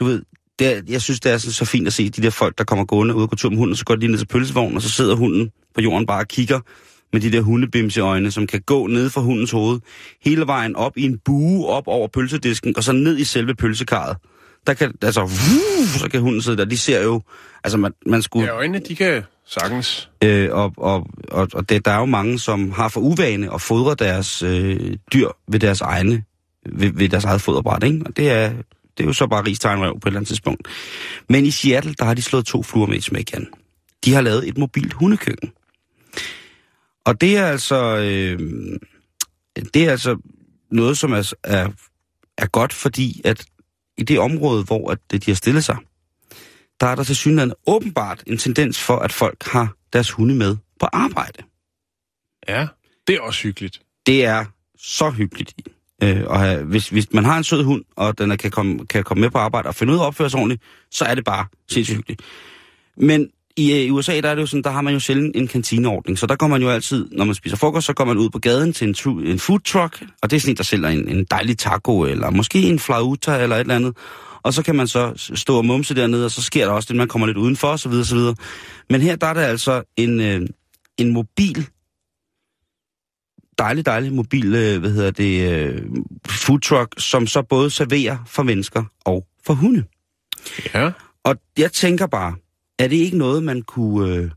du 0.00 0.04
ved, 0.04 0.22
det 0.58 0.76
er, 0.76 0.82
jeg 0.88 1.02
synes, 1.02 1.20
det 1.20 1.32
er 1.32 1.38
så, 1.38 1.52
så 1.52 1.64
fint 1.64 1.86
at 1.86 1.92
se 1.92 2.10
de 2.10 2.22
der 2.22 2.30
folk, 2.30 2.58
der 2.58 2.64
kommer 2.64 2.84
gående 2.84 3.14
ud 3.14 3.22
og 3.22 3.28
går 3.28 3.36
tur 3.36 3.50
med 3.50 3.58
hunden, 3.58 3.76
så 3.76 3.84
går 3.84 3.94
de 3.94 4.00
lige 4.00 4.10
ned 4.10 4.18
til 4.18 4.26
pølsevognen, 4.26 4.76
og 4.76 4.82
så 4.82 4.90
sidder 4.90 5.14
hunden 5.14 5.50
på 5.74 5.80
jorden 5.80 6.06
bare 6.06 6.20
og 6.20 6.28
kigger 6.28 6.60
med 7.12 7.20
de 7.20 7.32
der 7.32 7.40
hundebims 7.40 7.96
i 7.96 8.00
øjnene, 8.00 8.30
som 8.30 8.46
kan 8.46 8.60
gå 8.66 8.86
ned 8.86 9.10
fra 9.10 9.20
hundens 9.20 9.50
hoved, 9.50 9.80
hele 10.24 10.46
vejen 10.46 10.76
op 10.76 10.96
i 10.96 11.02
en 11.02 11.18
bue 11.24 11.66
op 11.66 11.84
over 11.86 12.08
pølsedisken, 12.08 12.76
og 12.76 12.84
så 12.84 12.92
ned 12.92 13.18
i 13.18 13.24
selve 13.24 13.54
pølsekarret. 13.54 14.16
Der 14.66 14.74
kan, 14.74 14.94
altså, 15.02 15.20
vuh, 15.20 15.88
så 15.98 16.08
kan 16.10 16.20
hunden 16.20 16.42
sidde 16.42 16.56
der. 16.56 16.64
De 16.64 16.78
ser 16.78 17.02
jo, 17.02 17.22
altså 17.64 17.78
man, 17.78 17.92
man 18.06 18.22
skulle... 18.22 18.46
Ja, 18.46 18.56
øjnene, 18.56 18.78
de 18.78 18.96
kan 18.96 19.22
sagtens. 19.46 20.10
Øh, 20.24 20.48
og 20.52 20.72
og, 20.76 21.06
og, 21.28 21.48
og 21.54 21.68
det, 21.68 21.84
der 21.84 21.90
er 21.90 21.98
jo 21.98 22.04
mange, 22.04 22.38
som 22.38 22.70
har 22.70 22.88
for 22.88 23.00
uvane 23.00 23.54
at 23.54 23.60
fodre 23.60 23.94
deres 23.94 24.42
øh, 24.42 24.96
dyr 25.12 25.28
ved 25.48 25.60
deres 25.60 25.80
egne, 25.80 26.24
ved, 26.72 26.90
ved 26.92 27.08
deres 27.08 27.24
eget 27.24 27.40
foderbræt, 27.40 27.82
ikke? 27.82 28.02
Og 28.06 28.16
det 28.16 28.30
er, 28.30 28.52
det 28.98 29.04
er 29.04 29.06
jo 29.06 29.12
så 29.12 29.26
bare 29.26 29.44
rigstegnrøv 29.46 30.00
på 30.00 30.08
et 30.08 30.10
eller 30.10 30.18
andet 30.18 30.28
tidspunkt. 30.28 30.68
Men 31.28 31.46
i 31.46 31.50
Seattle, 31.50 31.94
der 31.94 32.04
har 32.04 32.14
de 32.14 32.22
slået 32.22 32.46
to 32.46 32.62
fluer 32.62 32.86
med 32.86 32.96
et 32.96 33.04
smæk, 33.04 33.32
Jan. 33.32 33.46
De 34.04 34.14
har 34.14 34.20
lavet 34.20 34.48
et 34.48 34.58
mobilt 34.58 34.92
hundekøkken. 34.92 35.52
Og 37.04 37.20
det 37.20 37.36
er 37.36 37.46
altså, 37.46 37.96
øh, 37.96 38.40
det 39.74 39.84
er 39.84 39.90
altså 39.90 40.16
noget, 40.70 40.98
som 40.98 41.12
er, 41.12 41.32
er, 41.44 41.68
er 42.38 42.46
godt, 42.46 42.72
fordi 42.72 43.20
at 43.24 43.46
i 43.98 44.02
det 44.02 44.18
område, 44.18 44.64
hvor 44.64 44.90
at 44.90 44.98
de 45.10 45.30
har 45.30 45.34
stillet 45.34 45.64
sig, 45.64 45.76
der 46.80 46.86
er 46.86 46.94
der 46.94 47.04
til 47.04 47.16
synligheden 47.16 47.54
åbenbart 47.66 48.22
en 48.26 48.38
tendens 48.38 48.82
for, 48.82 48.96
at 48.96 49.12
folk 49.12 49.44
har 49.44 49.74
deres 49.92 50.10
hunde 50.10 50.34
med 50.34 50.56
på 50.80 50.86
arbejde. 50.92 51.42
Ja, 52.48 52.66
det 53.06 53.16
er 53.16 53.20
også 53.20 53.42
hyggeligt. 53.42 53.80
Det 54.06 54.24
er 54.24 54.44
så 54.78 55.10
hyggeligt. 55.10 55.54
Øh, 56.02 56.22
og 56.26 56.40
have, 56.40 56.64
hvis, 56.64 56.88
hvis 56.88 57.12
man 57.12 57.24
har 57.24 57.38
en 57.38 57.44
sød 57.44 57.64
hund, 57.64 57.84
og 57.96 58.18
den 58.18 58.30
er, 58.30 58.36
kan, 58.36 58.50
komme, 58.50 58.86
kan 58.86 59.04
komme 59.04 59.20
med 59.20 59.30
på 59.30 59.38
arbejde 59.38 59.68
og 59.68 59.74
finde 59.74 59.92
ud 59.92 59.98
af 59.98 60.02
at 60.02 60.06
opføre 60.06 60.30
sig 60.30 60.38
ordentligt, 60.38 60.62
så 60.90 61.04
er 61.04 61.14
det 61.14 61.24
bare 61.24 61.46
sindssygt 61.68 61.96
hyggeligt. 61.96 62.22
Men 62.96 63.28
i, 63.56 63.72
øh, 63.72 63.78
i 63.78 63.90
USA, 63.90 64.20
der 64.20 64.28
er 64.28 64.34
det 64.34 64.42
jo 64.42 64.46
sådan, 64.46 64.62
der 64.62 64.70
har 64.70 64.80
man 64.80 64.92
jo 64.92 65.00
sjældent 65.00 65.36
en 65.36 65.48
kantineordning, 65.48 66.18
så 66.18 66.26
der 66.26 66.36
går 66.36 66.46
man 66.46 66.62
jo 66.62 66.68
altid, 66.68 67.08
når 67.12 67.24
man 67.24 67.34
spiser 67.34 67.56
frokost, 67.56 67.86
så 67.86 67.92
går 67.92 68.04
man 68.04 68.18
ud 68.18 68.30
på 68.30 68.38
gaden 68.38 68.72
til 68.72 68.88
en, 68.88 68.94
tru, 68.94 69.18
en 69.18 69.38
food 69.38 69.60
truck, 69.60 70.02
og 70.22 70.30
det 70.30 70.36
er 70.36 70.40
sådan 70.40 70.52
en, 70.52 70.56
der 70.56 70.64
sælger 70.64 70.88
en, 70.88 71.08
en 71.08 71.24
dejlig 71.24 71.58
taco, 71.58 72.04
eller 72.04 72.30
måske 72.30 72.62
en 72.62 72.78
flauta, 72.78 73.42
eller 73.42 73.56
et 73.56 73.60
eller 73.60 73.74
andet. 73.74 73.96
Og 74.42 74.54
så 74.54 74.62
kan 74.62 74.76
man 74.76 74.88
så 74.88 75.30
stå 75.34 75.56
og 75.56 75.64
mumse 75.64 75.94
dernede, 75.94 76.24
og 76.24 76.30
så 76.30 76.42
sker 76.42 76.64
der 76.64 76.72
også 76.72 76.86
det, 76.88 76.96
man 76.96 77.08
kommer 77.08 77.26
lidt 77.26 77.36
udenfor, 77.36 77.68
osv. 77.68 77.92
osv. 77.92 78.18
Men 78.90 79.00
her, 79.00 79.16
der 79.16 79.26
er 79.26 79.34
der 79.34 79.42
altså 79.42 79.82
en, 79.96 80.20
øh, 80.20 80.48
en 80.98 81.12
mobil, 81.12 81.66
dejlig, 83.58 83.86
dejlig 83.86 84.12
mobil, 84.12 84.54
øh, 84.54 84.80
hvad 84.80 84.90
hedder 84.90 85.10
det, 85.10 85.52
øh, 85.52 85.82
food 86.26 86.60
truck, 86.60 86.94
som 86.98 87.26
så 87.26 87.42
både 87.42 87.70
serverer 87.70 88.18
for 88.26 88.42
mennesker 88.42 88.84
og 89.04 89.26
for 89.46 89.54
hunde. 89.54 89.84
Ja. 90.74 90.90
Og 91.24 91.36
jeg 91.58 91.72
tænker 91.72 92.06
bare, 92.06 92.34
er 92.78 92.88
det 92.88 92.96
ikke 92.96 93.18
noget, 93.18 93.42
man 93.42 93.62
kunne, 93.62 94.14
øh, 94.14 94.30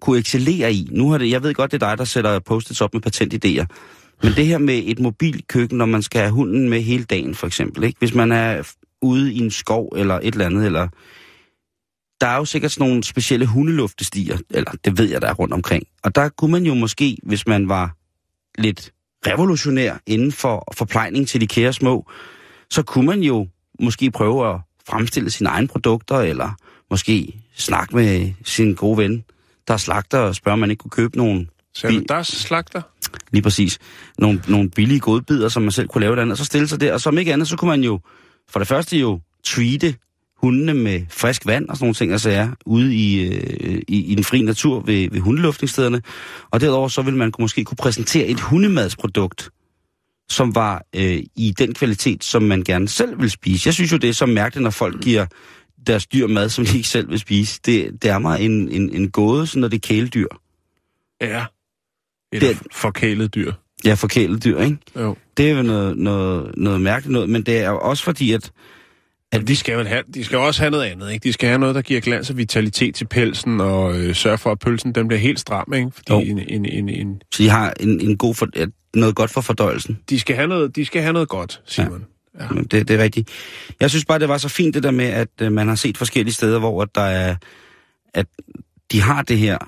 kunne 0.00 0.18
excellere 0.18 0.72
i? 0.72 0.88
Nu 0.90 1.10
har 1.10 1.18
det, 1.18 1.30
jeg 1.30 1.42
ved 1.42 1.54
godt, 1.54 1.72
det 1.72 1.82
er 1.82 1.88
dig, 1.88 1.98
der 1.98 2.04
sætter 2.04 2.38
post 2.38 2.82
op 2.82 2.94
med 2.94 3.06
patentidéer. 3.06 3.66
Men 4.22 4.32
det 4.32 4.46
her 4.46 4.58
med 4.58 4.82
et 4.84 4.98
mobilt 4.98 5.48
køkken, 5.48 5.78
når 5.78 5.86
man 5.86 6.02
skal 6.02 6.20
have 6.20 6.32
hunden 6.32 6.68
med 6.68 6.82
hele 6.82 7.04
dagen, 7.04 7.34
for 7.34 7.46
eksempel. 7.46 7.84
Ikke? 7.84 7.98
Hvis 7.98 8.14
man 8.14 8.32
er 8.32 8.72
ude 9.02 9.32
i 9.32 9.38
en 9.38 9.50
skov 9.50 9.92
eller 9.96 10.14
et 10.14 10.32
eller 10.32 10.46
andet, 10.46 10.66
eller... 10.66 10.88
Der 12.20 12.26
er 12.26 12.36
jo 12.36 12.44
sikkert 12.44 12.72
sådan 12.72 12.88
nogle 12.88 13.04
specielle 13.04 13.46
hundeluftestiger, 13.46 14.38
eller 14.50 14.72
det 14.84 14.98
ved 14.98 15.10
jeg, 15.10 15.22
der 15.22 15.28
er 15.28 15.34
rundt 15.34 15.54
omkring. 15.54 15.82
Og 16.02 16.14
der 16.14 16.28
kunne 16.28 16.52
man 16.52 16.64
jo 16.64 16.74
måske, 16.74 17.16
hvis 17.22 17.46
man 17.46 17.68
var 17.68 17.96
lidt 18.58 18.92
revolutionær 19.26 19.96
inden 20.06 20.32
for 20.32 20.72
forplejning 20.76 21.28
til 21.28 21.40
de 21.40 21.46
kære 21.46 21.72
små, 21.72 22.10
så 22.70 22.82
kunne 22.82 23.06
man 23.06 23.20
jo 23.20 23.46
måske 23.80 24.10
prøve 24.10 24.54
at 24.54 24.60
fremstille 24.86 25.30
sine 25.30 25.48
egne 25.48 25.68
produkter, 25.68 26.16
eller 26.16 26.50
måske 26.90 27.40
snakke 27.56 27.96
med 27.96 28.32
sin 28.44 28.74
gode 28.74 28.98
ven, 28.98 29.24
der 29.68 29.74
er 29.74 29.78
slagter, 29.78 30.18
og 30.18 30.34
spørge, 30.34 30.52
om 30.52 30.58
man 30.58 30.70
ikke 30.70 30.80
kunne 30.80 30.90
købe 30.90 31.16
nogle, 31.16 31.46
er 31.84 31.90
du 31.90 32.02
der 32.08 32.22
slagter? 32.22 32.82
lige 33.30 33.42
præcis, 33.42 33.78
nogle, 34.18 34.42
nogle 34.48 34.70
billige 34.70 35.00
godbidder, 35.00 35.48
som 35.48 35.62
man 35.62 35.72
selv 35.72 35.88
kunne 35.88 36.00
lave 36.00 36.20
andet, 36.20 36.32
og 36.32 36.38
så 36.38 36.44
stille 36.44 36.68
sig 36.68 36.80
der. 36.80 36.92
Og 36.92 37.00
som 37.00 37.18
ikke 37.18 37.32
andet, 37.32 37.48
så 37.48 37.56
kunne 37.56 37.68
man 37.68 37.84
jo 37.84 38.00
for 38.48 38.58
det 38.58 38.68
første 38.68 38.98
jo 38.98 39.20
treate 39.44 39.94
hundene 40.42 40.74
med 40.74 41.00
frisk 41.10 41.46
vand 41.46 41.68
og 41.68 41.76
sådan 41.76 41.84
nogle 41.84 41.94
ting, 41.94 42.12
altså 42.12 42.30
er 42.30 42.48
ude 42.66 42.94
i, 42.94 43.20
øh, 43.26 43.82
i, 43.88 44.04
i 44.12 44.14
den 44.14 44.24
frie 44.24 44.42
natur 44.42 44.80
ved, 44.80 45.10
ved 45.10 45.20
hundeluftningsstederne. 45.20 46.02
Og 46.50 46.60
derudover 46.60 46.88
så 46.88 47.02
ville 47.02 47.18
man 47.18 47.32
kunne- 47.32 47.42
måske 47.42 47.64
kunne 47.64 47.76
præsentere 47.76 48.26
et 48.26 48.40
hundemadsprodukt, 48.40 49.50
som 50.30 50.54
var 50.54 50.84
øh, 50.96 51.22
i 51.36 51.54
den 51.58 51.74
kvalitet, 51.74 52.24
som 52.24 52.42
man 52.42 52.62
gerne 52.64 52.88
selv 52.88 53.20
vil 53.20 53.30
spise. 53.30 53.66
Jeg 53.66 53.74
synes 53.74 53.92
jo, 53.92 53.96
det 53.96 54.08
er 54.10 54.14
så 54.14 54.26
mærkeligt, 54.26 54.62
når 54.62 54.70
folk 54.70 55.02
giver 55.02 55.26
deres 55.86 56.06
dyr 56.06 56.26
mad, 56.26 56.48
som 56.48 56.64
de 56.66 56.76
ikke 56.76 56.88
selv 56.88 57.10
vil 57.10 57.18
spise. 57.18 57.60
Det, 57.66 58.02
det 58.02 58.10
er 58.10 58.18
mig 58.18 58.40
en, 58.40 58.68
en, 58.68 58.90
en 58.94 59.10
gåde, 59.10 59.46
sådan 59.46 59.60
når 59.60 59.68
det 59.68 59.76
er 59.76 59.88
kæledyr. 59.88 60.26
Ja. 61.20 61.44
Eller 62.32 62.48
Det- 62.48 62.58
forkælet 62.72 63.34
dyr. 63.34 63.52
Ja, 63.84 63.94
for 63.94 64.08
kæledyr, 64.08 64.58
ikke? 64.60 64.76
Jo. 64.96 65.16
Det 65.36 65.50
er 65.50 65.54
jo 65.56 65.62
noget, 65.62 65.96
noget, 65.96 66.54
noget 66.56 66.80
mærkeligt 66.80 67.12
noget, 67.12 67.28
men 67.28 67.42
det 67.42 67.58
er 67.58 67.70
jo 67.70 67.78
også 67.80 68.04
fordi, 68.04 68.32
at 68.32 68.52
At 69.32 69.48
de 69.48 69.56
skal 69.56 69.86
have, 69.86 70.02
de 70.14 70.24
skal 70.24 70.38
også 70.38 70.62
have 70.62 70.70
noget 70.70 70.84
andet, 70.84 71.12
ikke? 71.12 71.24
De 71.24 71.32
skal 71.32 71.48
have 71.48 71.58
noget, 71.58 71.74
der 71.74 71.82
giver 71.82 72.00
glans 72.00 72.30
og 72.30 72.36
vitalitet 72.36 72.94
til 72.94 73.04
pelsen, 73.04 73.60
og 73.60 73.96
øh, 73.98 74.14
sørge 74.14 74.38
for, 74.38 74.52
at 74.52 74.58
pølsen 74.58 74.92
den 74.92 75.08
bliver 75.08 75.20
helt 75.20 75.40
stram, 75.40 75.72
ikke? 75.72 75.90
Fordi 75.94 76.12
Jo. 76.12 76.18
en, 76.20 76.38
en, 76.38 76.64
en, 76.66 76.88
en, 76.88 77.22
så 77.34 77.42
de 77.42 77.48
har 77.48 77.74
en, 77.80 78.00
en 78.00 78.16
god 78.16 78.34
for, 78.34 78.48
noget 78.94 79.14
godt 79.14 79.30
for 79.30 79.40
fordøjelsen. 79.40 79.98
de, 80.10 80.20
skal 80.20 80.36
have 80.36 80.48
noget, 80.48 80.76
de 80.76 80.84
skal 80.86 81.02
have 81.02 81.12
noget 81.12 81.28
godt, 81.28 81.60
Simon. 81.66 82.04
Ja. 82.38 82.44
Ja. 82.44 82.48
Det, 82.60 82.88
det 82.88 82.90
er 82.90 82.98
rigtigt. 82.98 83.28
Jeg 83.80 83.90
synes 83.90 84.04
bare, 84.04 84.18
det 84.18 84.28
var 84.28 84.38
så 84.38 84.48
fint 84.48 84.74
det 84.74 84.82
der 84.82 84.90
med, 84.90 85.04
at 85.06 85.28
øh, 85.42 85.52
man 85.52 85.68
har 85.68 85.74
set 85.74 85.98
forskellige 85.98 86.34
steder, 86.34 86.58
hvor 86.58 86.82
at 86.82 86.88
der 86.94 87.00
er, 87.00 87.36
at 88.14 88.26
de 88.92 89.00
har 89.02 89.22
det 89.22 89.38
her 89.38 89.58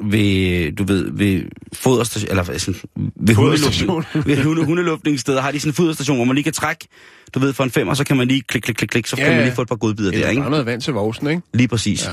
ved, 0.00 0.72
du 0.72 0.84
ved, 0.84 1.10
ved 1.12 1.42
foderstation, 1.72 2.30
eller 2.30 2.58
sådan, 2.58 2.80
ved 3.16 3.34
hundeluftning- 3.34 4.22
ved 4.28 4.42
hunde, 4.42 4.64
hundeluftningssteder 4.64 5.40
har 5.40 5.50
de 5.50 5.60
sådan 5.60 5.70
en 5.70 5.74
foderstation, 5.74 6.16
hvor 6.16 6.24
man 6.24 6.34
lige 6.34 6.44
kan 6.44 6.52
trække, 6.52 6.88
du 7.34 7.38
ved, 7.38 7.52
for 7.52 7.64
en 7.64 7.70
femmer, 7.70 7.94
så 7.94 8.04
kan 8.04 8.16
man 8.16 8.28
lige 8.28 8.42
klik, 8.42 8.62
klik, 8.62 8.74
klik, 8.76 8.88
klik, 8.88 9.06
så 9.06 9.16
Ja, 9.18 9.24
kan 9.24 9.34
man 9.34 9.44
lige 9.44 9.54
få 9.54 9.62
et 9.62 9.68
par 9.68 9.76
godbidder 9.76 10.10
der, 10.10 10.28
ikke? 10.28 10.40
bare 10.42 10.50
noget 10.50 10.66
vand 10.66 10.80
til 10.80 10.92
vovsen, 10.92 11.26
ikke? 11.26 11.42
Lige 11.54 11.68
præcis. 11.68 12.04
Ja. 12.06 12.10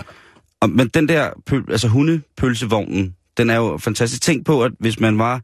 Og, 0.60 0.70
men 0.70 0.88
den 0.88 1.08
der 1.08 1.30
pøl, 1.46 1.64
altså 1.72 1.88
hundepølsevognen, 1.88 3.16
den 3.38 3.50
er 3.50 3.56
jo 3.56 3.78
fantastisk. 3.78 4.22
Tænk 4.22 4.46
på, 4.46 4.64
at 4.64 4.72
hvis 4.80 5.00
man 5.00 5.18
var 5.18 5.42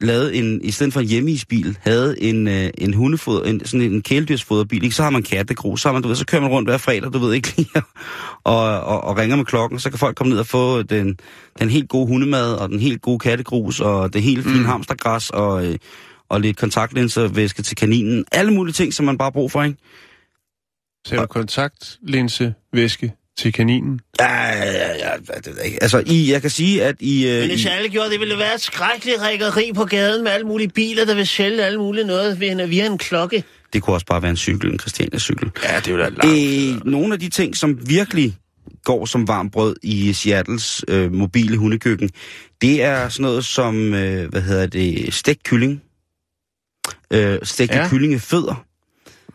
lavet 0.00 0.38
en, 0.38 0.60
i 0.62 0.70
stedet 0.70 0.92
for 0.92 1.00
en 1.00 1.06
hjemmeisbil, 1.06 1.78
havde 1.80 2.22
en, 2.22 2.48
øh, 2.48 2.70
en 2.78 2.94
hundefoder, 2.94 3.44
en, 3.44 3.64
sådan 3.64 3.92
en 3.92 4.02
kæledyrsfoderbil, 4.02 4.84
ikke? 4.84 4.96
så 4.96 5.02
har 5.02 5.10
man 5.10 5.22
kattegrus, 5.22 5.80
så, 5.82 5.88
har 5.88 5.92
man, 5.92 6.02
du 6.02 6.08
ved, 6.08 6.16
så 6.16 6.26
kører 6.26 6.42
man 6.42 6.50
rundt 6.50 6.68
hver 6.68 6.78
fredag, 6.78 7.12
du 7.12 7.18
ved 7.18 7.34
ikke 7.34 7.52
lige, 7.56 7.68
og, 8.44 8.80
og, 8.80 9.04
og, 9.04 9.16
ringer 9.16 9.36
med 9.36 9.44
klokken, 9.44 9.78
så 9.78 9.90
kan 9.90 9.98
folk 9.98 10.16
komme 10.16 10.30
ned 10.30 10.38
og 10.38 10.46
få 10.46 10.82
den, 10.82 11.18
den 11.58 11.70
helt 11.70 11.88
gode 11.88 12.06
hundemad, 12.06 12.52
og 12.54 12.68
den 12.68 12.80
helt 12.80 13.02
gode 13.02 13.18
kattegrus, 13.18 13.80
og 13.80 14.12
det 14.12 14.22
helt 14.22 14.44
fine 14.44 14.58
mm. 14.58 14.64
hamstergræs, 14.64 15.30
og, 15.30 15.66
øh, 15.66 15.78
og 16.28 16.40
lidt 16.40 16.56
kontaktlinservæske 16.56 17.62
til 17.62 17.76
kaninen. 17.76 18.24
Alle 18.32 18.52
mulige 18.54 18.72
ting, 18.72 18.94
som 18.94 19.06
man 19.06 19.18
bare 19.18 19.26
har 19.26 19.30
brug 19.30 19.52
for, 19.52 19.62
ikke? 19.62 19.78
Ser 21.06 21.20
du 21.20 21.26
kontaktlinse 21.26 22.54
væske 22.72 23.12
til 23.38 23.52
kaninen? 23.52 24.00
Ja, 24.20 24.46
ja, 24.48 24.88
ja, 24.96 25.10
det 25.36 25.46
ved 25.46 25.56
jeg 25.56 25.64
ikke. 25.66 25.82
Altså, 25.82 26.02
I, 26.06 26.32
jeg 26.32 26.40
kan 26.40 26.50
sige, 26.50 26.84
at 26.84 26.96
I... 27.00 27.26
Øh, 27.28 27.34
Men 27.40 27.44
I 27.44 27.46
hvis 27.52 27.66
alle 27.66 27.88
gjorde, 27.88 28.10
det 28.10 28.20
ville 28.20 28.38
være 28.38 28.54
et 28.54 28.60
skrækkeligt 28.60 29.20
rækkeri 29.20 29.72
på 29.74 29.84
gaden 29.84 30.24
med 30.24 30.30
alle 30.32 30.46
mulige 30.46 30.68
biler, 30.68 31.04
der 31.04 31.14
vil 31.14 31.26
sælge 31.26 31.64
alle 31.64 31.78
mulige 31.78 32.06
noget 32.06 32.40
via 32.40 32.86
en, 32.86 32.98
klokke. 32.98 33.44
det 33.72 33.82
kunne 33.82 33.96
også 33.96 34.06
bare 34.06 34.22
være 34.22 34.30
en 34.30 34.36
cykel, 34.36 34.70
en 34.72 34.78
Christiania-cykel. 34.80 35.50
Ja, 35.62 35.76
det 35.76 35.88
er 35.88 35.92
jo 35.92 35.98
da 35.98 36.08
langt. 36.08 36.24
Øh, 36.24 36.86
nogle 36.92 37.14
af 37.14 37.20
de 37.20 37.28
ting, 37.28 37.56
som 37.56 37.88
virkelig 37.88 38.36
går 38.84 39.06
som 39.06 39.28
varmt 39.28 39.52
brød 39.52 39.76
i 39.82 40.12
Seattles 40.12 40.84
øh, 40.88 41.12
mobile 41.12 41.56
hundekøkken, 41.56 42.10
det 42.60 42.82
er 42.82 43.08
sådan 43.08 43.22
noget 43.22 43.44
som, 43.44 43.94
øh, 43.94 44.30
hvad 44.30 44.40
hedder 44.42 44.66
det, 44.66 45.14
stegt 45.14 45.42
kylling, 45.42 45.82
øh, 47.10 47.38
stegte 47.42 47.74
Ja. 47.74 47.82
ja. 47.82 47.88
kyllingefødder 47.88 48.64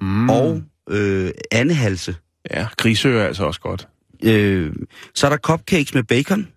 Mm. 0.01 0.29
og 0.29 0.61
øh, 0.89 1.31
andehalse. 1.51 2.15
Ja, 2.53 2.67
grisøer 2.77 3.21
er 3.21 3.27
altså 3.27 3.43
også 3.43 3.59
godt. 3.59 3.87
Øh, 4.23 4.73
så 5.15 5.25
er 5.25 5.29
der 5.29 5.37
cupcakes 5.37 5.93
med 5.93 6.03
bacon. 6.03 6.47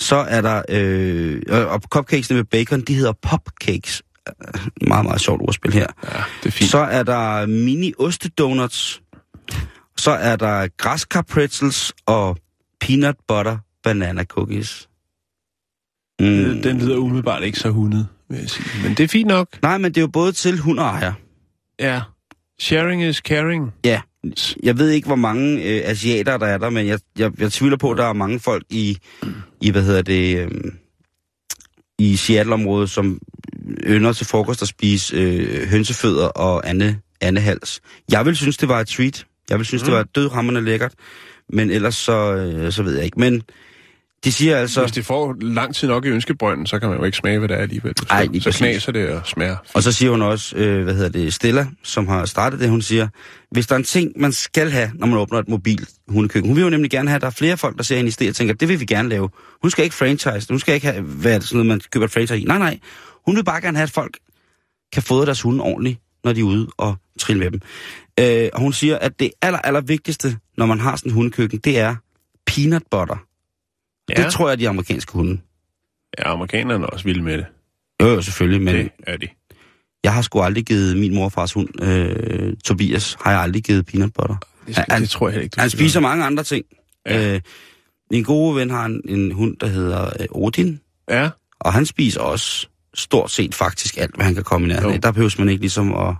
Så 0.00 0.16
er 0.16 0.40
der, 0.40 0.62
øh, 0.68 1.42
og 1.48 1.80
cupcakesene 1.80 2.36
med 2.36 2.44
bacon, 2.44 2.80
de 2.80 2.94
hedder 2.94 3.12
popcakes. 3.12 4.02
Meget, 4.86 5.04
meget 5.04 5.20
sjovt 5.20 5.42
ordspil 5.42 5.72
her. 5.72 5.86
Ja, 6.04 6.22
det 6.42 6.46
er 6.46 6.50
fint. 6.50 6.70
Så 6.70 6.78
er 6.78 7.02
der 7.02 7.46
mini 7.46 7.92
ostedonuts. 7.98 9.02
Så 9.96 10.10
er 10.10 10.36
der 10.36 10.68
græskar 10.76 11.22
pretzels 11.22 11.92
og 12.06 12.38
peanut 12.80 13.16
butter 13.28 13.58
banana 13.82 14.24
cookies. 14.24 14.88
Mm. 16.20 16.62
Den 16.62 16.78
lyder 16.78 16.96
umiddelbart 16.96 17.42
ikke 17.42 17.58
så 17.58 17.70
hundet, 17.70 18.08
vil 18.28 18.38
jeg 18.38 18.50
sige. 18.50 18.82
Men 18.82 18.96
det 18.96 19.04
er 19.04 19.08
fint 19.08 19.28
nok. 19.28 19.48
Nej, 19.62 19.78
men 19.78 19.84
det 19.84 19.96
er 19.96 20.02
jo 20.02 20.08
både 20.08 20.32
til 20.32 20.58
hund 20.58 20.78
og 20.78 20.86
ejer. 20.86 21.12
Ja. 21.80 22.00
Sharing 22.60 23.04
is 23.04 23.16
caring. 23.16 23.74
Ja, 23.84 24.00
jeg 24.62 24.78
ved 24.78 24.90
ikke, 24.90 25.06
hvor 25.06 25.16
mange 25.16 25.62
øh, 25.62 25.80
asiater 25.84 26.36
der 26.36 26.46
er 26.46 26.58
der, 26.58 26.70
men 26.70 26.86
jeg, 26.86 26.98
jeg, 27.18 27.32
jeg 27.38 27.52
tvivler 27.52 27.76
på, 27.76 27.90
at 27.90 27.98
der 27.98 28.04
er 28.04 28.12
mange 28.12 28.40
folk 28.40 28.64
i, 28.70 28.98
i 29.60 29.70
hvad 29.70 29.82
hedder 29.82 30.02
det, 30.02 30.38
øh, 30.38 30.50
i 31.98 32.16
Seattle-området, 32.16 32.90
som 32.90 33.18
ynder 33.86 34.12
til 34.12 34.26
frokost 34.26 34.62
at 34.62 34.68
spise 34.68 35.16
øh, 35.16 35.68
hønsefødder 35.68 36.26
og 36.26 36.68
ande, 36.68 36.98
andehals. 37.20 37.80
Jeg 38.10 38.26
vil 38.26 38.36
synes, 38.36 38.56
det 38.56 38.68
var 38.68 38.80
et 38.80 38.88
treat. 38.88 39.26
Jeg 39.50 39.58
vil 39.58 39.66
synes, 39.66 39.82
mm. 39.82 39.86
det 39.86 39.94
var 39.94 40.02
dødrammerne 40.02 40.60
lækkert. 40.60 40.94
Men 41.48 41.70
ellers 41.70 41.94
så, 41.94 42.34
øh, 42.34 42.72
så 42.72 42.82
ved 42.82 42.94
jeg 42.94 43.04
ikke. 43.04 43.20
Men 43.20 43.42
de 44.24 44.32
siger 44.32 44.56
altså... 44.56 44.80
Hvis 44.80 44.92
det 44.92 45.06
får 45.06 45.36
lang 45.40 45.74
tid 45.74 45.88
nok 45.88 46.04
i 46.04 46.08
ønskebrønden, 46.08 46.66
så 46.66 46.78
kan 46.78 46.88
man 46.88 46.98
jo 46.98 47.04
ikke 47.04 47.16
smage, 47.16 47.38
hvad 47.38 47.48
det 47.48 47.56
er 47.56 47.60
alligevel. 47.60 47.94
Så, 47.98 48.06
Ej, 48.10 48.28
så 48.40 48.50
knaser 48.58 48.92
det 48.92 49.08
og 49.08 49.26
smager. 49.26 49.56
Og 49.74 49.82
så 49.82 49.92
siger 49.92 50.10
hun 50.10 50.22
også, 50.22 50.56
øh, 50.56 50.82
hvad 50.84 50.94
hedder 50.94 51.08
det, 51.08 51.34
Stella, 51.34 51.66
som 51.82 52.08
har 52.08 52.26
startet 52.26 52.60
det, 52.60 52.70
hun 52.70 52.82
siger, 52.82 53.08
hvis 53.50 53.66
der 53.66 53.74
er 53.74 53.78
en 53.78 53.84
ting, 53.84 54.12
man 54.16 54.32
skal 54.32 54.70
have, 54.70 54.90
når 54.94 55.06
man 55.06 55.18
åbner 55.18 55.38
et 55.38 55.48
mobil 55.48 55.86
hundekøkken. 56.08 56.48
Hun 56.48 56.56
vil 56.56 56.62
jo 56.62 56.70
nemlig 56.70 56.90
gerne 56.90 57.08
have, 57.08 57.16
at 57.16 57.20
der 57.20 57.26
er 57.26 57.30
flere 57.30 57.56
folk, 57.56 57.76
der 57.76 57.82
ser 57.82 57.96
hende 57.96 58.08
i 58.08 58.10
stedet 58.12 58.30
og 58.30 58.36
tænker, 58.36 58.54
det 58.54 58.68
vil 58.68 58.80
vi 58.80 58.84
gerne 58.84 59.08
lave. 59.08 59.28
Hun 59.62 59.70
skal 59.70 59.84
ikke 59.84 59.96
franchise, 59.96 60.46
hun 60.48 60.58
skal 60.58 60.74
ikke 60.74 60.86
have, 60.86 61.02
hvad 61.02 61.34
er 61.34 61.38
det, 61.38 61.48
sådan 61.48 61.56
noget, 61.56 61.66
man 61.66 61.80
køber 61.92 62.06
et 62.06 62.12
franchise 62.12 62.40
i. 62.40 62.44
Nej, 62.44 62.58
nej. 62.58 62.78
Hun 63.26 63.36
vil 63.36 63.44
bare 63.44 63.60
gerne 63.60 63.76
have, 63.76 63.84
at 63.84 63.90
folk 63.90 64.18
kan 64.92 65.02
fodre 65.02 65.26
deres 65.26 65.42
hunde 65.42 65.64
ordentligt, 65.64 65.98
når 66.24 66.32
de 66.32 66.40
er 66.40 66.44
ude 66.44 66.68
og 66.78 66.96
trille 67.18 67.40
med 67.40 67.50
dem. 67.50 67.60
Øh, 68.20 68.48
og 68.52 68.60
hun 68.60 68.72
siger, 68.72 68.98
at 68.98 69.20
det 69.20 69.30
aller, 69.42 69.58
aller 69.58 69.80
vigtigste, 69.80 70.36
når 70.58 70.66
man 70.66 70.80
har 70.80 70.96
sådan 70.96 71.10
en 71.10 71.14
hundekøkken, 71.14 71.58
det 71.58 71.78
er 71.78 71.96
peanut 72.46 72.82
butter. 72.90 73.16
Ja. 74.08 74.24
Det 74.24 74.32
tror 74.32 74.48
jeg, 74.48 74.58
de 74.58 74.68
amerikanske 74.68 75.12
hunde. 75.12 75.40
Ja, 76.18 76.32
amerikanerne 76.32 76.84
er 76.84 76.88
også 76.88 77.04
vilde 77.04 77.22
med 77.22 77.38
det. 77.38 77.46
Jo, 78.02 78.06
jo, 78.06 78.22
selvfølgelig, 78.22 78.62
men... 78.62 78.74
Det 78.74 78.90
er 79.06 79.16
de. 79.16 79.28
Jeg 80.04 80.14
har 80.14 80.22
sgu 80.22 80.40
aldrig 80.40 80.64
givet 80.64 80.96
min 80.96 81.14
mor 81.14 81.24
og 81.24 81.32
fars 81.32 81.52
hund, 81.52 81.82
øh, 81.82 82.56
Tobias, 82.64 83.16
har 83.20 83.30
jeg 83.30 83.40
aldrig 83.40 83.62
givet 83.64 83.86
peanut 83.86 84.12
butter. 84.14 84.36
Det, 84.66 84.76
Han- 84.88 85.02
det 85.02 85.10
tror 85.10 85.28
jeg 85.28 85.42
ikke, 85.42 85.60
Han 85.60 85.70
skal 85.70 85.78
spiser 85.78 86.00
mange 86.00 86.24
andre 86.24 86.42
ting. 86.42 86.64
Ja. 87.06 87.34
Øh, 87.34 87.40
min 88.10 88.22
gode 88.22 88.56
ven 88.56 88.70
har 88.70 88.84
en, 88.86 89.00
en 89.08 89.32
hund, 89.32 89.56
der 89.56 89.66
hedder 89.66 90.04
øh, 90.20 90.26
Odin. 90.30 90.80
Ja, 91.10 91.30
og 91.60 91.72
han 91.72 91.86
spiser 91.86 92.20
også 92.20 92.66
stort 92.94 93.30
set 93.30 93.54
faktisk 93.54 93.96
alt, 93.98 94.14
hvad 94.16 94.24
han 94.24 94.34
kan 94.34 94.44
komme 94.44 94.66
i 94.66 94.68
nærheden 94.68 94.94
af. 94.94 95.00
Der 95.00 95.12
behøver 95.12 95.34
man 95.38 95.48
ikke 95.48 95.60
ligesom 95.60 95.94
at... 95.94 96.06
det 96.06 96.16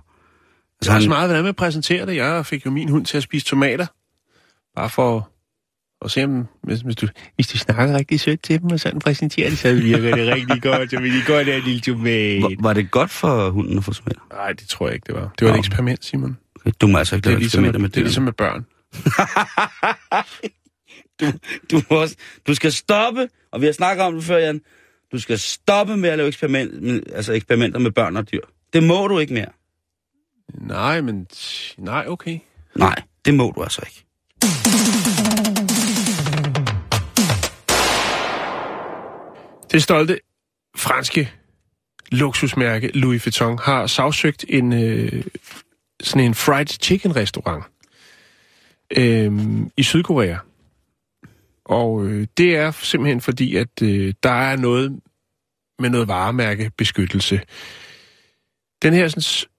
Altså, 0.81 0.91
er 0.91 0.95
også 0.95 1.07
han, 1.07 1.09
meget, 1.09 1.29
hvordan 1.29 1.43
man 1.43 1.53
præsenterer 1.53 2.05
det. 2.05 2.15
Jeg 2.15 2.45
fik 2.45 2.65
jo 2.65 2.71
min 2.71 2.89
hund 2.89 3.05
til 3.05 3.17
at 3.17 3.23
spise 3.23 3.45
tomater. 3.45 3.85
Bare 4.75 4.89
for 4.89 5.29
at 6.05 6.11
se, 6.11 6.23
om, 6.23 6.47
hvis, 6.63 6.79
hvis, 6.81 6.95
du, 6.95 7.07
hvis 7.35 7.47
du 7.47 7.57
snakker 7.57 7.97
rigtig 7.97 8.19
sødt 8.19 8.43
til 8.43 8.61
dem, 8.61 8.71
og 8.71 8.79
sådan 8.79 8.99
præsenterer 8.99 9.49
det, 9.49 9.57
så 9.59 9.73
virker 9.73 10.15
det 10.15 10.27
rigtig 10.35 10.61
godt. 10.71 10.89
Så 10.89 10.99
vil 10.99 11.11
de 11.13 11.21
godt 11.27 11.45
have 11.47 11.57
en 11.57 11.63
lille 11.63 11.81
tomat. 11.81 12.41
var, 12.41 12.55
var 12.59 12.73
det 12.73 12.91
godt 12.91 13.11
for 13.11 13.49
hunden 13.49 13.77
at 13.77 13.83
få 13.83 13.93
tomater? 13.93 14.21
Nej, 14.33 14.53
det 14.53 14.67
tror 14.69 14.87
jeg 14.87 14.95
ikke, 14.95 15.05
det 15.07 15.15
var. 15.15 15.33
Det 15.39 15.45
var 15.45 15.51
et 15.51 15.55
Nå. 15.55 15.59
eksperiment, 15.59 16.05
Simon. 16.05 16.37
Okay, 16.55 16.71
du 16.81 16.87
må 16.87 16.97
altså 16.97 17.15
ikke 17.15 17.23
Det 17.23 17.29
er, 17.29 17.31
lave 17.31 17.39
ligesom, 17.39 17.63
eksperimenter 17.65 17.79
med 17.79 17.89
det 17.89 17.95
er 17.97 17.99
dyr. 18.01 18.05
ligesom 18.05 18.23
med 18.23 18.33
børn. 18.33 18.65
Du, 21.71 21.81
må 21.89 22.01
også, 22.01 22.15
du 22.47 22.55
skal 22.55 22.71
stoppe, 22.71 23.29
og 23.51 23.61
vi 23.61 23.65
har 23.65 23.73
snakket 23.73 24.05
om 24.05 24.13
det 24.13 24.23
før, 24.23 24.37
Jan. 24.37 24.61
Du 25.11 25.19
skal 25.19 25.39
stoppe 25.39 25.97
med 25.97 26.09
at 26.09 26.17
lave 26.17 26.27
eksperiment, 26.27 27.03
altså 27.13 27.33
eksperimenter 27.33 27.79
med 27.79 27.91
børn 27.91 28.17
og 28.17 28.31
dyr. 28.31 28.39
Det 28.73 28.83
må 28.83 29.07
du 29.07 29.19
ikke 29.19 29.33
mere. 29.33 29.45
Nej, 30.53 31.01
men... 31.01 31.27
Nej, 31.77 32.05
okay. 32.07 32.39
Nej, 32.75 32.95
det 33.25 33.33
må 33.33 33.53
du 33.55 33.63
altså 33.63 33.81
ikke. 33.85 34.02
Det 39.71 39.83
stolte 39.83 40.19
franske 40.75 41.31
luksusmærke 42.11 42.87
Louis 42.93 43.25
Vuitton 43.25 43.59
har 43.59 43.87
sagsøgt 43.87 44.45
en 44.49 44.73
øh, 44.73 45.25
sådan 46.01 46.25
en 46.25 46.33
fried 46.33 46.65
chicken 46.65 47.15
restaurant 47.15 47.63
øh, 48.97 49.31
i 49.77 49.83
Sydkorea. 49.83 50.37
Og 51.65 52.05
øh, 52.05 52.27
det 52.37 52.55
er 52.55 52.71
simpelthen 52.71 53.21
fordi, 53.21 53.55
at 53.55 53.81
øh, 53.81 54.13
der 54.23 54.29
er 54.29 54.55
noget 54.55 54.99
med 55.79 55.89
noget 55.89 56.07
varemærkebeskyttelse. 56.07 57.41
Den 58.81 58.93
her 58.93 59.07
sådan, 59.07 59.49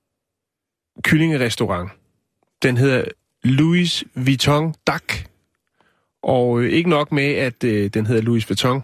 kyllingerestaurant, 1.02 1.90
den 2.62 2.76
hedder 2.76 3.04
Louis 3.44 4.04
Vuitton 4.14 4.74
Dak. 4.86 5.14
Og 6.22 6.60
øh, 6.60 6.72
ikke 6.72 6.90
nok 6.90 7.12
med, 7.12 7.34
at 7.34 7.64
øh, 7.64 7.90
den 7.94 8.06
hedder 8.06 8.22
Louis 8.22 8.48
Vuitton, 8.48 8.82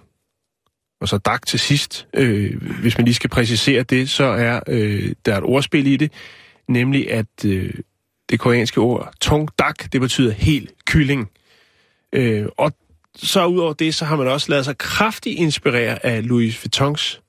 og 1.01 1.09
så 1.09 1.19
dak 1.19 1.47
til 1.47 1.59
sidst. 1.59 2.07
Øh, 2.15 2.63
hvis 2.81 2.99
man 2.99 3.05
lige 3.05 3.15
skal 3.15 3.31
præcisere 3.31 3.83
det, 3.83 4.11
så 4.11 4.25
er 4.25 4.61
øh, 4.67 5.13
der 5.27 5.35
er 5.35 5.39
et 5.39 5.45
ordspil 5.45 5.87
i 5.87 5.97
det, 5.97 6.13
nemlig 6.69 7.11
at 7.11 7.45
øh, 7.45 7.75
det 8.31 8.41
koreanske 8.41 8.81
ord 8.81 9.13
tong 9.21 9.49
dak, 9.59 9.93
det 9.93 10.01
betyder 10.01 10.33
helt 10.33 10.73
kylling. 10.85 11.31
Øh, 12.13 12.47
og 12.57 12.73
så 13.17 13.47
udover 13.47 13.73
det, 13.73 13.95
så 13.95 14.05
har 14.05 14.17
man 14.17 14.29
også 14.29 14.51
lavet 14.51 14.65
sig 14.65 14.79
kraftigt 14.79 15.39
inspirere 15.39 16.07
af 16.07 16.29
Louis 16.29 16.65
Vuittons 16.65 17.23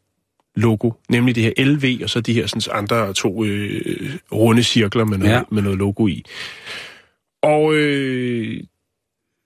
logo, 0.56 0.92
nemlig 1.10 1.36
det 1.36 1.44
her 1.44 1.66
LV, 1.66 2.04
og 2.04 2.10
så 2.10 2.22
de 2.22 2.34
her 2.34 2.48
sådan, 2.48 2.78
andre 2.78 3.14
to 3.14 3.46
øh, 3.46 4.16
runde 4.32 4.64
cirkler 4.64 5.06
med 5.06 5.18
noget. 5.18 5.32
Ja. 5.32 5.42
med 5.52 5.62
noget 5.62 5.78
logo 5.78 6.08
i. 6.08 6.26
Og 7.42 7.74
øh, 7.74 8.64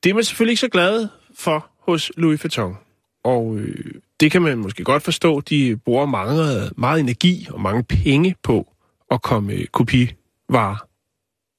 det 0.03 0.10
er 0.10 0.13
man 0.13 0.23
selvfølgelig 0.23 0.51
ikke 0.51 0.62
så 0.62 0.69
glad 0.69 1.08
for 1.38 1.69
hos 1.79 2.12
Louis 2.17 2.43
Vuitton. 2.43 2.77
Og 3.23 3.58
øh, 3.58 3.93
det 4.19 4.31
kan 4.31 4.41
man 4.41 4.58
måske 4.58 4.84
godt 4.84 5.03
forstå. 5.03 5.41
De 5.41 5.77
bruger 5.77 6.05
mange, 6.05 6.69
meget 6.77 6.99
energi 6.99 7.47
og 7.51 7.62
mange 7.62 7.84
penge 7.84 8.36
på 8.43 8.73
at 9.12 9.21
komme 9.21 9.53
øh, 9.53 9.67
kopivarer 9.67 10.88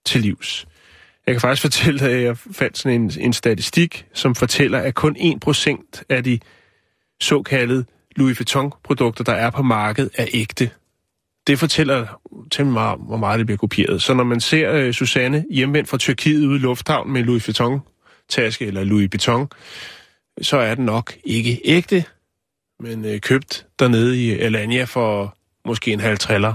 til 0.04 0.20
livs. 0.20 0.66
Jeg 1.26 1.34
kan 1.34 1.40
faktisk 1.40 1.62
fortælle, 1.62 2.08
at 2.08 2.22
jeg 2.22 2.38
fandt 2.38 2.78
sådan 2.78 3.00
en, 3.00 3.12
en 3.20 3.32
statistik, 3.32 4.06
som 4.14 4.34
fortæller, 4.34 4.78
at 4.78 4.94
kun 4.94 5.16
1% 5.16 6.02
af 6.08 6.24
de 6.24 6.38
såkaldte 7.20 7.84
Louis 8.16 8.40
Vuitton-produkter, 8.40 9.24
der 9.24 9.32
er 9.32 9.50
på 9.50 9.62
markedet, 9.62 10.10
er 10.14 10.26
ægte. 10.34 10.70
Det 11.46 11.58
fortæller 11.58 12.20
temmelig 12.50 12.74
meget 12.74 12.92
om, 12.92 13.00
hvor 13.00 13.16
meget 13.16 13.38
det 13.38 13.46
bliver 13.46 13.58
kopieret. 13.58 14.02
Så 14.02 14.14
når 14.14 14.24
man 14.24 14.40
ser 14.40 14.72
øh, 14.72 14.92
Susanne 14.92 15.44
hjemvendt 15.50 15.88
fra 15.88 15.98
Tyrkiet 15.98 16.46
ude 16.46 16.56
i 16.56 16.58
lufthavnen 16.58 17.12
med 17.12 17.22
Louis 17.22 17.48
Vuitton-taske 17.48 18.66
eller 18.66 18.84
Louis 18.84 19.08
Vuitton, 19.12 19.48
så 20.42 20.56
er 20.56 20.74
den 20.74 20.84
nok 20.84 21.16
ikke 21.24 21.60
ægte, 21.64 22.04
men 22.80 23.04
øh, 23.04 23.20
købt 23.20 23.66
dernede 23.78 24.24
i 24.24 24.30
Alanya 24.30 24.84
for 24.84 25.36
måske 25.64 25.92
en 25.92 26.00
halv 26.00 26.18
triller. 26.18 26.54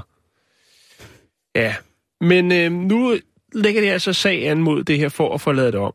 Ja, 1.55 1.75
men 2.21 2.51
øh, 2.51 2.71
nu 2.71 3.17
lægger 3.53 3.81
de 3.81 3.91
altså 3.91 4.13
sag 4.13 4.47
an 4.47 4.57
mod 4.57 4.83
det 4.83 4.97
her 4.97 5.09
for 5.09 5.33
at 5.33 5.41
få 5.41 5.51
lavet 5.51 5.73
det 5.73 5.81
om. 5.81 5.93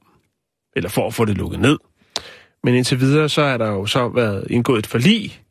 Eller 0.76 0.90
for 0.90 1.06
at 1.06 1.14
få 1.14 1.24
det 1.24 1.36
lukket 1.36 1.60
ned. 1.60 1.78
Men 2.64 2.74
indtil 2.74 3.00
videre, 3.00 3.28
så 3.28 3.42
er 3.42 3.56
der 3.56 3.68
jo 3.68 3.86
så 3.86 4.08
været 4.08 4.46
indgået 4.50 4.78
et 4.78 4.86
forlig, 4.86 5.42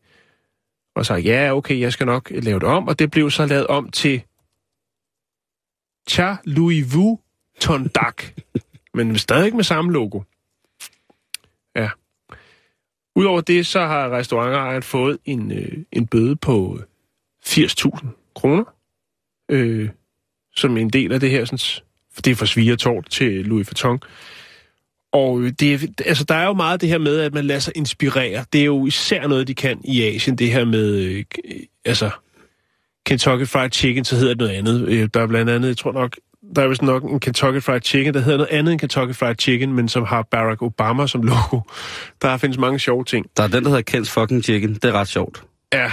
og 0.95 1.05
sagt, 1.05 1.25
ja, 1.25 1.55
okay, 1.55 1.79
jeg 1.79 1.93
skal 1.93 2.05
nok 2.05 2.31
lave 2.31 2.59
det 2.59 2.67
om, 2.67 2.87
og 2.87 2.99
det 2.99 3.11
blev 3.11 3.31
så 3.31 3.45
lavet 3.45 3.67
om 3.67 3.91
til 3.91 4.21
Cha 6.09 6.35
Louis 6.43 6.95
Vu 6.95 7.19
Tondak, 7.59 8.23
men 8.93 9.17
stadig 9.17 9.55
med 9.55 9.63
samme 9.63 9.91
logo. 9.91 10.21
Ja. 11.75 11.89
Udover 13.15 13.41
det, 13.41 13.67
så 13.67 13.79
har 13.79 14.09
restaurantejeren 14.09 14.83
fået 14.83 15.17
en, 15.25 15.51
øh, 15.51 15.77
en 15.91 16.07
bøde 16.07 16.35
på 16.35 16.79
80.000 17.45 18.07
kroner, 18.35 18.63
øh, 19.49 19.89
som 20.55 20.77
en 20.77 20.89
del 20.89 21.11
af 21.11 21.19
det 21.19 21.31
her 21.31 21.45
sådan, 21.45 21.83
det 22.25 22.31
er 22.31 22.35
fra 22.35 22.45
Svigertort 22.45 23.09
til 23.09 23.45
Louis 23.45 23.67
Vuitton. 23.67 23.99
Og 25.15 25.41
øh, 25.41 25.51
det, 25.59 25.73
er- 25.73 25.87
altså, 26.05 26.23
der 26.23 26.35
er 26.35 26.45
jo 26.45 26.53
meget 26.53 26.81
det 26.81 26.89
her 26.89 26.97
med, 26.97 27.19
at 27.19 27.33
man 27.33 27.45
lader 27.45 27.59
sig 27.59 27.73
inspirere. 27.75 28.45
Det 28.53 28.61
er 28.61 28.65
jo 28.65 28.85
især 28.87 29.27
noget, 29.27 29.47
de 29.47 29.53
kan 29.55 29.81
i 29.83 30.03
Asien, 30.03 30.35
det 30.35 30.51
her 30.51 30.65
med, 30.65 30.95
øh, 30.95 31.23
k- 31.37 31.79
altså, 31.85 32.09
Kentucky 33.05 33.47
Fried 33.47 33.71
Chicken, 33.71 34.05
så 34.05 34.15
hedder 34.15 34.29
det 34.33 34.37
noget 34.37 34.51
andet. 34.51 34.87
Øh, 34.89 35.09
der 35.13 35.21
er 35.21 35.27
blandt 35.27 35.51
andet, 35.51 35.67
jeg 35.67 35.77
tror 35.77 35.91
nok, 35.91 36.15
der 36.55 36.61
er 36.61 36.67
vist 36.67 36.81
nok 36.81 37.03
en 37.03 37.19
Kentucky 37.19 37.61
Fried 37.63 37.81
Chicken, 37.81 38.13
der 38.13 38.19
hedder 38.19 38.37
noget 38.37 38.51
andet 38.51 38.71
end 38.71 38.79
Kentucky 38.79 39.15
Fried 39.15 39.35
Chicken, 39.39 39.73
men 39.73 39.89
som 39.89 40.03
har 40.03 40.27
Barack 40.31 40.61
Obama 40.61 41.07
som 41.07 41.21
logo. 41.23 41.59
Der 42.21 42.37
findes 42.37 42.57
mange 42.57 42.79
sjove 42.79 43.03
ting. 43.03 43.25
Der 43.37 43.43
er 43.43 43.47
den, 43.47 43.63
der 43.63 43.69
hedder 43.69 43.97
Ken's 43.99 44.09
Fucking 44.09 44.43
Chicken. 44.43 44.73
Det 44.73 44.85
er 44.85 44.91
ret 44.91 45.07
sjovt. 45.07 45.43
Ja, 45.73 45.91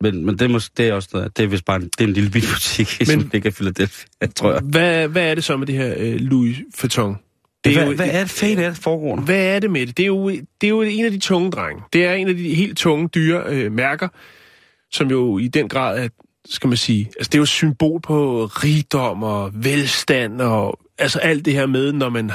Men, 0.00 0.26
men 0.26 0.38
det, 0.38 0.50
mås- 0.50 0.70
det 0.76 0.88
er 0.88 0.92
også 0.92 1.08
noget, 1.12 1.36
det 1.36 1.42
er 1.44 1.46
vist 1.48 1.64
bare 1.64 1.76
en, 1.76 1.82
det 1.82 2.00
er 2.00 2.04
en 2.04 2.12
lille 2.12 2.30
bitte 2.30 2.48
butik, 2.54 2.96
men, 3.00 3.06
som 3.20 3.30
ligger 3.32 3.50
i 3.50 3.52
Philadelphia, 3.52 4.06
tror 4.36 4.52
jeg. 4.52 4.60
hvad, 4.60 5.08
hvad 5.08 5.30
er 5.30 5.34
det 5.34 5.44
så 5.44 5.56
med 5.56 5.66
det 5.66 5.74
her 5.74 5.94
øh, 5.98 6.14
Louis 6.20 6.56
Vuitton? 6.82 7.16
Det 7.66 7.84
hvad, 7.84 7.94
hvad 7.94 8.08
er 8.12 8.20
det 8.20 8.30
fanden 8.30 8.58
er 8.58 8.70
det 8.70 8.84
der? 8.84 9.20
Hvad 9.20 9.46
er 9.46 9.58
det 9.58 9.70
med 9.70 9.86
det? 9.86 9.96
Det 9.96 10.02
er 10.02 10.06
jo, 10.06 10.28
det 10.30 10.64
er 10.64 10.68
jo 10.68 10.82
en 10.82 11.04
af 11.04 11.10
de 11.10 11.18
tunge 11.18 11.50
drenge. 11.50 11.82
Det 11.92 12.04
er 12.04 12.12
en 12.12 12.28
af 12.28 12.34
de 12.36 12.54
helt 12.54 12.78
tunge, 12.78 13.08
dyre 13.08 13.42
øh, 13.48 13.72
mærker, 13.72 14.08
som 14.92 15.10
jo 15.10 15.38
i 15.38 15.48
den 15.48 15.68
grad 15.68 16.04
er, 16.04 16.08
skal 16.50 16.68
man 16.68 16.76
sige, 16.76 17.10
altså 17.18 17.28
det 17.28 17.34
er 17.34 17.38
jo 17.38 17.42
et 17.42 17.48
symbol 17.48 18.00
på 18.00 18.44
rigdom 18.46 19.22
og 19.22 19.50
velstand 19.54 20.40
og 20.40 20.78
altså 20.98 21.18
alt 21.18 21.44
det 21.44 21.52
her 21.52 21.66
med, 21.66 21.92
når 21.92 22.08
man 22.08 22.30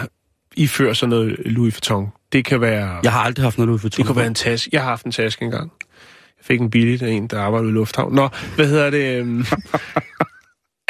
ifører 0.56 0.94
sådan 0.94 1.10
noget 1.10 1.36
Louis 1.46 1.74
Vuitton. 1.76 2.08
Det 2.34 2.46
kan 2.46 2.62
være, 2.62 3.00
Jeg 3.04 3.12
har 3.12 3.20
aldrig 3.20 3.46
haft 3.46 3.58
noget 3.58 3.68
Louis 3.68 3.84
Vuitton. 3.84 3.98
det 3.98 4.08
kan 4.08 4.16
være 4.16 4.28
en 4.28 4.36
taske. 4.36 4.70
Jeg 4.74 4.82
har 4.82 4.90
haft 4.90 5.06
en 5.06 5.12
taske 5.12 5.46
engang. 5.46 5.72
Jeg 6.38 6.46
fik 6.46 6.62
en 6.62 6.70
billig 6.70 7.02
af 7.02 7.10
en, 7.10 7.28
der 7.28 7.40
arbejdede 7.40 7.70
i 7.70 7.74
Lufthavn. 7.74 8.16
Nå, 8.16 8.30
hvad 8.56 8.68
hedder 8.68 8.90
det? 8.90 9.26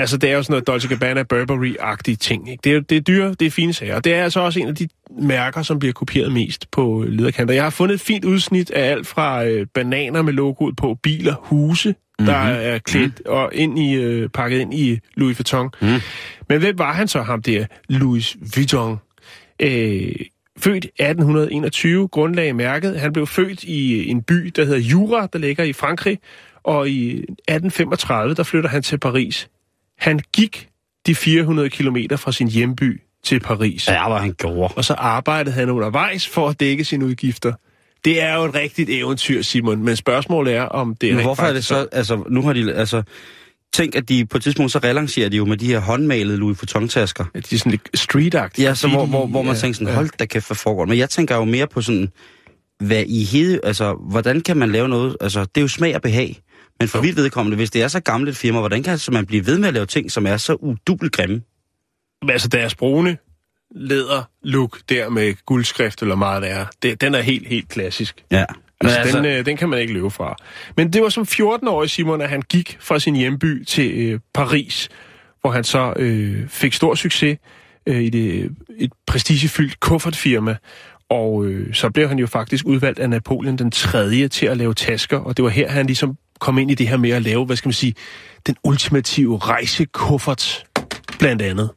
altså, 0.01 0.17
det 0.17 0.29
er 0.29 0.35
jo 0.35 0.43
sådan 0.43 0.53
noget 0.53 0.67
Dolce 0.67 0.87
Gabbana 0.87 1.23
Burberry-agtige 1.33 2.15
ting. 2.15 2.51
Ikke? 2.51 2.61
Det, 2.63 2.75
er, 2.75 2.79
det 2.79 2.97
er 2.97 3.01
dyre, 3.01 3.33
det 3.39 3.47
er 3.47 3.51
fine 3.51 3.73
sager. 3.73 3.95
Og 3.95 4.03
det 4.03 4.13
er 4.13 4.23
altså 4.23 4.39
også 4.39 4.59
en 4.59 4.67
af 4.67 4.75
de 4.75 4.87
mærker, 5.21 5.61
som 5.61 5.79
bliver 5.79 5.93
kopieret 5.93 6.31
mest 6.31 6.71
på 6.71 7.05
lederkanter. 7.07 7.53
Jeg 7.53 7.63
har 7.63 7.69
fundet 7.69 7.95
et 7.95 8.01
fint 8.01 8.25
udsnit 8.25 8.71
af 8.71 8.91
alt 8.91 9.07
fra 9.07 9.45
øh, 9.45 9.67
bananer 9.73 10.21
med 10.21 10.33
logoet 10.33 10.75
på, 10.75 10.97
biler, 11.03 11.35
huse, 11.41 11.89
mm-hmm. 11.89 12.25
der 12.25 12.35
er 12.37 12.79
klædt 12.79 13.21
og 13.25 13.49
ind 13.53 13.79
i, 13.79 13.93
øh, 13.93 14.29
pakket 14.29 14.59
ind 14.59 14.73
i 14.73 14.99
Louis 15.15 15.39
Vuitton. 15.39 15.69
Mm. 15.81 15.87
Men 16.49 16.59
hvem 16.59 16.77
var 16.77 16.93
han 16.93 17.07
så, 17.07 17.21
ham 17.21 17.41
der 17.41 17.65
Louis 17.89 18.37
Vuitton? 18.55 18.97
Øh, 19.59 20.15
født 20.57 20.85
1821, 20.85 22.07
grundlag 22.07 22.55
mærket. 22.55 22.99
Han 22.99 23.13
blev 23.13 23.27
født 23.27 23.63
i 23.63 24.09
en 24.09 24.21
by, 24.21 24.51
der 24.55 24.65
hedder 24.65 24.79
Jura, 24.79 25.27
der 25.33 25.39
ligger 25.39 25.63
i 25.63 25.73
Frankrig. 25.73 26.19
Og 26.63 26.89
i 26.89 27.09
1835, 27.17 28.35
der 28.35 28.43
flytter 28.43 28.69
han 28.69 28.81
til 28.81 28.97
Paris. 28.97 29.49
Han 30.01 30.19
gik 30.33 30.67
de 31.07 31.15
400 31.15 31.69
kilometer 31.69 32.15
fra 32.17 32.31
sin 32.31 32.47
hjemby 32.47 33.01
til 33.23 33.39
Paris. 33.39 33.87
Ja, 33.87 34.09
hvad 34.09 34.19
han 34.19 34.33
gjorde. 34.37 34.73
Og 34.75 34.85
så 34.85 34.93
arbejdede 34.93 35.55
han 35.55 35.69
undervejs 35.69 36.27
for 36.27 36.49
at 36.49 36.59
dække 36.59 36.85
sine 36.85 37.05
udgifter. 37.05 37.53
Det 38.05 38.21
er 38.21 38.35
jo 38.35 38.45
et 38.45 38.55
rigtigt 38.55 38.89
eventyr, 38.89 39.41
Simon. 39.41 39.83
Men 39.83 39.95
spørgsmålet 39.95 40.55
er, 40.55 40.63
om 40.63 40.95
det 40.95 41.09
er 41.09 41.15
Men 41.15 41.23
hvorfor 41.23 41.43
er 41.43 41.53
det 41.53 41.65
så, 41.65 41.87
altså, 41.91 42.23
nu 42.29 42.41
har 42.41 42.53
de, 42.53 42.73
altså, 42.73 43.03
tænk, 43.73 43.95
at 43.95 44.09
de 44.09 44.25
på 44.25 44.37
et 44.37 44.43
tidspunkt 44.43 44.71
så 44.71 44.79
relancerer 44.79 45.29
de 45.29 45.37
jo 45.37 45.45
med 45.45 45.57
de 45.57 45.65
her 45.65 45.79
håndmalede 45.79 46.37
Louis 46.37 46.61
Vuitton-tasker. 46.61 47.25
at 47.33 47.49
de 47.49 47.55
er 47.55 47.59
sådan 47.59 47.71
lidt 47.71 47.89
street 47.93 48.35
Ja, 48.57 48.75
så 48.75 48.87
hvor, 48.87 49.05
hvor, 49.05 49.25
hvor 49.25 49.41
man 49.41 49.53
Ja, 49.53 49.59
tænker 49.59 49.73
sådan, 49.73 49.87
ja. 49.87 49.93
hold 49.93 50.09
da 50.19 50.25
kæft, 50.25 50.47
hvad 50.47 50.57
foregår? 50.57 50.85
Men 50.85 50.97
jeg 50.97 51.09
tænker 51.09 51.35
jo 51.35 51.45
mere 51.45 51.67
på 51.67 51.81
sådan, 51.81 52.09
hvad 52.79 53.03
i 53.07 53.23
hede, 53.23 53.59
altså, 53.63 53.93
hvordan 54.09 54.41
kan 54.41 54.57
man 54.57 54.71
lave 54.71 54.89
noget, 54.89 55.17
altså, 55.21 55.39
det 55.39 55.57
er 55.57 55.61
jo 55.61 55.67
smag 55.67 55.95
og 55.95 56.01
behag. 56.01 56.39
Men 56.81 56.87
for 56.87 57.01
vidt 57.01 57.15
vedkommende, 57.15 57.55
hvis 57.55 57.71
det 57.71 57.81
er 57.81 57.87
så 57.87 57.99
gammelt 57.99 58.29
et 58.29 58.37
firma, 58.37 58.59
hvordan 58.59 58.83
kan 58.83 58.97
så 58.97 59.11
man 59.11 59.25
blive 59.25 59.45
ved 59.45 59.59
med 59.59 59.67
at 59.67 59.73
lave 59.73 59.85
ting, 59.85 60.11
som 60.11 60.25
er 60.25 60.37
så 60.37 60.53
udubbelt 60.53 61.11
grimme? 61.11 61.41
Altså 62.29 62.47
deres 62.47 62.75
brune 62.75 63.17
læder 63.75 64.23
look 64.43 64.79
der 64.89 65.09
med 65.09 65.33
guldskrift 65.45 66.01
eller 66.01 66.15
meget 66.15 66.41
værre, 66.41 66.67
det, 66.83 67.01
den 67.01 67.15
er 67.15 67.21
helt, 67.21 67.47
helt 67.47 67.69
klassisk. 67.69 68.23
Ja. 68.31 68.45
Altså, 68.81 68.99
altså, 68.99 69.17
den, 69.17 69.25
øh, 69.25 69.45
den 69.45 69.57
kan 69.57 69.69
man 69.69 69.79
ikke 69.79 69.93
løbe 69.93 70.11
fra. 70.11 70.35
Men 70.77 70.93
det 70.93 71.01
var 71.01 71.09
som 71.09 71.23
14-årig, 71.23 71.89
Simon, 71.89 72.21
at 72.21 72.29
han 72.29 72.41
gik 72.41 72.77
fra 72.79 72.99
sin 72.99 73.15
hjemby 73.15 73.63
til 73.63 73.91
øh, 73.91 74.19
Paris, 74.33 74.89
hvor 75.41 75.51
han 75.51 75.63
så 75.63 75.93
øh, 75.95 76.47
fik 76.47 76.73
stor 76.73 76.95
succes 76.95 77.37
øh, 77.85 78.01
i 78.01 78.09
det, 78.09 78.51
et 78.77 78.91
prestigefyldt 79.07 79.79
kuffertfirma. 79.79 80.55
Og 81.09 81.45
øh, 81.45 81.73
så 81.73 81.89
blev 81.89 82.07
han 82.07 82.19
jo 82.19 82.27
faktisk 82.27 82.65
udvalgt 82.65 82.99
af 82.99 83.09
Napoleon 83.09 83.57
den 83.57 83.71
3. 83.71 84.27
til 84.27 84.45
at 84.45 84.57
lave 84.57 84.73
tasker, 84.73 85.17
og 85.17 85.37
det 85.37 85.43
var 85.43 85.49
her, 85.49 85.69
han 85.69 85.85
ligesom 85.85 86.17
komme 86.41 86.61
ind 86.61 86.71
i 86.71 86.75
det 86.75 86.87
her 86.87 86.97
med 86.97 87.09
at 87.09 87.21
lave, 87.21 87.45
hvad 87.45 87.55
skal 87.55 87.67
man 87.67 87.73
sige, 87.73 87.95
den 88.47 88.55
ultimative 88.63 89.37
rejsekuffert, 89.37 90.65
blandt 91.19 91.41
andet. 91.41 91.69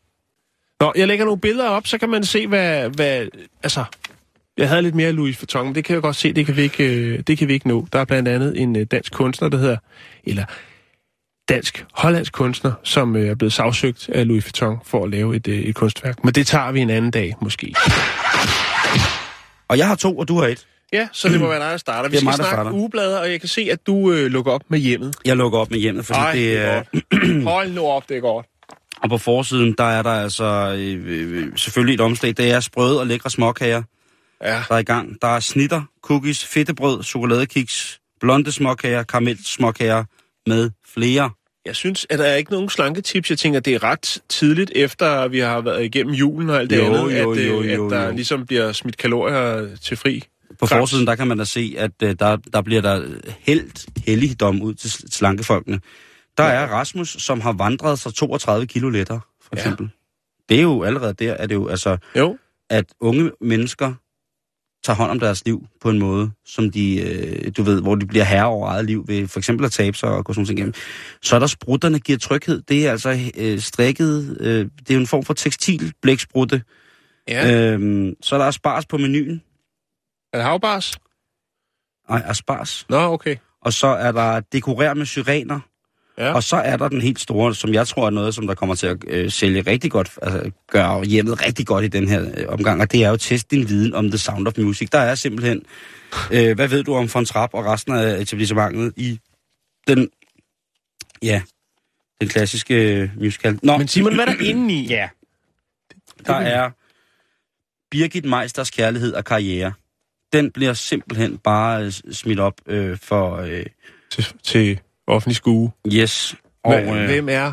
Nå, 0.81 0.93
jeg 0.97 1.09
lægger 1.09 1.25
nogle 1.25 1.41
billeder 1.41 1.69
op, 1.69 1.87
så 1.87 1.99
kan 1.99 2.09
man 2.09 2.25
se, 2.25 2.47
hvad, 2.47 2.89
hvad 2.89 3.29
altså, 3.63 3.85
jeg 4.59 4.69
havde 4.69 4.83
lidt 4.83 4.95
mere 4.95 5.13
Louis 5.13 5.41
Vuitton, 5.41 5.67
men 5.67 5.75
det 5.75 5.85
kan 5.85 5.95
jeg 5.95 6.03
godt 6.03 6.17
se, 6.17 6.33
det 6.33 6.47
kan 6.47 6.57
vi 6.57 6.63
ikke, 6.63 6.85
øh, 6.85 7.19
det 7.27 7.39
kan 7.39 7.49
vi 7.49 7.53
ikke 7.53 7.69
nå. 7.69 7.87
Der 7.93 7.99
er 7.99 8.05
blandt 8.05 8.29
andet 8.29 8.61
en 8.61 8.77
øh, 8.77 8.87
dansk 8.91 9.13
kunstner, 9.13 9.49
der 9.49 9.59
hedder, 9.59 9.77
eller 10.25 10.45
dansk-hollandsk 11.49 12.33
kunstner, 12.33 12.73
som 12.83 13.17
øh, 13.17 13.29
er 13.29 13.35
blevet 13.35 13.53
sagsøgt 13.53 14.09
af 14.09 14.29
Louis 14.29 14.45
Vuitton 14.45 14.79
for 14.85 15.05
at 15.05 15.11
lave 15.11 15.37
et, 15.37 15.49
et 15.49 15.75
kunstværk. 15.75 16.25
Men 16.25 16.35
det 16.35 16.47
tager 16.47 16.73
vi 16.73 16.81
en 16.81 16.91
anden 16.91 17.11
dag, 17.11 17.35
måske. 17.41 17.75
og 19.69 19.79
jeg 19.79 19.89
har 19.89 19.95
to, 19.95 20.19
og 20.19 20.29
du 20.29 20.41
har 20.41 20.47
et. 20.47 20.67
Ja, 20.95 21.09
så 21.13 21.29
det 21.29 21.41
må 21.41 21.49
være 21.49 21.61
dig, 21.61 21.71
der 21.71 21.77
starter. 21.77 22.09
Vi 22.09 22.13
Det 22.13 22.17
er 22.17 22.21
skal 22.21 22.27
mig, 22.27 22.35
snakke 22.35 22.55
starter. 22.55 22.73
ugeblader, 22.73 23.19
og 23.19 23.31
jeg 23.31 23.41
kan 23.41 23.49
se, 23.49 23.69
at 23.73 23.87
du 23.87 24.13
øh, 24.13 24.27
lukker 24.27 24.53
op 24.53 24.63
med 24.69 24.79
hjemmet. 24.79 25.15
Jeg 25.25 25.37
lukker 25.37 25.59
op 25.59 25.71
med 25.71 25.79
hjemmet, 25.79 26.07
fordi 26.07 26.19
Ej, 26.19 26.33
det 26.33 26.59
er... 26.59 26.75
godt. 26.75 27.43
Hold 27.55 27.71
nu 27.71 27.87
op, 27.87 28.09
det 28.09 28.17
er 28.17 28.21
godt. 28.21 28.47
Og 29.03 29.09
på 29.09 29.19
forsiden, 29.19 29.75
der 29.79 29.85
er 29.85 30.03
der 30.03 30.11
altså 30.11 30.45
øh, 30.79 31.03
øh, 31.07 31.53
selvfølgelig 31.57 31.95
et 31.95 32.01
omslag. 32.01 32.35
Det 32.37 32.51
er 32.51 32.61
sprøde 32.61 33.01
og 33.01 33.07
lækre 33.07 33.31
småkager, 33.31 33.83
Ja, 34.43 34.63
der 34.69 34.75
er 34.75 34.79
i 34.79 34.83
gang. 34.83 35.17
Der 35.23 35.29
er 35.29 35.41
snitter, 35.41 35.83
cookies, 36.03 36.45
fedtebrød, 36.45 37.03
chokoladekiks, 37.03 37.99
blonde 38.21 38.53
småkager, 38.53 39.03
karamelsmåkager 39.03 40.05
med 40.47 40.71
flere. 40.95 41.31
jeg 41.67 41.77
synes, 41.77 42.07
at 42.11 42.19
der 42.19 42.25
er 42.25 42.37
ikke 42.37 42.53
nogen 42.53 42.69
slanketips. 42.69 43.31
Jeg 43.31 43.39
tænker, 43.39 43.61
det 43.61 43.75
er 43.75 43.83
ret 43.83 44.19
tidligt, 44.29 44.73
efter 44.75 45.29
vi 45.29 45.39
har 45.39 45.61
været 45.61 45.85
igennem 45.85 46.15
julen 46.15 46.51
og 46.51 46.59
alt 46.59 46.71
det 46.71 46.79
Jo, 46.79 46.85
andet, 46.87 47.19
jo, 47.23 47.31
at, 47.33 47.39
øh, 47.39 47.49
jo, 47.49 47.63
jo, 47.63 47.87
at 47.87 47.93
der 47.93 48.07
jo. 48.09 48.15
ligesom 48.15 48.47
bliver 48.47 48.73
smidt 48.73 48.97
kalorier 48.97 49.77
til 49.83 49.97
fri. 49.97 50.23
På 50.61 50.67
Krebs. 50.67 50.79
forsiden, 50.79 51.07
der 51.07 51.15
kan 51.15 51.27
man 51.29 51.39
da 51.39 51.45
se, 51.45 51.75
at 51.79 51.91
øh, 52.03 52.15
der, 52.19 52.37
der 52.37 52.63
bliver 52.63 52.81
der 52.83 53.07
helt 53.39 53.87
helligdom 54.07 54.63
ud 54.63 54.75
til 54.75 54.89
sl- 54.89 55.07
slankefolkene. 55.11 55.81
Der 56.39 56.45
er 56.45 56.67
Rasmus, 56.67 57.17
som 57.19 57.41
har 57.41 57.53
vandret 57.53 57.99
sig 57.99 58.15
32 58.15 58.67
kilo 58.67 58.89
lettere, 58.89 59.21
for 59.43 59.51
Ja. 59.57 59.61
eksempel. 59.61 59.89
Det 60.49 60.59
er 60.59 60.63
jo 60.63 60.83
allerede 60.83 61.15
der, 61.15 61.33
er 61.33 61.47
det 61.47 61.55
jo, 61.55 61.69
altså, 61.69 61.97
Jo, 62.17 62.39
at 62.71 62.85
unge 63.01 63.31
mennesker 63.41 63.95
tager 64.85 64.97
hånd 64.97 65.11
om 65.11 65.21
deres 65.21 65.45
liv 65.45 65.67
på 65.81 65.91
en 65.91 65.99
måde, 65.99 66.31
som 66.47 66.71
de, 66.71 67.01
øh, 67.01 67.53
du 67.57 67.63
ved, 67.63 67.83
hvor 67.83 67.95
de 67.95 68.07
bliver 68.07 68.25
herre 68.25 68.45
over 68.47 68.69
eget 68.69 68.85
liv 68.85 69.05
ved 69.09 69.29
for 69.29 69.41
eksempel 69.41 69.67
at 69.67 69.73
tabe 69.73 69.97
sig 69.97 70.09
og 70.09 70.25
gå 70.25 70.33
sådan 70.33 70.39
nogle 70.41 70.47
ting 70.49 70.59
igennem. 70.59 70.75
Så 71.23 71.35
er 71.35 71.39
der 71.41 71.47
sprutterne 71.47 71.99
giver 72.01 72.19
tryghed. 72.19 72.63
Det 72.69 72.87
er 72.87 72.91
altså 72.91 73.19
øh, 73.39 73.59
strikket, 73.61 74.37
øh, 74.41 74.59
det 74.79 74.91
er 74.91 74.95
jo 74.95 75.01
en 75.01 75.07
form 75.07 75.23
for 75.25 75.35
tekstilblæksprutte. 75.35 76.63
ja. 77.29 77.67
Øh. 77.67 77.73
Øhm, 77.75 78.15
så 78.23 78.35
er 78.35 78.39
der 78.39 78.47
asparges 78.47 78.87
på 78.87 78.99
menuen. 78.99 79.43
Er 80.35 80.39
det 80.39 80.47
havbars? 80.47 80.99
Nej, 82.09 82.23
asparges. 82.25 82.87
Nå, 82.89 82.97
okay. 82.97 83.37
Og 83.61 83.73
så 83.73 83.87
er 83.87 84.13
der 84.13 84.41
dekorer 84.41 84.95
med 84.95 85.07
syrener. 85.07 85.61
Ja. 86.19 86.33
Og 86.33 86.43
så 86.43 86.57
er 86.57 86.77
der 86.77 86.89
den 86.89 87.01
helt 87.01 87.21
store, 87.21 87.55
som 87.55 87.75
jeg 87.75 87.87
tror 87.87 88.07
er 88.07 88.11
noget, 88.11 88.35
som 88.35 88.47
der 88.47 88.55
kommer 88.55 88.75
til 88.75 88.87
at 88.87 88.97
øh, 89.07 89.31
sælge 89.31 89.61
rigtig 89.61 89.91
godt, 89.91 90.11
altså 90.23 90.51
gøre 90.71 91.05
hjemmet 91.05 91.47
rigtig 91.47 91.67
godt 91.67 91.85
i 91.85 91.89
den 91.89 92.09
her 92.09 92.33
øh, 92.37 92.45
omgang, 92.49 92.81
og 92.81 92.93
det 92.93 93.05
er 93.05 93.11
jo 93.11 93.17
test 93.17 93.51
din 93.51 93.69
viden 93.69 93.95
om 93.95 94.09
The 94.09 94.19
Sound 94.19 94.49
of 94.49 94.53
Music. 94.59 94.89
Der 94.91 94.99
er 94.99 95.15
simpelthen, 95.15 95.63
øh, 96.33 96.55
hvad 96.55 96.69
ved 96.69 96.85
du 96.85 96.95
om 96.95 97.15
von 97.15 97.25
Trapp 97.25 97.55
og 97.55 97.65
resten 97.65 97.95
af 97.95 98.21
etablissementet 98.21 98.93
i 98.97 99.21
den, 99.87 100.09
ja, 101.23 101.43
den 102.21 102.29
klassiske 102.29 103.01
øh, 103.01 103.11
musical. 103.17 103.59
Nå, 103.63 103.77
Men 103.77 103.89
Simon, 103.89 104.15
hvad 104.15 104.27
er 104.27 104.35
der 104.35 104.45
inde 104.51 104.75
i? 104.75 104.87
ja, 104.87 105.09
der 106.27 106.35
er 106.35 106.71
Birgit 107.91 108.25
Meisters 108.25 108.71
kærlighed 108.71 109.15
og 109.15 109.25
karriere. 109.25 109.73
Den 110.35 110.51
bliver 110.51 110.73
simpelthen 110.73 111.39
bare 111.39 111.85
øh, 111.85 111.93
smidt 111.93 112.41
op 112.41 112.55
øh, 112.67 112.99
for, 112.99 113.37
øh, 113.37 113.67
Til, 114.11 114.25
til 114.43 114.81
offentlig 115.07 115.37
skue. 115.37 115.71
yes. 115.93 116.35
Og, 116.65 116.81
Hva, 116.83 117.01
øh, 117.01 117.07
hvem 117.07 117.29
er? 117.29 117.53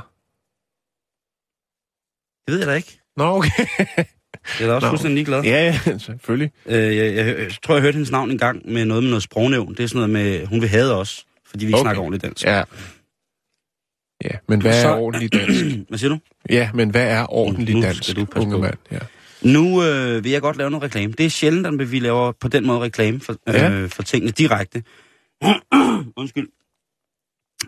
det 2.48 2.52
ved 2.54 2.58
jeg 2.60 2.68
da 2.68 2.74
ikke. 2.74 3.00
Nå, 3.18 3.24
okay. 3.38 3.50
Jeg 4.60 4.66
er 4.66 4.68
da 4.68 4.74
også 4.74 4.88
Nå. 4.88 4.92
fuldstændig 4.92 5.16
ligeglad. 5.16 5.44
ja, 5.44 5.80
ja, 5.86 5.98
selvfølgelig. 6.06 6.52
Øh, 6.66 6.98
jeg, 6.98 7.16
jeg, 7.16 7.28
jeg, 7.40 7.52
tror, 7.64 7.76
jeg 7.76 7.82
hørte 7.82 7.96
hendes 7.96 8.12
navn 8.12 8.32
en 8.32 8.38
gang 8.38 8.72
med 8.72 8.86
noget 8.86 9.04
med 9.04 9.10
noget 9.10 9.24
sprognævn. 9.24 9.76
Det 9.76 9.80
er 9.84 9.88
sådan 9.88 10.10
noget 10.10 10.10
med, 10.10 10.46
hun 10.46 10.62
vil 10.62 10.70
have 10.70 10.94
os, 10.94 11.26
fordi 11.46 11.66
vi 11.66 11.70
ikke 11.70 11.78
Okay. 11.78 11.84
snakker 11.84 12.02
ordentligt 12.02 12.24
dansk. 12.24 12.46
Ja. 12.46 12.64
Ja, 14.24 14.30
men 14.48 14.62
hvad 14.62 14.84
er 14.86 14.90
ordentlig 14.96 15.34
dansk? 15.34 15.66
Hvad 15.90 15.98
siger 15.98 16.10
du? 16.10 16.20
Ja, 16.50 16.72
men 16.74 16.90
hvad 16.90 17.08
er 17.10 17.34
ordentlig 17.34 17.84
skal 17.84 18.16
dansk, 18.16 18.38
unge 18.38 18.52
på. 18.52 18.58
mand? 18.62 18.78
Ja. 18.92 19.00
Nu 19.44 19.84
øh, 19.84 20.24
vil 20.24 20.32
jeg 20.32 20.42
godt 20.42 20.58
lave 20.58 20.70
noget 20.70 20.84
reklame. 20.84 21.14
Det 21.14 21.26
er 21.26 21.30
sjældent, 21.30 21.82
at 21.82 21.92
vi 21.92 22.00
laver 22.00 22.32
på 22.32 22.48
den 22.48 22.68
måde 22.68 22.80
reklame 22.80 23.20
for, 23.20 23.36
øh, 23.48 23.54
Ja. 23.56 23.86
for 23.86 24.04
tingene 24.04 24.32
direkte. 24.32 24.84
Undskyld. 26.18 26.48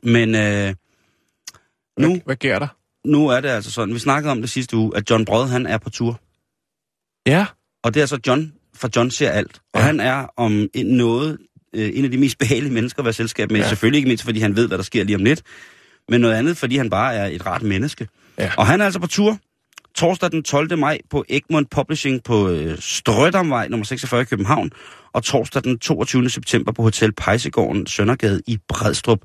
Men 0.03 0.35
øh, 0.35 0.73
nu, 1.99 2.09
Hvad, 2.09 2.19
hvad 2.25 2.35
gør 2.35 2.59
der? 2.59 2.67
nu 3.05 3.27
er 3.27 3.39
det 3.41 3.49
altså 3.49 3.71
sådan, 3.71 3.93
vi 3.93 3.99
snakkede 3.99 4.31
om 4.31 4.41
det 4.41 4.49
sidste 4.49 4.77
uge, 4.77 4.97
at 4.97 5.09
John 5.09 5.25
Brød, 5.25 5.47
han 5.49 5.65
er 5.65 5.77
på 5.77 5.89
tur. 5.89 6.19
Ja. 7.27 7.45
Og 7.83 7.93
det 7.93 8.01
er 8.01 8.05
så 8.05 8.19
John, 8.27 8.53
for 8.75 8.89
John 8.95 9.11
ser 9.11 9.29
alt. 9.29 9.61
Og 9.73 9.79
Ja. 9.79 9.85
han 9.85 9.99
er 9.99 10.27
om 10.37 10.67
noget, 10.85 11.37
øh, 11.75 11.91
en 11.93 12.05
af 12.05 12.11
de 12.11 12.17
mest 12.17 12.37
behagelige 12.37 12.73
mennesker 12.73 12.99
at 12.99 13.05
være 13.05 13.09
i 13.09 13.13
selskab 13.13 13.51
med. 13.51 13.59
Ja. 13.59 13.69
Selvfølgelig 13.69 13.97
ikke 13.97 14.07
mindst, 14.07 14.23
fordi 14.23 14.39
han 14.39 14.55
ved, 14.55 14.67
hvad 14.67 14.77
der 14.77 14.83
sker 14.83 15.03
lige 15.03 15.15
om 15.15 15.23
lidt. 15.23 15.41
Men 16.09 16.21
noget 16.21 16.35
andet, 16.35 16.57
fordi 16.57 16.77
han 16.77 16.89
bare 16.89 17.15
er 17.15 17.25
et 17.25 17.45
rart 17.45 17.61
menneske. 17.61 18.07
Ja. 18.37 18.51
Og 18.57 18.67
han 18.67 18.81
er 18.81 18.85
altså 18.85 18.99
på 18.99 19.07
tur 19.07 19.37
torsdag 19.95 20.31
den 20.31 20.43
12. 20.43 20.77
maj 20.77 20.97
på 21.09 21.25
Egmont 21.29 21.69
Publishing 21.69 22.23
på 22.23 22.49
øh, 22.49 22.77
Strødamvej 22.79 23.67
nummer 23.67 23.85
46 23.85 24.21
i 24.21 24.25
København. 24.25 24.71
Og 25.13 25.23
torsdag 25.23 25.63
den 25.63 25.79
22. 25.79 26.29
september 26.29 26.71
på 26.71 26.81
Hotel 26.81 27.11
Pejsegården 27.13 27.87
Søndergade 27.87 28.41
i 28.47 28.57
Bredstrup. 28.69 29.19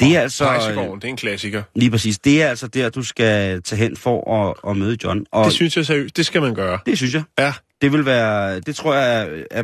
Det 0.00 0.16
er 0.16 0.20
altså... 0.20 0.44
Pejsegården, 0.44 0.94
det 1.00 1.04
er 1.04 1.08
en 1.08 1.16
klassiker. 1.16 1.62
Lige 1.74 1.90
præcis. 1.90 2.18
Det 2.18 2.42
er 2.42 2.48
altså 2.48 2.66
der, 2.66 2.88
du 2.90 3.02
skal 3.02 3.62
tage 3.62 3.78
hen 3.82 3.96
for 3.96 4.48
at, 4.50 4.70
at 4.70 4.76
møde 4.76 4.96
John. 5.04 5.26
Og 5.32 5.44
Det 5.44 5.52
synes 5.52 5.76
jeg 5.76 5.86
seriøst, 5.86 6.16
det 6.16 6.26
skal 6.26 6.42
man 6.42 6.54
gøre. 6.54 6.78
det 6.86 6.96
synes 6.98 7.14
jeg. 7.14 7.22
Ja. 7.38 7.52
Det 7.82 7.92
vil 7.92 8.04
være, 8.06 8.60
det 8.60 8.76
tror 8.76 8.94
jeg 8.94 9.22
er, 9.22 9.42
er 9.50 9.62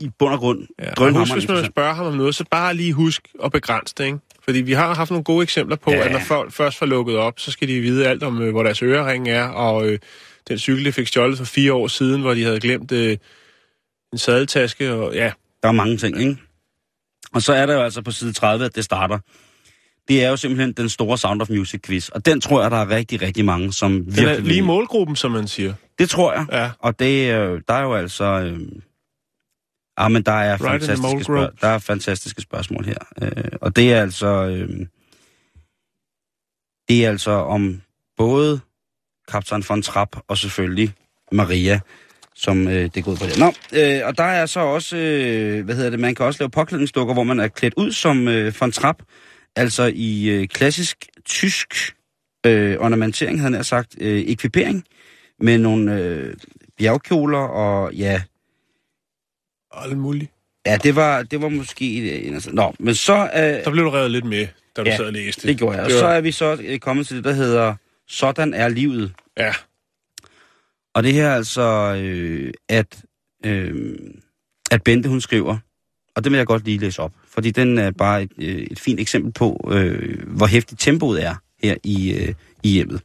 i 0.00 0.10
bund 0.18 0.32
og 0.32 0.38
grund 0.38 0.66
Ja, 0.78 0.90
og 0.90 0.96
drønhammerende 0.96 1.18
husk, 1.20 1.32
hvis 1.34 1.48
man 1.48 1.54
vil 1.56 1.58
interessant. 1.60 1.74
spørge 1.74 1.94
ham 1.94 2.06
om 2.06 2.14
noget, 2.14 2.34
så 2.34 2.44
bare 2.50 2.74
lige 2.74 2.92
husk 2.92 3.28
at 3.44 3.52
begrænse 3.52 3.94
det, 3.98 4.04
ikke? 4.06 4.18
Fordi 4.48 4.60
vi 4.60 4.72
har 4.72 4.94
haft 4.94 5.10
nogle 5.10 5.24
gode 5.24 5.42
eksempler 5.42 5.76
på, 5.76 5.90
Ja. 5.90 6.04
at 6.06 6.12
når 6.12 6.18
folk 6.26 6.52
først 6.52 6.78
får 6.78 6.86
lukket 6.86 7.16
op, 7.16 7.40
så 7.40 7.50
skal 7.50 7.68
de 7.68 7.80
vide 7.80 8.06
alt 8.06 8.22
om, 8.22 8.42
øh, 8.42 8.50
hvor 8.50 8.62
deres 8.62 8.82
ørering 8.82 9.28
er, 9.28 9.42
og 9.44 9.86
øh, 9.88 9.98
den 10.48 10.58
cykel, 10.58 10.84
de 10.84 10.92
fik 10.92 11.06
stjålet 11.06 11.38
for 11.38 11.44
fire 11.44 11.72
år 11.72 11.86
siden, 11.88 12.20
hvor 12.20 12.34
de 12.34 12.42
havde 12.42 12.60
glemt 12.60 12.92
øh, 12.92 13.16
en 14.12 14.18
sadeltaske, 14.18 14.92
og 14.92 15.14
ja, 15.14 15.30
Der 15.62 15.68
er 15.68 15.72
mange 15.72 15.96
ting, 15.96 16.20
ikke? 16.20 16.36
Og 17.34 17.42
så 17.42 17.52
er 17.52 17.66
der 17.66 17.74
jo 17.74 17.80
altså 17.82 18.02
på 18.02 18.10
side 18.10 18.32
30, 18.32 18.64
at 18.64 18.74
det 18.76 18.84
starter. 18.84 19.18
Det 20.08 20.24
er 20.24 20.30
jo 20.30 20.36
simpelthen 20.36 20.72
den 20.72 20.88
store 20.88 21.18
Sound 21.18 21.42
of 21.42 21.48
Music 21.50 21.80
quiz. 21.86 22.08
Og 22.08 22.26
den 22.26 22.40
tror 22.40 22.62
jeg, 22.62 22.70
der 22.70 22.76
er 22.76 22.90
rigtig, 22.90 23.22
rigtig 23.22 23.44
mange, 23.44 23.72
som 23.72 24.06
virkelig 24.06 24.24
er 24.26 24.34
vil- 24.34 24.44
lige 24.44 24.62
målgruppen, 24.62 25.16
som 25.16 25.30
man 25.30 25.48
siger. 25.48 25.74
Det 25.98 26.10
tror 26.10 26.32
jeg. 26.32 26.46
Ja. 26.52 26.70
Og 26.78 26.98
det, 26.98 27.34
øh, 27.34 27.60
der 27.68 27.74
er 27.74 27.82
jo 27.82 27.94
altså... 27.94 28.24
Øh, 28.24 28.60
ah, 30.04 30.12
men 30.12 30.22
der 30.22 30.32
er, 30.32 30.52
Right 30.52 30.84
fantastiske 30.84 31.24
spørg- 31.24 31.60
der 31.60 31.68
er 31.68 31.78
fantastiske 31.78 32.42
spørgsmål 32.42 32.84
her. 32.84 32.98
Øh, 33.22 33.52
og 33.60 33.76
det 33.76 33.92
er 33.92 34.02
altså... 34.02 34.46
Øh, 34.46 34.86
det 36.88 37.04
er 37.04 37.08
altså 37.08 37.30
om 37.30 37.80
både 38.16 38.60
kaptajn 39.28 39.64
von 39.68 39.82
Trapp 39.82 40.16
og 40.28 40.38
selvfølgelig 40.38 40.94
Maria, 41.32 41.80
som 42.34 42.68
øh, 42.68 42.90
det 42.94 43.04
går 43.04 43.12
ud 43.12 43.16
på 43.16 43.24
det. 43.26 43.38
Nå, 43.38 43.52
øh, 43.72 44.00
og 44.04 44.18
der 44.18 44.24
er 44.24 44.46
så 44.46 44.60
også, 44.60 44.96
øh, 44.96 45.64
hvad 45.64 45.74
hedder 45.74 45.90
det, 45.90 46.00
man 46.00 46.14
kan 46.14 46.26
også 46.26 46.42
lave 46.42 46.50
påklædningsdukker, 46.50 47.14
hvor 47.14 47.24
man 47.24 47.40
er 47.40 47.48
klædt 47.48 47.74
ud 47.76 47.92
som 47.92 48.28
øh, 48.28 48.54
von 48.60 48.72
Trapp, 48.72 49.02
altså 49.56 49.92
i 49.94 50.28
øh, 50.28 50.48
klassisk 50.48 51.06
tysk 51.24 51.94
øh, 52.46 52.76
ornamentering, 52.80 53.40
havde 53.40 53.50
nær 53.50 53.62
sagt, 53.62 53.96
øh, 54.00 54.22
ekvipering, 54.26 54.84
med 55.40 55.58
nogle 55.58 55.94
øh, 55.94 56.34
bjergkjoler 56.78 57.38
og 57.38 57.94
ja, 57.94 58.22
Alt 59.84 59.98
muligt. 59.98 60.30
ja, 60.66 60.76
det 60.76 60.96
var, 60.96 61.22
det 61.22 61.42
var 61.42 61.48
måske... 61.48 61.84
Af- 62.34 62.52
Nå, 62.54 62.74
men 62.78 62.94
så... 62.94 63.30
Øh, 63.34 63.40
Der 63.42 63.70
blev 63.70 63.84
du 63.84 63.90
revet 63.90 64.10
lidt 64.10 64.24
med, 64.24 64.46
da 64.76 64.82
du 64.82 64.88
Ja, 64.90 64.96
sad 64.96 65.04
og 65.06 65.12
læste. 65.12 65.48
det 65.48 65.58
gjorde 65.58 65.76
jeg. 65.76 65.84
Og 65.84 65.90
så 65.90 66.06
er 66.06 66.20
vi 66.20 66.32
så 66.32 66.58
øh, 66.64 66.78
kommet 66.78 67.06
til 67.06 67.16
det, 67.16 67.24
der 67.24 67.32
hedder 67.32 67.74
Sådan 68.08 68.54
er 68.54 68.68
livet. 68.68 69.12
Ja, 69.38 69.52
Og 70.94 71.02
det 71.02 71.12
her 71.12 71.26
er 71.28 71.34
altså, 71.34 71.94
øh, 72.02 72.52
at, 72.68 72.98
øh, 73.46 73.96
at 74.70 74.82
Bente 74.82 75.08
hun 75.08 75.20
skriver, 75.20 75.58
og 76.16 76.24
det 76.24 76.32
vil 76.32 76.36
jeg 76.38 76.46
godt 76.46 76.64
lige 76.64 76.78
læse 76.78 77.02
op, 77.02 77.12
fordi 77.28 77.50
den 77.50 77.78
er 77.78 77.90
bare 77.90 78.22
et, 78.22 78.30
øh, 78.38 78.54
et 78.70 78.80
fint 78.80 79.00
eksempel 79.00 79.32
på, 79.32 79.70
øh, 79.72 80.26
hvor 80.28 80.46
hæftigt 80.46 80.80
tempoet 80.80 81.24
er 81.24 81.34
her 81.62 81.76
i, 81.84 82.12
øh, 82.14 82.34
i 82.62 82.68
hjemmet. 82.68 83.00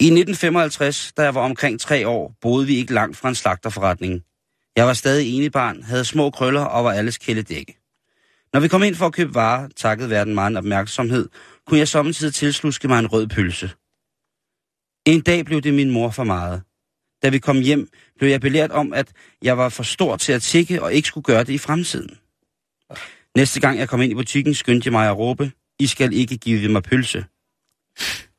I 0.00 0.04
1955, 0.10 1.12
da 1.16 1.22
jeg 1.22 1.34
var 1.34 1.40
omkring 1.40 1.80
tre 1.80 2.08
år, 2.08 2.34
boede 2.40 2.66
vi 2.66 2.76
ikke 2.76 2.94
langt 2.94 3.16
fra 3.16 3.28
en 3.28 3.34
slagterforretning. 3.34 4.22
Jeg 4.80 4.86
var 4.86 4.94
stadig 4.94 5.36
enig 5.36 5.52
barn, 5.52 5.82
havde 5.82 6.04
små 6.04 6.30
krøller 6.30 6.60
og 6.60 6.84
var 6.84 6.92
alles 6.92 7.18
kæledække. 7.18 7.78
Når 8.52 8.60
vi 8.60 8.68
kom 8.68 8.82
ind 8.82 8.94
for 8.94 9.06
at 9.06 9.12
købe 9.12 9.34
varer, 9.34 9.68
takket 9.76 10.10
være 10.10 10.24
den 10.24 10.34
meget 10.34 10.56
opmærksomhed, 10.56 11.28
kunne 11.66 11.78
jeg 11.78 11.88
samtidig 11.88 12.34
tilsluske 12.34 12.88
mig 12.88 12.98
en 12.98 13.06
rød 13.06 13.26
pølse. 13.26 13.70
En 15.06 15.20
dag 15.20 15.44
blev 15.44 15.60
det 15.60 15.74
min 15.74 15.90
mor 15.90 16.10
for 16.10 16.24
meget. 16.24 16.62
Da 17.22 17.28
vi 17.28 17.38
kom 17.38 17.60
hjem, 17.60 17.88
blev 18.18 18.30
jeg 18.30 18.40
belært 18.40 18.70
om, 18.70 18.92
at 18.92 19.12
jeg 19.42 19.58
var 19.58 19.68
for 19.68 19.82
stor 19.82 20.16
til 20.16 20.32
at 20.32 20.42
tikke 20.42 20.82
og 20.82 20.92
ikke 20.92 21.08
skulle 21.08 21.24
gøre 21.24 21.44
det 21.44 21.52
i 21.52 21.58
fremtiden. 21.58 22.18
Næste 23.36 23.60
gang 23.60 23.78
jeg 23.78 23.88
kom 23.88 24.02
ind 24.02 24.12
i 24.12 24.14
butikken, 24.14 24.54
skyndte 24.54 24.86
jeg 24.86 24.92
mig 24.92 25.08
at 25.08 25.18
råbe, 25.18 25.52
I 25.78 25.86
skal 25.86 26.12
ikke 26.12 26.36
give 26.36 26.68
mig 26.68 26.82
pølse. 26.82 27.24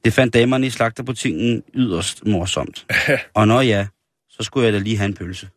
Det 0.06 0.14
fandt 0.14 0.34
damerne 0.34 0.68
i 0.68 0.70
slagterbutikken 0.70 1.64
yderst 1.74 2.26
morsomt. 2.26 2.86
Og 3.36 3.48
når 3.48 3.62
ja, 3.62 3.88
så 4.30 4.44
skulle 4.44 4.66
jeg 4.66 4.74
da 4.74 4.80
lige 4.80 4.98
have 4.98 5.08
en 5.08 5.14
pølse. 5.14 5.50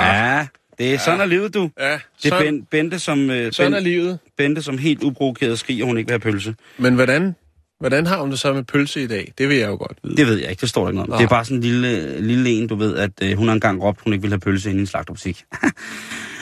Ja, 0.00 0.46
det 0.78 0.94
er 0.94 0.98
sådan 0.98 1.20
er 1.20 1.24
livet, 1.24 1.54
du. 1.54 1.70
ja 1.80 1.98
Det 2.22 2.32
er 2.32 2.38
ben, 2.38 2.64
Bente, 2.64 2.98
som, 2.98 3.30
øh, 3.30 3.52
sådan 3.52 3.72
er 3.72 3.76
ben, 3.76 3.84
livet. 3.84 4.18
Bente, 4.36 4.62
som 4.62 4.78
helt 4.78 5.02
uprovokeret 5.02 5.58
skriger, 5.58 5.84
hun 5.84 5.98
ikke 5.98 6.08
vil 6.08 6.12
have 6.12 6.32
pølse. 6.32 6.54
Men 6.78 6.94
hvordan, 6.94 7.34
hvordan 7.80 8.06
har 8.06 8.20
hun 8.20 8.30
det 8.30 8.38
så 8.38 8.52
med 8.52 8.62
pølse 8.64 9.02
i 9.02 9.06
dag? 9.06 9.32
Det 9.38 9.48
vil 9.48 9.56
jeg 9.56 9.68
jo 9.68 9.76
godt 9.76 9.98
vide. 10.02 10.16
Det 10.16 10.26
ved 10.26 10.36
jeg 10.38 10.50
ikke, 10.50 10.60
det 10.60 10.68
står 10.68 10.82
der 10.82 10.88
ikke 10.88 10.96
noget 10.96 11.12
om. 11.12 11.18
Det 11.18 11.24
er 11.24 11.28
bare 11.28 11.44
sådan 11.44 11.56
en 11.56 11.62
lille, 11.62 12.20
lille 12.20 12.50
en, 12.50 12.68
du 12.68 12.74
ved, 12.74 12.96
at 12.96 13.10
øh, 13.22 13.36
hun 13.38 13.48
har 13.48 13.54
engang 13.54 13.82
råbt, 13.82 14.00
hun 14.04 14.12
ikke 14.12 14.22
vil 14.22 14.30
have 14.30 14.40
pølse 14.40 14.70
inde 14.70 14.78
i 14.78 14.80
en 14.80 14.86
slagterbutik. 14.86 15.44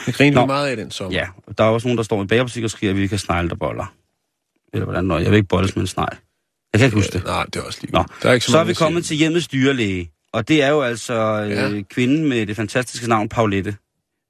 Jeg 0.07 0.13
griner 0.17 0.41
vi 0.41 0.47
meget 0.47 0.69
af 0.69 0.77
den 0.77 0.91
sommer. 0.91 1.19
Ja, 1.19 1.27
der 1.57 1.63
er 1.63 1.67
også 1.67 1.87
nogen, 1.87 1.97
der 1.97 2.03
står 2.03 2.23
i 2.23 2.27
bagerbutik 2.27 2.63
og 2.63 2.69
skriger, 2.69 2.93
at 2.93 2.97
vi 2.97 3.07
kan 3.07 3.17
snegle 3.17 3.49
der 3.49 3.55
boller. 3.55 3.93
Eller 4.73 4.85
hvordan 4.85 5.05
nå, 5.05 5.17
jeg 5.17 5.31
vil 5.31 5.37
ikke 5.37 5.47
bolles 5.47 5.75
med 5.75 5.83
en 5.83 5.87
snegl. 5.87 6.17
Jeg 6.73 6.79
kan 6.79 6.85
ikke 6.85 6.97
huske 6.97 7.13
det. 7.13 7.25
Nej, 7.25 7.45
det 7.45 7.55
er 7.55 7.61
også 7.61 7.79
lige. 7.81 7.91
Nå, 7.93 8.03
Der 8.23 8.29
er 8.29 8.33
ikke 8.33 8.45
så, 8.45 8.51
Så 8.51 8.57
er 8.57 8.63
vi 8.63 8.73
kommet 8.73 9.05
til 9.05 9.17
hjemmets 9.17 9.47
dyrlæge. 9.47 10.11
Og 10.33 10.47
det 10.47 10.63
er 10.63 10.69
jo 10.69 10.81
altså 10.81 11.13
øh, 11.43 11.51
Ja. 11.51 11.81
kvinden 11.89 12.29
med 12.29 12.45
det 12.45 12.55
fantastiske 12.55 13.07
navn 13.07 13.29
Paulette. 13.29 13.75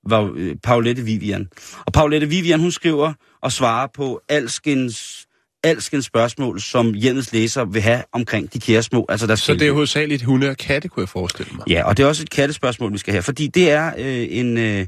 Var, 0.08 0.32
øh, 0.36 0.56
Paulette 0.64 1.02
Vivian. 1.02 1.48
Og 1.86 1.94
Paulette 1.94 2.28
Vivian, 2.28 2.60
hun 2.60 2.72
skriver 2.72 3.14
og 3.42 3.52
svarer 3.52 3.88
på 3.94 4.22
alskens, 4.30 5.28
alskens 5.64 6.06
spørgsmål, 6.06 6.62
som 6.62 6.94
hjemmets 6.94 7.34
læser 7.34 7.66
vil 7.66 7.82
have 7.82 8.04
omkring 8.12 8.54
de 8.54 8.60
kære 8.60 8.84
små. 8.84 9.06
Altså 9.10 9.28
der 9.28 9.36
Så 9.36 9.54
det 9.54 9.68
er 9.68 9.72
hovedsageligt 9.72 10.24
hunde 10.24 10.50
og 10.50 10.58
katte, 10.58 10.88
kunne 10.88 11.02
jeg 11.02 11.10
forestille 11.10 11.52
mig. 11.56 11.64
Ja, 11.70 11.84
og 11.88 11.98
det 11.98 12.04
er 12.04 12.08
også 12.08 12.24
et 12.24 12.30
kattespørgsmål, 12.30 12.94
vi 12.94 12.98
skal 12.98 13.12
have, 13.12 13.24
fordi 13.24 13.48
det 13.48 13.72
er 13.72 13.94
øh, 13.98 14.28
en, 14.30 14.58
øh, 14.58 14.88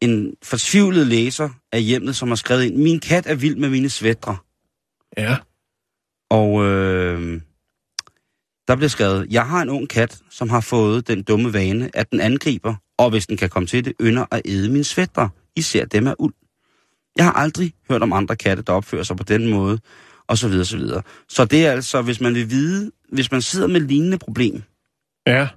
en 0.00 0.34
fortvivlet 0.42 1.06
læser 1.06 1.48
af 1.72 1.82
hjemmet, 1.82 2.16
som 2.16 2.28
har 2.28 2.36
skrevet 2.36 2.64
ind, 2.64 2.76
min 2.76 3.00
kat 3.00 3.26
er 3.26 3.34
vild 3.34 3.56
med 3.56 3.68
mine 3.68 3.90
svætre. 3.90 4.36
Ja. 5.18 5.36
Og 6.30 6.64
øh, 6.64 7.40
der 8.68 8.76
bliver 8.76 8.88
skrevet, 8.88 9.26
jeg 9.30 9.46
har 9.46 9.62
en 9.62 9.68
ung 9.68 9.88
kat, 9.88 10.18
som 10.30 10.50
har 10.50 10.60
fået 10.60 11.08
den 11.08 11.22
dumme 11.22 11.52
vane, 11.52 11.90
at 11.94 12.10
den 12.10 12.20
angriber, 12.20 12.74
og 12.98 13.10
hvis 13.10 13.26
den 13.26 13.36
kan 13.36 13.48
komme 13.48 13.66
til 13.66 13.84
det, 13.84 13.92
ynder 14.00 14.24
at 14.30 14.42
æde 14.44 14.70
mine 14.70 14.84
svætre, 14.84 15.28
især 15.56 15.84
dem 15.84 16.06
af 16.06 16.14
uld. 16.18 16.34
Jeg 17.16 17.24
har 17.24 17.32
aldrig 17.32 17.72
hørt 17.90 18.02
om 18.02 18.12
andre 18.12 18.36
katte, 18.36 18.62
der 18.62 18.72
opfører 18.72 19.02
sig 19.02 19.16
på 19.16 19.22
den 19.22 19.50
måde, 19.50 19.78
og 20.28 20.38
så 20.38 20.48
videre, 20.48 20.64
så 20.64 20.76
videre. 20.76 21.02
Så 21.28 21.44
det 21.44 21.66
er 21.66 21.72
altså, 21.72 22.02
hvis 22.02 22.20
man 22.20 22.34
vil 22.34 22.50
vide, 22.50 22.90
hvis 23.12 23.30
man 23.30 23.42
sidder 23.42 23.66
med 23.66 23.80
lignende 23.80 24.18
problem, 24.18 24.62
Ja. 25.26 25.48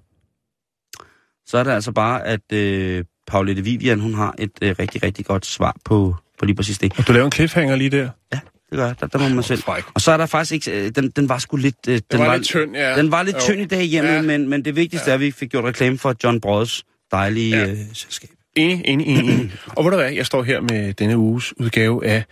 så 1.46 1.58
er 1.58 1.64
det 1.64 1.72
altså 1.72 1.92
bare, 1.92 2.26
at 2.28 2.52
øh, 2.54 3.06
Paulette 3.28 3.64
Vivian, 3.64 4.00
hun 4.00 4.14
har 4.14 4.36
et 4.40 4.52
øh, 4.62 4.76
rigtig, 4.80 5.04
rigtig 5.04 5.26
godt 5.26 5.46
svar 5.46 5.76
på, 5.86 6.16
på 6.40 6.46
lige 6.46 6.56
præcis 6.56 6.78
det. 6.78 6.94
Og 6.98 7.08
du 7.08 7.14
laver 7.14 7.26
en 7.26 7.32
cliffhanger 7.32 7.76
lige 7.76 7.90
der. 7.90 8.10
Ja, 8.34 8.40
det 8.70 8.78
gør 8.78 8.86
jeg. 8.86 8.96
Der, 9.00 9.08
der 9.08 9.20
må 9.20 9.30
man 9.30 9.44
selv. 9.44 9.64
Og 9.94 10.02
så 10.02 10.12
er 10.12 10.18
der 10.18 10.26
faktisk 10.26 10.52
ikke... 10.68 10.86
Øh, 10.86 10.92
den, 10.96 11.10
den 11.10 11.30
var 11.30 11.38
sgu 11.38 11.58
lidt... 11.58 11.76
Øh, 11.88 11.94
den 11.94 12.02
Den 12.12 12.20
var 12.20 12.36
lidt 12.36 12.46
tynd, 12.48 12.76
ja. 12.76 12.96
Den 12.98 13.12
var 13.12 13.24
lidt 13.24 13.36
Jo. 13.36 13.42
tynd 13.42 13.62
i 13.62 13.66
dag 13.66 13.84
hjemme, 13.84 14.12
Ja. 14.12 14.22
men, 14.22 14.50
men 14.50 14.66
det 14.66 14.76
vigtigste 14.76 15.06
ja. 15.08 15.12
er, 15.12 15.16
at 15.16 15.22
vi 15.22 15.32
fik 15.32 15.50
gjort 15.50 15.64
reklame 15.66 15.98
for 15.98 16.16
John 16.24 16.42
Brods 16.42 16.84
dejlige 17.12 17.58
Ja. 17.58 17.70
øh, 17.70 17.78
selskab. 17.94 18.30
Enig, 18.56 18.82
enig, 18.86 19.08
enig, 19.08 19.34
enig. 19.34 19.52
Og 19.66 19.86
ved 19.86 19.92
du 19.92 19.98
hvad, 19.98 20.12
jeg 20.12 20.26
står 20.26 20.44
her 20.44 20.62
med 20.62 20.94
denne 20.94 21.18
uges 21.18 21.60
udgave 21.60 22.06
af 22.06 22.24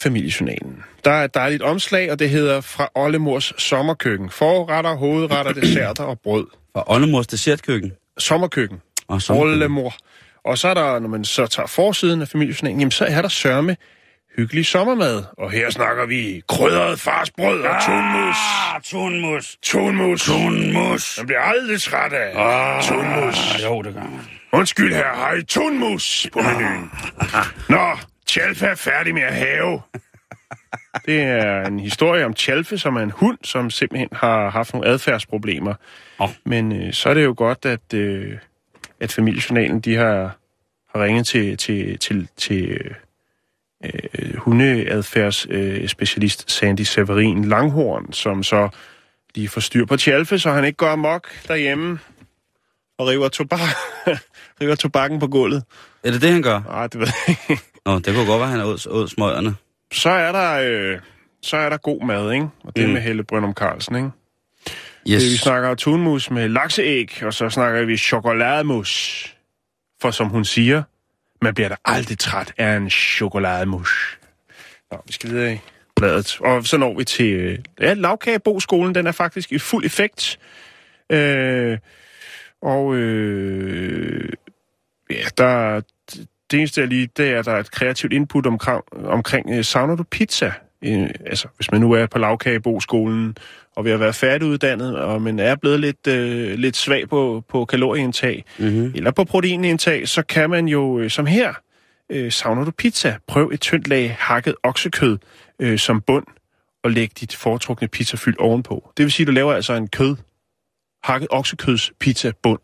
Familiejournalen. 0.00 0.82
Der 1.04 1.10
er 1.10 1.24
et 1.24 1.34
dejligt 1.34 1.62
omslag, 1.62 2.12
og 2.12 2.18
det 2.18 2.30
hedder 2.30 2.60
Fra 2.60 2.88
Ollemors 2.94 3.52
sommerkøkken. 3.58 4.30
Forretter, 4.30 4.94
hovedretter, 4.96 5.52
desserter 5.52 6.04
og 6.04 6.20
brød. 6.24 6.46
Og 6.74 6.90
Ollemors 6.90 7.26
Dessertkøkken. 7.26 7.92
Sommerkøkken. 8.18 8.78
Og 9.08 9.22
sådan 9.22 9.42
Ollemor. 9.42 9.94
Og 10.44 10.58
så 10.58 10.68
er 10.68 10.74
der, 10.74 10.98
når 10.98 11.08
man 11.08 11.24
så 11.24 11.46
tager 11.46 11.66
forsiden 11.66 12.22
af 12.22 12.28
Familiejournalen, 12.28 12.80
jamen 12.80 12.90
så 12.90 13.04
er 13.04 13.22
der 13.22 13.28
sørme 13.28 13.76
hyggelig 14.36 14.66
sommermad. 14.66 15.24
Og 15.38 15.50
her 15.50 15.70
snakker 15.70 16.06
vi 16.06 16.42
krydret 16.48 17.00
farsbrød 17.00 17.60
og 17.60 17.74
tunmus. 17.86 18.36
Ah, 18.74 18.82
tunmus. 18.82 19.56
Tunmus. 19.62 20.24
Tunmus. 20.24 21.18
Man 21.18 21.26
bliver 21.26 21.40
aldrig 21.40 21.80
træt 21.80 22.12
af 22.12 22.32
Ah, 22.36 22.82
tunmus. 22.82 23.64
Jo, 23.64 23.82
det 23.82 23.94
gør 23.94 24.00
man. 24.00 24.20
Undskyld 24.52 24.94
her, 24.94 25.06
har 25.14 25.34
I 25.34 25.42
tunmus 25.44 26.26
på 26.32 26.38
menuen? 26.40 26.90
Nå, 27.68 27.96
Chalfe 28.28 28.66
er 28.66 28.74
færdig 28.74 29.14
med 29.14 29.22
at 29.22 29.34
have. 29.34 29.80
Det 31.06 31.22
er 31.22 31.66
en 31.66 31.80
historie 31.80 32.24
om 32.24 32.36
Chalfe, 32.36 32.78
som 32.78 32.96
er 32.96 33.00
en 33.00 33.10
hund, 33.10 33.38
som 33.44 33.70
simpelthen 33.70 34.08
har 34.12 34.50
haft 34.50 34.72
nogle 34.72 34.88
adfærdsproblemer. 34.88 35.74
Åh. 36.20 36.28
Men 36.44 36.72
øh, 36.72 36.92
så 36.92 37.08
er 37.08 37.14
det 37.14 37.24
jo 37.24 37.34
godt, 37.36 37.64
at, 37.66 37.94
øh, 37.94 38.32
at 39.00 39.12
familiejournalen 39.12 39.80
de 39.80 39.96
har, 39.96 40.36
har 40.94 41.04
ringet 41.04 41.26
til, 41.26 41.56
til, 41.56 41.98
til, 41.98 42.28
til 42.36 42.94
øh, 43.84 44.36
hundeadfærdsspecialist 44.36 46.44
øh, 46.46 46.50
Sandy 46.50 46.80
Severin 46.80 47.44
Langhorn, 47.44 48.12
som 48.12 48.42
så 48.42 48.68
lige 49.34 49.48
får 49.48 49.60
styr 49.60 49.84
på 49.86 49.96
Tjalfe, 49.96 50.38
så 50.38 50.50
han 50.50 50.64
ikke 50.64 50.76
går 50.76 50.88
amok 50.88 51.28
derhjemme 51.48 51.98
og 52.98 53.08
river, 53.08 53.28
tobak, 53.28 53.60
river 54.60 54.74
tobakken 54.74 55.18
på 55.20 55.26
gulvet. 55.26 55.64
Er 56.04 56.10
det 56.10 56.22
det, 56.22 56.30
han 56.32 56.42
gør? 56.42 56.60
Nej, 56.60 56.86
det 56.86 57.00
ved 57.00 57.06
jeg 57.28 57.36
ikke. 57.50 57.62
Nå, 57.86 57.98
det 57.98 58.14
kunne 58.14 58.26
godt 58.26 58.40
være, 58.40 58.48
han 58.48 58.60
er 58.60 58.64
åd, 58.64 58.86
åd 58.90 59.08
smøgerne. 59.08 59.54
Så 59.92 60.10
er 60.10 60.32
der, 60.32 60.52
øh, 60.52 60.98
så 61.42 61.56
er 61.56 61.68
der 61.68 61.76
god 61.76 62.06
mad, 62.06 62.32
ikke? 62.32 62.48
Og 62.64 62.76
det 62.76 62.86
Mm. 62.86 62.92
med 62.92 63.00
Helle 63.00 63.24
Brøndum 63.24 63.54
Carlsen, 63.54 63.96
ikke? 63.96 64.10
Yes. 65.10 65.22
Det, 65.22 65.32
vi 65.32 65.36
snakker 65.36 65.74
tunmus 65.74 66.30
med 66.30 66.48
lakseæg, 66.48 67.22
og 67.22 67.34
så 67.34 67.50
snakker 67.50 67.84
vi 67.84 67.96
chokolademus. 67.96 69.22
For 70.02 70.10
som 70.10 70.28
hun 70.28 70.44
siger, 70.44 70.82
man 71.42 71.54
bliver 71.54 71.68
da 71.68 71.76
aldrig 71.84 72.18
træt 72.18 72.54
af 72.58 72.76
en 72.76 72.90
chokolademus. 72.90 74.18
Nå, 74.92 75.02
vi 75.06 75.12
skal 75.12 75.30
videre 75.30 75.54
i 75.54 75.58
bladet. 75.96 76.40
Og 76.40 76.64
så 76.64 76.76
når 76.76 76.98
vi 76.98 77.04
til... 77.04 77.32
Øh, 77.32 77.58
ja, 77.80 77.94
lavkageboskolen, 77.94 78.94
den 78.94 79.06
er 79.06 79.12
faktisk 79.12 79.52
i 79.52 79.58
fuld 79.58 79.84
effekt. 79.84 80.38
Øh, 81.10 81.78
og 82.62 82.94
øh, 82.94 84.32
ja, 85.10 85.24
der, 85.38 85.80
det 86.50 86.58
eneste 86.58 86.80
jeg 86.80 86.88
lige, 86.88 87.08
det 87.16 87.28
er, 87.28 87.38
at 87.38 87.44
der 87.44 87.52
er 87.52 87.60
et 87.60 87.70
kreativt 87.70 88.12
input 88.12 88.46
omkring, 88.46 88.82
omkring 88.92 89.50
øh, 89.50 89.64
savner 89.64 89.96
du 89.96 90.02
pizza? 90.02 90.52
Øh, 90.86 91.10
altså, 91.26 91.48
hvis 91.56 91.72
man 91.72 91.80
nu 91.80 91.92
er 91.92 92.06
på 92.06 92.18
lavkageboskolen 92.18 93.36
og 93.76 93.84
ved 93.84 93.92
at 93.92 94.00
være 94.00 94.12
færdiguddannet, 94.12 94.96
og 94.98 95.22
man 95.22 95.38
er 95.38 95.54
blevet 95.54 95.80
lidt, 95.80 96.06
øh, 96.06 96.58
lidt 96.58 96.76
svag 96.76 97.08
på, 97.08 97.44
på 97.48 97.64
kalorieindtag, 97.64 98.44
Mm-hmm. 98.58 98.92
eller 98.94 99.10
på 99.10 99.24
proteinindtag, 99.24 100.08
så 100.08 100.22
kan 100.22 100.50
man 100.50 100.68
jo, 100.68 100.98
øh, 100.98 101.10
som 101.10 101.26
her, 101.26 101.54
øh, 102.10 102.32
savner 102.32 102.64
du 102.64 102.70
pizza, 102.70 103.16
prøv 103.26 103.50
et 103.54 103.60
tyndt 103.60 103.88
lag 103.88 104.16
hakket 104.20 104.54
oksekød 104.62 105.18
øh, 105.60 105.78
som 105.78 106.00
bund, 106.00 106.24
og 106.84 106.90
læg 106.90 107.10
dit 107.20 107.34
foretrukne 107.36 107.88
pizzafyld 107.88 108.38
ovenpå. 108.38 108.92
Det 108.96 109.02
vil 109.04 109.12
sige, 109.12 109.24
at 109.24 109.26
du 109.26 109.32
laver 109.32 109.52
altså 109.54 109.72
en 109.74 109.88
kød, 109.88 110.16
hakket 111.04 111.28
oksekøds 111.30 111.92
pizza 112.00 112.32
bund. 112.42 112.58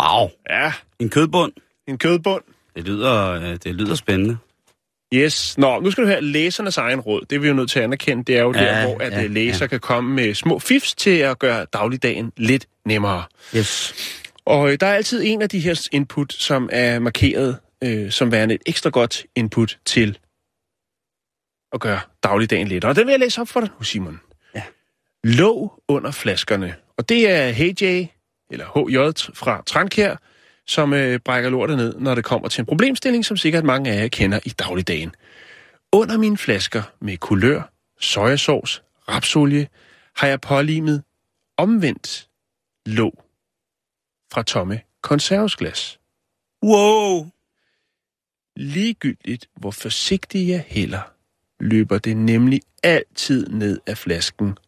Wow. 0.00 0.28
Ja, 0.50 0.72
En 0.98 1.08
kødbund. 1.10 1.52
en 1.88 1.98
kødbund. 1.98 2.42
Det 2.76 2.84
lyder, 2.84 3.30
øh, 3.32 3.56
det 3.64 3.74
lyder 3.74 3.94
spændende. 3.94 4.36
Yes. 5.14 5.58
Nå, 5.58 5.80
nu 5.80 5.90
skal 5.90 6.04
du 6.04 6.08
høre 6.08 6.22
læsernes 6.22 6.76
egen 6.76 7.00
råd. 7.00 7.20
Det 7.30 7.36
er 7.36 7.40
vi 7.40 7.48
jo 7.48 7.54
nødt 7.54 7.70
til 7.70 7.78
at 7.78 7.84
anerkende. 7.84 8.24
Det 8.24 8.36
er 8.36 8.42
jo 8.42 8.52
ja, 8.52 8.60
der, 8.60 8.86
hvor 8.86 9.02
at 9.02 9.12
ja, 9.12 9.20
ja, 9.20 9.26
læser 9.26 9.58
ja. 9.58 9.64
ja. 9.64 9.66
kan 9.66 9.80
komme 9.80 10.14
med 10.14 10.34
små 10.34 10.58
fifs 10.58 10.94
til 10.94 11.18
at 11.18 11.38
gøre 11.38 11.66
dagligdagen 11.72 12.32
lidt 12.36 12.66
nemmere. 12.84 13.24
Yes. 13.56 13.94
Og 14.44 14.72
øh, 14.72 14.78
der 14.80 14.86
er 14.86 14.94
altid 14.94 15.22
en 15.24 15.42
af 15.42 15.48
de 15.48 15.58
her 15.58 15.88
input, 15.92 16.32
som 16.32 16.68
er 16.72 16.98
markeret 16.98 17.56
øh, 17.84 18.10
som 18.10 18.32
værende 18.32 18.54
et 18.54 18.62
ekstra 18.66 18.90
godt 18.90 19.26
input 19.36 19.78
til 19.84 20.18
at 21.72 21.80
gøre 21.80 22.00
dagligdagen 22.22 22.68
lettere. 22.68 22.92
Og 22.92 22.96
den 22.96 23.06
vil 23.06 23.12
jeg 23.12 23.20
læse 23.20 23.40
op 23.40 23.48
for 23.48 23.60
dig 23.60 23.70
nu, 23.78 23.84
Simon. 23.84 24.20
Ja. 24.54 24.62
Låg 25.24 25.82
under 25.88 26.10
flaskerne. 26.10 26.74
Og 26.98 27.08
det 27.08 27.30
er 27.30 27.48
HJ, 27.50 28.06
eller 28.50 28.66
HJ 28.74 29.32
fra 29.34 29.62
Trankær, 29.66 30.16
som 30.66 30.92
øh, 30.92 31.20
brækker 31.20 31.50
lortet 31.50 31.76
ned, 31.76 31.94
når 31.98 32.14
det 32.14 32.24
kommer 32.24 32.48
til 32.48 32.60
en 32.62 32.66
problemstilling, 32.66 33.24
som 33.24 33.36
sikkert 33.36 33.64
mange 33.64 33.90
af 33.90 34.02
jer 34.02 34.08
kender 34.08 34.40
i 34.44 34.48
dagligdagen. 34.48 35.14
Under 35.92 36.18
mine 36.18 36.38
flasker 36.38 36.82
med 37.00 37.16
kulør, 37.16 37.72
sojasauce, 38.00 38.82
rapsolie, 39.08 39.68
har 40.16 40.26
jeg 40.26 40.40
pålimet 40.40 41.02
omvendt 41.56 42.28
låg 42.86 43.24
fra 44.32 44.42
tomme 44.42 44.80
konservesglas. 45.02 46.00
Wow. 46.62 47.26
Ligegyldigt, 48.56 49.48
hvor 49.56 49.70
forsigtig 49.70 50.48
jeg 50.48 50.64
hælder, 50.68 51.00
løber 51.60 51.98
det 51.98 52.16
nemlig 52.16 52.60
altid 52.82 53.46
ned 53.46 53.80
af 53.86 53.98
flasken. 53.98 54.58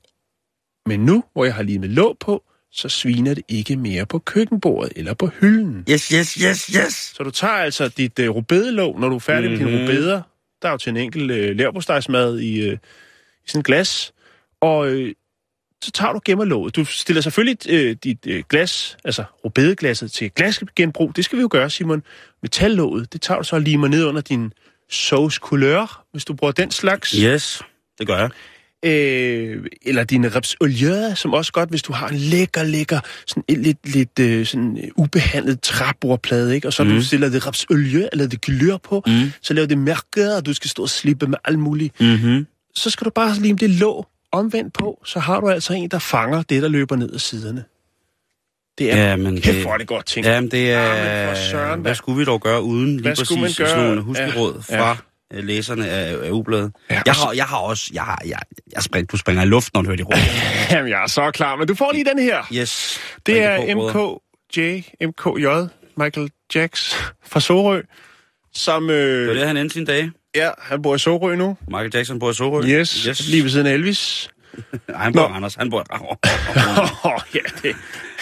Men 0.86 1.00
nu, 1.04 1.24
hvor 1.32 1.44
jeg 1.44 1.54
har 1.54 1.62
limet 1.62 1.90
låg 1.90 2.18
på, 2.18 2.44
så 2.72 2.88
sviner 2.88 3.34
det 3.34 3.44
ikke 3.48 3.76
mere 3.76 4.06
på 4.06 4.18
køkkenbordet 4.18 4.92
eller 4.96 5.14
på 5.14 5.30
hylden. 5.40 5.84
Yes, 5.90 6.08
yes, 6.08 6.34
yes, 6.34 6.66
yes. 6.66 6.94
Så 7.16 7.22
du 7.22 7.30
tager 7.30 7.52
altså 7.54 7.88
dit 7.88 8.18
uh, 8.18 8.26
rubedelåg, 8.28 9.00
når 9.00 9.08
du 9.08 9.14
er 9.14 9.20
færdig 9.20 9.50
mm-hmm. 9.50 9.64
med 9.64 9.72
dine 9.72 9.84
Mhm. 9.86 9.90
rubeder. 9.96 10.22
Der 10.62 10.68
er 10.68 10.72
jo 10.72 10.78
til 10.78 10.90
en 10.90 10.96
enkelt 10.96 11.30
uh, 11.30 11.36
leverpostejsmad 11.56 12.38
i, 12.38 12.68
uh, 12.68 12.74
i 12.74 12.78
sådan 13.46 13.60
et 13.60 13.64
glas. 13.66 14.12
Og 14.60 14.78
uh, 14.92 15.08
så 15.84 15.90
tager 15.90 16.12
du 16.12 16.20
gemmer 16.24 16.44
låget. 16.44 16.76
Du 16.76 16.84
stiller 16.84 17.20
selvfølgelig 17.22 17.58
uh, 17.90 17.96
dit 18.04 18.26
uh, 18.26 18.38
glas, 18.50 18.96
altså 19.04 19.24
rubedeglasset 19.44 20.12
til 20.12 20.30
glasgenbrug. 20.30 21.16
Det 21.16 21.24
skal 21.24 21.36
vi 21.38 21.42
jo 21.42 21.48
gøre, 21.50 21.70
Simon. 21.70 22.02
Metallåget, 22.42 23.12
det 23.12 23.20
tager 23.20 23.38
du 23.38 23.44
så 23.44 23.56
og 23.56 23.62
limer 23.62 23.88
ned 23.88 24.04
under 24.04 24.20
din 24.20 24.52
sauce 24.90 25.38
couleur, 25.42 26.04
hvis 26.12 26.24
du 26.24 26.34
bruger 26.34 26.52
den 26.52 26.70
slags. 26.70 27.10
Yes, 27.10 27.62
det 27.98 28.06
gør 28.06 28.18
jeg. 28.18 28.30
Øh, 28.84 29.64
eller 29.82 30.04
din 30.04 30.34
repsolie, 30.34 31.16
som 31.16 31.32
også 31.34 31.52
godt, 31.52 31.70
hvis 31.70 31.82
du 31.82 31.92
har 31.92 32.08
en 32.08 32.16
lækker, 32.16 32.62
lækker, 32.62 33.00
sådan 33.26 33.44
en 33.48 33.62
lidt, 33.62 33.78
lidt 33.94 34.18
øh, 34.20 34.46
sådan 34.46 34.78
øh, 34.84 34.88
ubehandlet 34.96 35.60
træbordplade, 35.60 36.54
ikke? 36.54 36.68
Og 36.68 36.72
så 36.72 36.84
mm. 36.84 36.90
du 36.90 37.02
stiller 37.02 37.28
det 37.28 37.46
repsolie 37.46 38.08
eller 38.12 38.26
det 38.26 38.40
glør 38.40 38.76
på, 38.76 39.02
Mm. 39.06 39.32
så 39.42 39.54
laver 39.54 39.66
det 39.68 39.78
mærke, 39.78 40.34
og 40.36 40.46
du 40.46 40.52
skal 40.54 40.70
stå 40.70 40.82
og 40.82 40.88
slippe 40.88 41.26
med 41.26 41.38
alt 41.44 41.58
muligt. 41.58 42.00
Mm-hmm. 42.00 42.46
Så 42.74 42.90
skal 42.90 43.04
du 43.04 43.10
bare 43.10 43.34
lime 43.34 43.58
det 43.58 43.70
låg 43.70 44.06
omvendt 44.32 44.74
på, 44.74 45.02
så 45.06 45.18
har 45.18 45.40
du 45.40 45.48
altså 45.48 45.72
en, 45.72 45.88
der 45.88 45.98
fanger 45.98 46.42
det, 46.42 46.62
der 46.62 46.68
løber 46.68 46.96
ned 46.96 47.12
ad 47.14 47.18
siderne. 47.18 47.64
Det 48.78 48.92
er 48.92 48.96
Ja, 48.96 49.10
ja, 49.10 49.16
men 49.16 49.34
kæft, 49.40 49.54
det- 49.56 49.62
hvor 49.64 49.72
er 49.72 49.78
det 49.78 49.86
godt 49.86 50.06
ting. 50.06 50.26
Jamen, 50.26 50.50
det 50.50 50.70
er... 50.72 50.82
Jamen, 50.94 51.36
for 51.36 51.42
søren, 51.50 51.80
hvad 51.80 51.90
da. 51.90 51.94
skulle 51.94 52.18
vi 52.18 52.24
dog 52.24 52.40
gøre 52.40 52.62
uden 52.62 52.86
lige 52.90 53.02
Hvad 53.02 53.16
præcis 53.16 53.36
man 53.36 53.50
gøre? 53.58 53.68
sådan 53.68 53.84
nogle 53.84 54.00
huskeråd 54.02 54.62
Ja, 54.70 54.80
fra 54.80 54.88
ja. 54.88 54.96
Læserne 55.30 55.88
af, 55.88 56.26
af 56.26 56.30
ubladet? 56.30 56.72
Ja, 56.90 57.02
jeg, 57.06 57.14
har, 57.14 57.32
jeg 57.32 57.44
har 57.44 57.58
også... 57.58 57.90
Jeg, 57.94 58.02
har, 58.02 58.22
jeg, 58.26 58.38
jeg 58.72 58.82
spring, 58.82 59.12
du 59.12 59.16
springer 59.16 59.42
i 59.42 59.46
luft, 59.46 59.74
når 59.74 59.82
du 59.82 59.86
hører 59.86 59.96
de 59.96 60.02
råd. 60.02 60.16
Jamen, 60.76 60.90
jeg 60.90 61.02
er 61.02 61.06
så 61.06 61.30
klar, 61.30 61.56
men 61.56 61.66
du 61.68 61.74
får 61.74 61.92
lige 61.92 62.04
den 62.04 62.18
her. 62.18 62.42
Yes. 62.52 63.00
Det 63.26 63.42
er. 63.42 63.58
MKJ, 63.74 64.82
MKJ, 65.06 65.46
Michael 65.96 66.30
Jacks 66.54 67.12
fra 67.26 67.40
Sorø, 67.40 67.82
som... 68.54 68.90
Øh, 68.90 69.20
Det 69.20 69.28
var 69.28 69.34
det, 69.34 69.46
han 69.46 69.56
endte 69.56 69.72
sine 69.72 69.86
dage. 69.86 70.12
Ja, 70.34 70.50
han 70.58 70.82
bor 70.82 70.94
i 70.94 70.98
Sorø 70.98 71.36
nu. 71.36 71.56
Michael 71.68 71.90
Jackson 71.94 72.18
bor 72.18 72.30
i 72.30 72.34
Sorø. 72.34 72.62
Yes, 72.62 73.02
yes. 73.04 73.28
lige 73.28 73.42
ved 73.42 73.50
siden 73.50 73.66
af 73.66 73.72
Elvis. 73.72 74.30
Nej, 74.88 75.02
han 75.02 75.12
bor 75.12 75.28
Nå. 75.28 75.34
Randers. 75.34 75.54
Han 75.54 75.70
bor 75.70 75.80
i 75.80 75.84
oh, 77.04 77.20
ja, 77.34 77.40
det. 77.62 77.76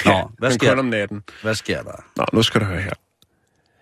Nå, 0.05 0.31
hvad 0.39 0.51
sker 0.51 0.77
om 0.79 0.85
natten. 0.85 1.23
Hvad 1.43 1.55
sker 1.55 1.83
der? 1.83 2.05
Nå, 2.17 2.25
nu 2.33 2.43
skal 2.43 2.61
du 2.61 2.67
høre 2.67 2.81
her. 2.81 2.93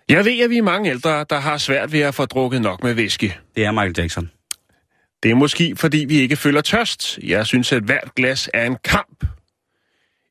Jeg 0.09 0.25
ved, 0.25 0.41
at 0.41 0.51
vi 0.51 0.59
er 0.59 0.63
mange 0.63 0.91
ældre, 0.91 1.25
der 1.31 1.39
har 1.39 1.59
svært 1.59 1.93
ved 1.93 2.01
at 2.01 2.15
få 2.15 2.25
drukket 2.25 2.63
nok 2.63 2.83
med 2.83 2.95
væske. 2.95 3.39
Det 3.57 3.65
er 3.65 3.71
Michael 3.71 3.95
Jackson. 3.99 4.31
Det 5.23 5.31
er 5.31 5.35
måske, 5.35 5.77
fordi 5.77 6.05
vi 6.09 6.17
ikke 6.17 6.37
føler 6.37 6.61
tørst. 6.61 7.19
Jeg 7.19 7.47
synes, 7.47 7.73
at 7.73 7.83
hvert 7.83 8.15
glas 8.15 8.51
er 8.55 8.67
en 8.67 8.77
kamp. 8.85 9.25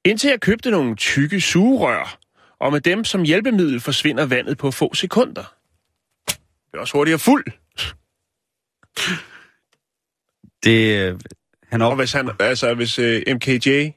Indtil 0.06 0.30
jeg 0.30 0.42
købte 0.42 0.72
nogle 0.72 0.96
tykke 0.96 1.42
sugerør, 1.42 2.20
og 2.60 2.72
med 2.72 2.82
dem 2.82 3.04
som 3.04 3.24
hjælpemiddel 3.24 3.80
forsvinder 3.80 4.26
vandet 4.26 4.58
på 4.58 4.72
få 4.72 4.94
sekunder. 4.94 5.56
Det 6.28 6.74
er 6.74 6.80
også 6.80 6.98
hurtigere 6.98 7.20
fuld. 7.20 7.46
Det, 10.64 10.98
øh, 11.00 11.20
han 11.68 11.82
er 11.82 11.86
Og 11.86 11.92
op 11.92 11.98
hvis 11.98 12.14
han, 12.14 12.30
altså 12.40 12.74
hvis 12.74 13.00
uh, 13.00 13.36
MKJ, 13.36 13.90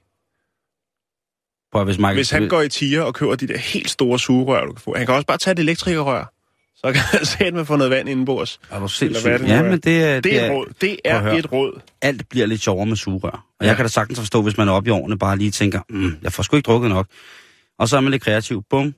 på, 1.72 1.84
hvis 1.84 1.98
Michael... 1.98 2.14
hvis 2.16 2.30
han 2.30 2.48
går 2.48 2.62
i 2.62 2.68
tiger 2.68 3.02
og 3.02 3.14
køber 3.14 3.34
de 3.34 3.48
der 3.48 3.58
helt 3.58 3.90
store 3.90 4.18
sugerør, 4.18 4.64
du 4.64 4.72
kan 4.72 4.80
få. 4.82 4.94
Han 4.96 5.06
kan 5.06 5.14
også 5.14 5.26
bare 5.26 5.38
tage 5.38 5.52
et 5.52 5.58
elektrikerrør. 5.58 6.32
Så 6.76 6.92
kan 6.92 7.00
han 7.00 7.24
sætte 7.24 7.52
med 7.52 7.64
få 7.64 7.76
noget 7.76 7.90
vand 7.90 8.08
indenbords. 8.08 8.54
Er 8.54 8.58
du 8.58 8.64
Eller 8.74 8.78
hvad 8.80 8.88
sindssygt? 8.88 9.40
det 9.40 9.48
Ja, 9.48 9.54
er? 9.54 9.62
men 9.62 9.80
det, 9.80 10.04
er- 10.04 10.20
Det 10.20 10.40
er 10.40 10.46
et 10.46 10.52
råd. 10.52 10.66
Det 10.80 10.98
Prøv 11.04 11.16
er 11.16 11.22
høre. 11.22 11.38
et 11.38 11.52
råd. 11.52 11.80
alt 12.02 12.28
bliver 12.28 12.46
lidt 12.46 12.60
sjovere 12.62 12.86
med 12.86 12.96
sugerør. 12.96 13.30
Og 13.30 13.42
Ja. 13.62 13.66
jeg 13.66 13.76
kan 13.76 13.84
da 13.84 13.88
sagtens 13.88 14.18
forstå, 14.18 14.42
hvis 14.42 14.56
man 14.56 14.68
er 14.68 14.72
oppe 14.72 14.88
i 14.88 14.90
årene, 14.90 15.18
bare 15.18 15.36
lige 15.38 15.50
tænker, 15.50 15.80
mm, 15.90 16.16
jeg 16.22 16.32
får 16.32 16.42
sgu 16.42 16.56
ikke 16.56 16.66
drukket 16.66 16.90
nok. 16.90 17.06
Og 17.78 17.88
så 17.88 17.96
er 17.96 18.00
man 18.00 18.10
lidt 18.10 18.22
kreativ. 18.22 18.62
Bum. 18.70 18.94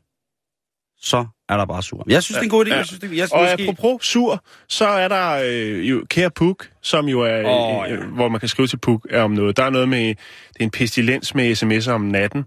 Så 1.01 1.27
er 1.49 1.57
der 1.57 1.65
bare 1.65 1.83
sur. 1.83 2.05
Jeg 2.09 2.23
synes, 2.23 2.37
det 2.37 2.41
er 2.41 2.45
en 2.45 2.51
god 2.51 2.67
idé. 2.67 2.71
Ja. 2.71 2.77
Jeg 2.77 2.87
synes, 2.87 3.01
det, 3.01 3.17
jeg 3.17 3.29
Og 3.33 3.41
måske... 3.43 3.63
apropos 3.63 4.07
sur, 4.07 4.45
så 4.69 4.87
er 4.87 5.09
der 5.09 5.41
øh, 5.45 5.91
jo 5.91 6.05
Kære 6.11 6.31
Puk, 6.31 6.69
som 6.83 7.09
jo 7.09 7.21
er, 7.21 7.43
oh, 7.45 7.91
ja. 7.91 7.95
ja. 7.95 8.01
hvor 8.01 8.29
man 8.29 8.41
kan 8.41 8.49
skrive 8.49 8.69
til 8.69 8.77
Puk 8.77 9.07
er 9.11 9.23
om 9.23 9.31
noget. 9.31 9.57
Der 9.57 9.65
er 9.65 9.71
noget 9.71 9.89
med, 9.89 10.07
det 10.09 10.61
er 10.61 10.65
en 10.65 10.71
pestilens 10.71 11.35
med 11.35 11.63
sms'er 11.63 11.91
om 11.91 12.01
natten. 12.01 12.45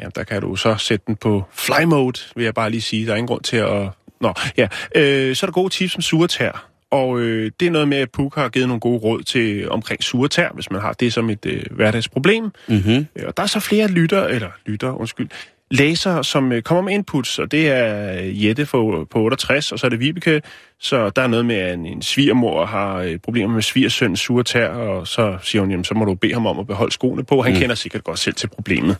Ja, 0.00 0.06
der 0.14 0.24
kan 0.24 0.40
du 0.42 0.56
så 0.56 0.76
sætte 0.76 1.04
den 1.06 1.16
på 1.16 1.44
fly 1.52 1.84
mode, 1.86 2.20
vil 2.36 2.44
jeg 2.44 2.54
bare 2.54 2.70
lige 2.70 2.80
sige. 2.80 3.06
Der 3.06 3.12
er 3.12 3.16
ingen 3.16 3.28
grund 3.28 3.42
til 3.42 3.56
at... 3.56 3.88
Nå, 4.20 4.34
ja. 4.56 4.68
Øh, 4.94 5.36
så 5.36 5.46
er 5.46 5.48
der 5.48 5.52
gode 5.52 5.68
tips 5.70 5.94
om 5.96 6.02
suretær. 6.02 6.66
Og 6.90 7.20
øh, 7.20 7.50
det 7.60 7.66
er 7.66 7.70
noget 7.70 7.88
med, 7.88 7.98
at 7.98 8.10
Puk 8.10 8.34
har 8.34 8.48
givet 8.48 8.68
nogle 8.68 8.80
gode 8.80 8.98
råd 8.98 9.22
til 9.22 9.70
omkring 9.70 10.02
suretær, 10.02 10.48
hvis 10.54 10.70
man 10.70 10.80
har 10.80 10.92
det 10.92 11.12
som 11.12 11.30
et 11.30 11.46
øh, 11.46 11.62
hverdagsproblem. 11.70 12.44
Mm-hmm. 12.68 13.06
Øh, 13.16 13.24
Og 13.26 13.36
der 13.36 13.42
er 13.42 13.46
så 13.46 13.60
flere 13.60 13.88
lytter, 13.88 14.24
eller 14.24 14.48
lytter, 14.66 14.92
undskyld, 15.00 15.28
læsere, 15.70 16.24
som 16.24 16.52
øh, 16.52 16.62
kommer 16.62 16.82
med 16.82 16.92
inputs, 16.92 17.38
og 17.38 17.50
det 17.50 17.68
er 17.68 18.20
øh, 18.20 18.44
Jette 18.44 18.66
på, 18.66 19.06
på 19.10 19.18
68, 19.18 19.72
og 19.72 19.78
så 19.78 19.86
er 19.86 19.88
det 19.88 20.00
Vibeke, 20.00 20.42
så 20.80 21.10
der 21.10 21.22
er 21.22 21.26
noget 21.26 21.46
med, 21.46 21.56
at 21.56 21.74
en, 21.74 21.86
en 21.86 22.02
svigermor 22.02 22.66
har 22.66 22.96
øh, 22.96 23.18
problemer 23.18 23.54
med 23.54 23.62
svigersøns 23.62 24.20
sure 24.20 24.44
tær, 24.44 24.68
og 24.68 25.06
så 25.06 25.38
siger 25.42 25.62
hun, 25.62 25.70
jamen, 25.70 25.84
så 25.84 25.94
må 25.94 26.04
du 26.04 26.14
bede 26.14 26.32
ham 26.32 26.46
om 26.46 26.58
at 26.58 26.66
beholde 26.66 26.92
skoene 26.92 27.24
på. 27.24 27.42
Han 27.42 27.52
mm. 27.52 27.58
kender 27.58 27.74
sikkert 27.74 28.04
godt 28.04 28.18
selv 28.18 28.34
til 28.34 28.46
problemet. 28.46 28.96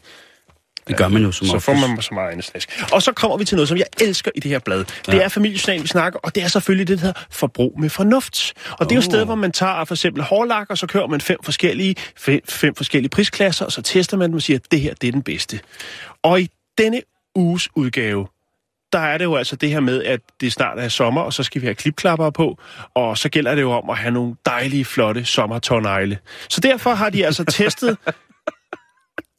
Det 0.89 0.97
gør 0.99 1.09
man 1.09 1.23
jo 1.23 1.33
som 1.33 1.47
Så 1.47 1.59
får 1.59 1.73
oftest. 1.73 1.89
man 1.89 2.03
så 2.03 2.15
meget 2.15 2.45
slask. 2.45 2.83
Og 2.93 3.03
så 3.03 3.13
kommer 3.13 3.37
vi 3.37 3.45
til 3.45 3.57
noget, 3.57 3.69
som 3.69 3.79
jeg 3.79 3.87
elsker 4.01 4.31
i 4.35 4.41
det 4.41 4.51
her 4.51 4.59
blad. 4.59 4.85
Ja. 5.09 5.13
Det 5.13 5.25
er 5.25 5.29
familiejournal, 5.29 5.83
vi 5.83 5.89
snakker, 5.89 6.19
og 6.23 6.35
det 6.35 6.43
er 6.43 6.49
selvfølgelig 6.49 6.89
det, 6.89 6.99
der 6.99 7.05
hedder 7.05 7.21
forbrug 7.31 7.81
med 7.81 7.91
fornuft. 7.91 8.53
Og 8.71 8.87
det 8.87 8.93
er 8.93 8.97
jo 8.97 8.99
et 8.99 9.05
sted, 9.05 9.25
hvor 9.25 9.35
man 9.35 9.53
tager 9.53 9.85
for 9.85 9.95
eksempel 9.95 10.23
hårlak, 10.23 10.67
og 10.71 10.79
så 10.79 10.87
kører 10.87 11.07
man 11.07 11.21
fem 11.21 11.39
forskellige, 11.45 11.95
fem, 12.17 12.41
fem 12.49 12.75
forskellige 12.75 13.11
prisklasser, 13.11 13.65
og 13.65 13.73
så 13.73 13.83
tester 13.83 14.17
man 14.17 14.31
dem 14.31 14.37
og 14.37 14.43
siger, 14.43 14.59
at 14.59 14.73
det 14.73 14.81
her, 14.81 14.95
det 14.95 15.09
er 15.09 15.13
den 15.13 15.23
bedste. 15.23 15.61
Og 16.23 16.41
i 16.41 16.49
denne 16.79 17.03
uges 17.35 17.69
udgave, 17.77 18.27
der 18.93 18.99
er 18.99 19.19
det 19.19 19.25
jo 19.25 19.35
altså 19.35 19.57
det 19.57 19.69
her 19.69 19.81
med, 19.81 20.05
at 20.05 20.21
det 20.41 20.53
snart 20.53 20.79
er 20.79 20.89
sommer, 20.89 21.21
og 21.21 21.33
så 21.33 21.43
skal 21.43 21.61
vi 21.61 21.67
have 21.67 21.75
klipklapper 21.75 22.31
på, 22.31 22.59
og 22.95 23.19
så 23.19 23.29
gælder 23.29 23.55
det 23.55 23.63
jo 23.63 23.71
om 23.71 23.91
at 23.91 23.99
have 23.99 24.11
nogle 24.11 24.37
dejlige, 24.47 24.85
flotte 24.85 25.25
sommertårnegle. 25.25 26.19
Så 26.49 26.61
derfor 26.61 26.95
har 26.95 27.11
de 27.11 27.27
altså 27.27 27.45
testet 27.45 27.99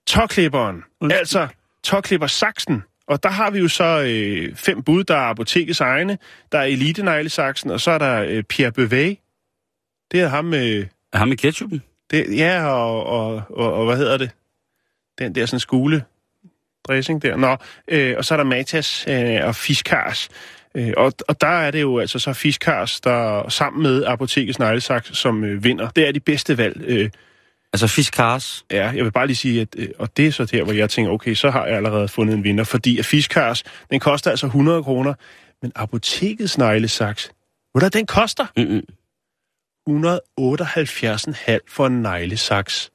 tåklipperen, 0.08 0.84
altså 1.02 1.48
tåklipper 1.84 2.28
saksen. 2.28 2.84
Og 3.08 3.24
der 3.24 3.30
har 3.30 3.52
vi 3.52 3.60
jo 3.60 3.68
så 3.68 4.02
øh, 4.02 4.56
fem 4.56 4.84
bud. 4.84 5.04
Der 5.04 5.16
er 5.16 5.30
apotekets 5.30 5.80
egne, 5.80 6.18
der 6.52 6.60
er 6.60 6.64
elite 6.64 7.04
neglesaksen, 7.04 7.72
og 7.72 7.82
så 7.82 7.92
er 7.92 7.98
der 7.98 8.24
øh, 8.24 8.44
Pierre 8.44 8.72
Beuvet. 8.72 9.18
Det 10.12 10.22
er 10.22 10.28
ham 10.28 10.46
med... 10.46 10.86
Er 11.14 11.18
ham 11.18 11.28
med 11.28 11.38
ketchupen? 11.38 11.84
Det, 12.12 12.38
ja, 12.38 12.66
og, 12.66 13.06
og, 13.06 13.44
og, 13.50 13.74
og, 13.74 13.86
hvad 13.86 13.98
hedder 13.98 14.18
det? 14.18 14.32
Den 15.20 15.36
der 15.36 15.46
sådan 15.46 15.60
skule 15.60 16.04
dressing 16.88 17.22
der. 17.22 17.36
Nå, 17.36 17.58
øh, 17.88 18.16
og 18.18 18.26
så 18.26 18.34
er 18.34 18.38
der 18.38 18.44
Matas 18.44 19.06
øh, 19.08 19.48
og 19.48 19.56
Fiskars. 19.56 20.30
Øh, 20.76 20.94
og, 20.98 21.14
og 21.28 21.42
der 21.42 21.48
er 21.48 21.72
det 21.72 21.82
jo 21.82 22.00
altså 22.00 22.20
så 22.20 22.34
Fiskars, 22.34 23.02
der 23.02 23.50
sammen 23.50 23.84
med 23.84 24.04
apotekets 24.06 24.60
neglesaks, 24.60 25.18
som 25.18 25.44
øh, 25.44 25.64
vinder. 25.64 25.90
Det 25.90 26.08
er 26.08 26.12
de 26.12 26.20
bedste 26.20 26.58
valg. 26.58 26.82
Øh, 26.86 27.10
Altså 27.74 27.88
fiskars. 27.88 28.66
Ja, 28.72 28.92
jeg 28.96 29.06
vil 29.06 29.12
bare 29.12 29.28
lige 29.28 29.38
sige, 29.38 29.62
at, 29.62 29.68
øh, 29.78 29.90
og 30.00 30.18
det 30.18 30.28
er 30.28 30.32
så 30.32 30.46
der, 30.46 30.64
hvor 30.64 30.74
jeg 30.74 30.90
tænker, 30.90 31.12
okay, 31.12 31.34
så 31.34 31.50
har 31.50 31.66
jeg 31.66 31.76
allerede 31.76 32.08
fundet 32.08 32.36
en 32.36 32.44
vinder, 32.44 32.64
fordi 32.64 33.00
at 33.00 33.06
Fiskars, 33.06 33.64
den 33.90 34.00
koster 34.00 34.32
altså 34.32 34.46
100 34.46 34.84
kroner, 34.84 35.14
men 35.62 35.72
apotekets 35.76 36.58
neglesaks, 36.58 37.32
hvad 37.74 37.82
der 37.82 37.90
den 37.90 38.06
koster? 38.06 38.46
Mm-mm. 38.58 38.84
178,5 39.90 41.60
for 41.68 41.88
en 41.88 42.02
neglesaks. 42.02 42.92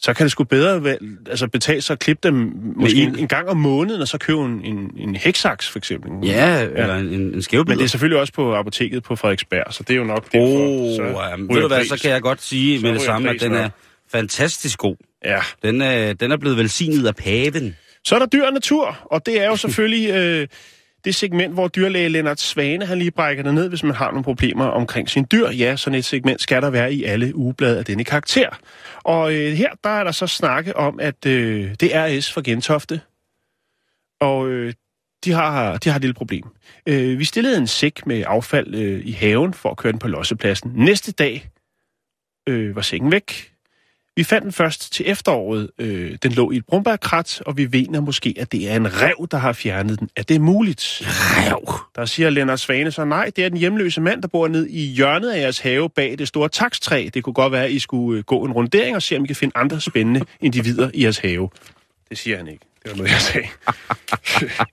Så 0.00 0.14
kan 0.14 0.24
det 0.24 0.30
sgu 0.32 0.44
bedre 0.44 0.96
altså 1.30 1.48
betale 1.48 1.80
sig 1.82 1.94
at 1.94 1.98
klippe 1.98 2.28
dem 2.28 2.52
måske 2.76 2.96
en- 3.02 3.18
en, 3.18 3.28
gang 3.28 3.48
om 3.48 3.56
måneden, 3.56 4.00
og 4.02 4.08
så 4.08 4.18
købe 4.18 4.40
en, 4.40 4.64
en, 4.64 4.90
en 4.96 5.14
heksaks, 5.16 5.68
for 5.68 5.78
eksempel. 5.78 6.10
Ja, 6.28 6.62
eller 6.62 6.96
en, 6.96 7.08
en 7.08 7.42
skævebid. 7.42 7.72
Men 7.72 7.78
det 7.78 7.84
er 7.84 7.88
selvfølgelig 7.88 8.20
også 8.20 8.32
på 8.32 8.54
apoteket 8.54 9.02
på 9.02 9.16
Frederiksberg, 9.16 9.64
så 9.74 9.82
det 9.82 9.94
er 9.94 9.98
jo 9.98 10.04
nok 10.04 10.32
derfor. 10.32 10.46
Åh, 10.46 10.96
så 10.96 11.02
oh, 11.02 11.08
ryger 11.14 11.36
ved 11.54 11.60
du 11.62 11.68
hvad, 11.68 11.84
så 11.84 11.98
kan 12.02 12.10
jeg 12.10 12.22
godt 12.22 12.42
sige 12.42 12.80
Så 12.80 12.86
med 12.86 12.92
det 12.94 13.02
samme, 13.02 13.30
at 13.30 13.40
den 13.40 13.52
er 13.54 13.68
fantastisk 14.12 14.78
god. 14.78 14.96
Ja. 15.24 15.38
Den 15.62 15.82
er, 15.82 16.12
den 16.12 16.32
er 16.32 16.36
blevet 16.36 16.56
velsignet 16.56 17.06
af 17.06 17.16
paven. 17.16 17.76
Så 18.04 18.14
er 18.14 18.18
der 18.18 18.26
dyr 18.26 18.44
og 18.44 18.52
natur, 18.52 18.98
og 19.04 19.26
det 19.26 19.42
er 19.42 19.46
jo 19.46 19.56
selvfølgelig 19.56 20.10
øh, 20.20 20.48
det 21.06 21.14
segment, 21.14 21.54
hvor 21.54 21.68
dyrlæge 21.68 22.08
Lennart 22.08 22.40
Svane, 22.40 22.86
han 22.86 22.98
lige 22.98 23.10
brækker 23.10 23.42
det 23.42 23.54
ned, 23.54 23.68
hvis 23.68 23.82
man 23.82 23.94
har 23.94 24.10
nogle 24.10 24.24
problemer 24.24 24.64
omkring 24.64 25.10
sin 25.10 25.26
dyr. 25.32 25.48
Ja, 25.48 25.76
sådan 25.76 25.98
et 25.98 26.04
segment 26.04 26.40
skal 26.40 26.62
der 26.62 26.70
være 26.70 26.94
i 26.94 27.04
alle 27.04 27.36
ugeblade 27.36 27.78
af 27.78 27.84
denne 27.84 28.04
karakter. 28.04 28.48
Og 29.04 29.34
øh, 29.34 29.52
her, 29.52 29.70
der 29.84 29.90
er 29.90 30.04
der 30.04 30.12
så 30.12 30.26
snakke 30.26 30.76
om, 30.76 31.00
at 31.00 31.26
øh, 31.26 31.74
det 31.80 31.94
er 31.94 32.20
S 32.20 32.32
for 32.32 32.40
Gentofte, 32.40 33.00
og 34.20 34.48
øh, 34.48 34.74
de, 35.24 35.32
har, 35.32 35.76
de 35.76 35.88
har 35.88 35.96
et 35.96 36.02
lille 36.02 36.14
problem. 36.14 36.44
Øh, 36.86 37.18
vi 37.18 37.24
stillede 37.24 37.58
en 37.58 37.66
sæk 37.66 38.06
med 38.06 38.24
affald 38.26 38.74
øh, 38.74 39.06
i 39.06 39.12
haven 39.12 39.54
for 39.54 39.70
at 39.70 39.76
køre 39.76 39.92
den 39.92 39.98
på 39.98 40.08
lossepladsen. 40.08 40.72
Næste 40.74 41.12
dag 41.12 41.50
øh, 42.48 42.76
var 42.76 42.82
sækken 42.82 43.12
væk. 43.12 43.55
Vi 44.16 44.24
fandt 44.24 44.44
den 44.44 44.52
først 44.52 44.92
til 44.92 45.10
efteråret. 45.10 45.70
Øh, 45.78 46.18
den 46.22 46.32
lå 46.32 46.50
i 46.50 46.56
et 46.56 46.66
brumbærkrat, 46.66 47.42
og 47.46 47.56
vi 47.56 47.68
mener 47.72 48.00
måske, 48.00 48.34
at 48.38 48.52
det 48.52 48.70
er 48.70 48.76
en 48.76 49.02
rev, 49.02 49.28
der 49.30 49.36
har 49.36 49.52
fjernet 49.52 50.00
den. 50.00 50.08
Er 50.16 50.22
det 50.22 50.40
muligt? 50.40 51.02
Rev. 51.04 51.80
Der 51.96 52.04
siger 52.04 52.30
Lennart 52.30 52.60
Svane 52.60 52.90
så, 52.90 53.04
nej, 53.04 53.30
det 53.36 53.44
er 53.44 53.48
den 53.48 53.58
hjemløse 53.58 54.00
mand, 54.00 54.22
der 54.22 54.28
bor 54.28 54.48
ned 54.48 54.66
i 54.66 54.86
hjørnet 54.86 55.30
af 55.30 55.40
jeres 55.40 55.58
have 55.58 55.90
bag 55.90 56.18
det 56.18 56.28
store 56.28 56.48
takstræ. 56.48 57.08
Det 57.14 57.24
kunne 57.24 57.32
godt 57.32 57.52
være, 57.52 57.64
at 57.64 57.70
I 57.70 57.78
skulle 57.78 58.18
øh, 58.18 58.24
gå 58.24 58.44
en 58.44 58.52
rundering 58.52 58.96
og 58.96 59.02
se, 59.02 59.16
om 59.16 59.24
I 59.24 59.26
kan 59.26 59.36
finde 59.36 59.52
andre 59.56 59.80
spændende 59.80 60.20
individer 60.40 60.90
i 60.94 61.02
jeres 61.02 61.18
have. 61.18 61.48
Det 62.08 62.18
siger 62.18 62.36
han 62.36 62.48
ikke. 62.48 62.64
Det 62.82 62.90
var 62.90 62.96
noget, 62.96 63.10
jeg 63.10 63.20
sagde. 63.20 63.48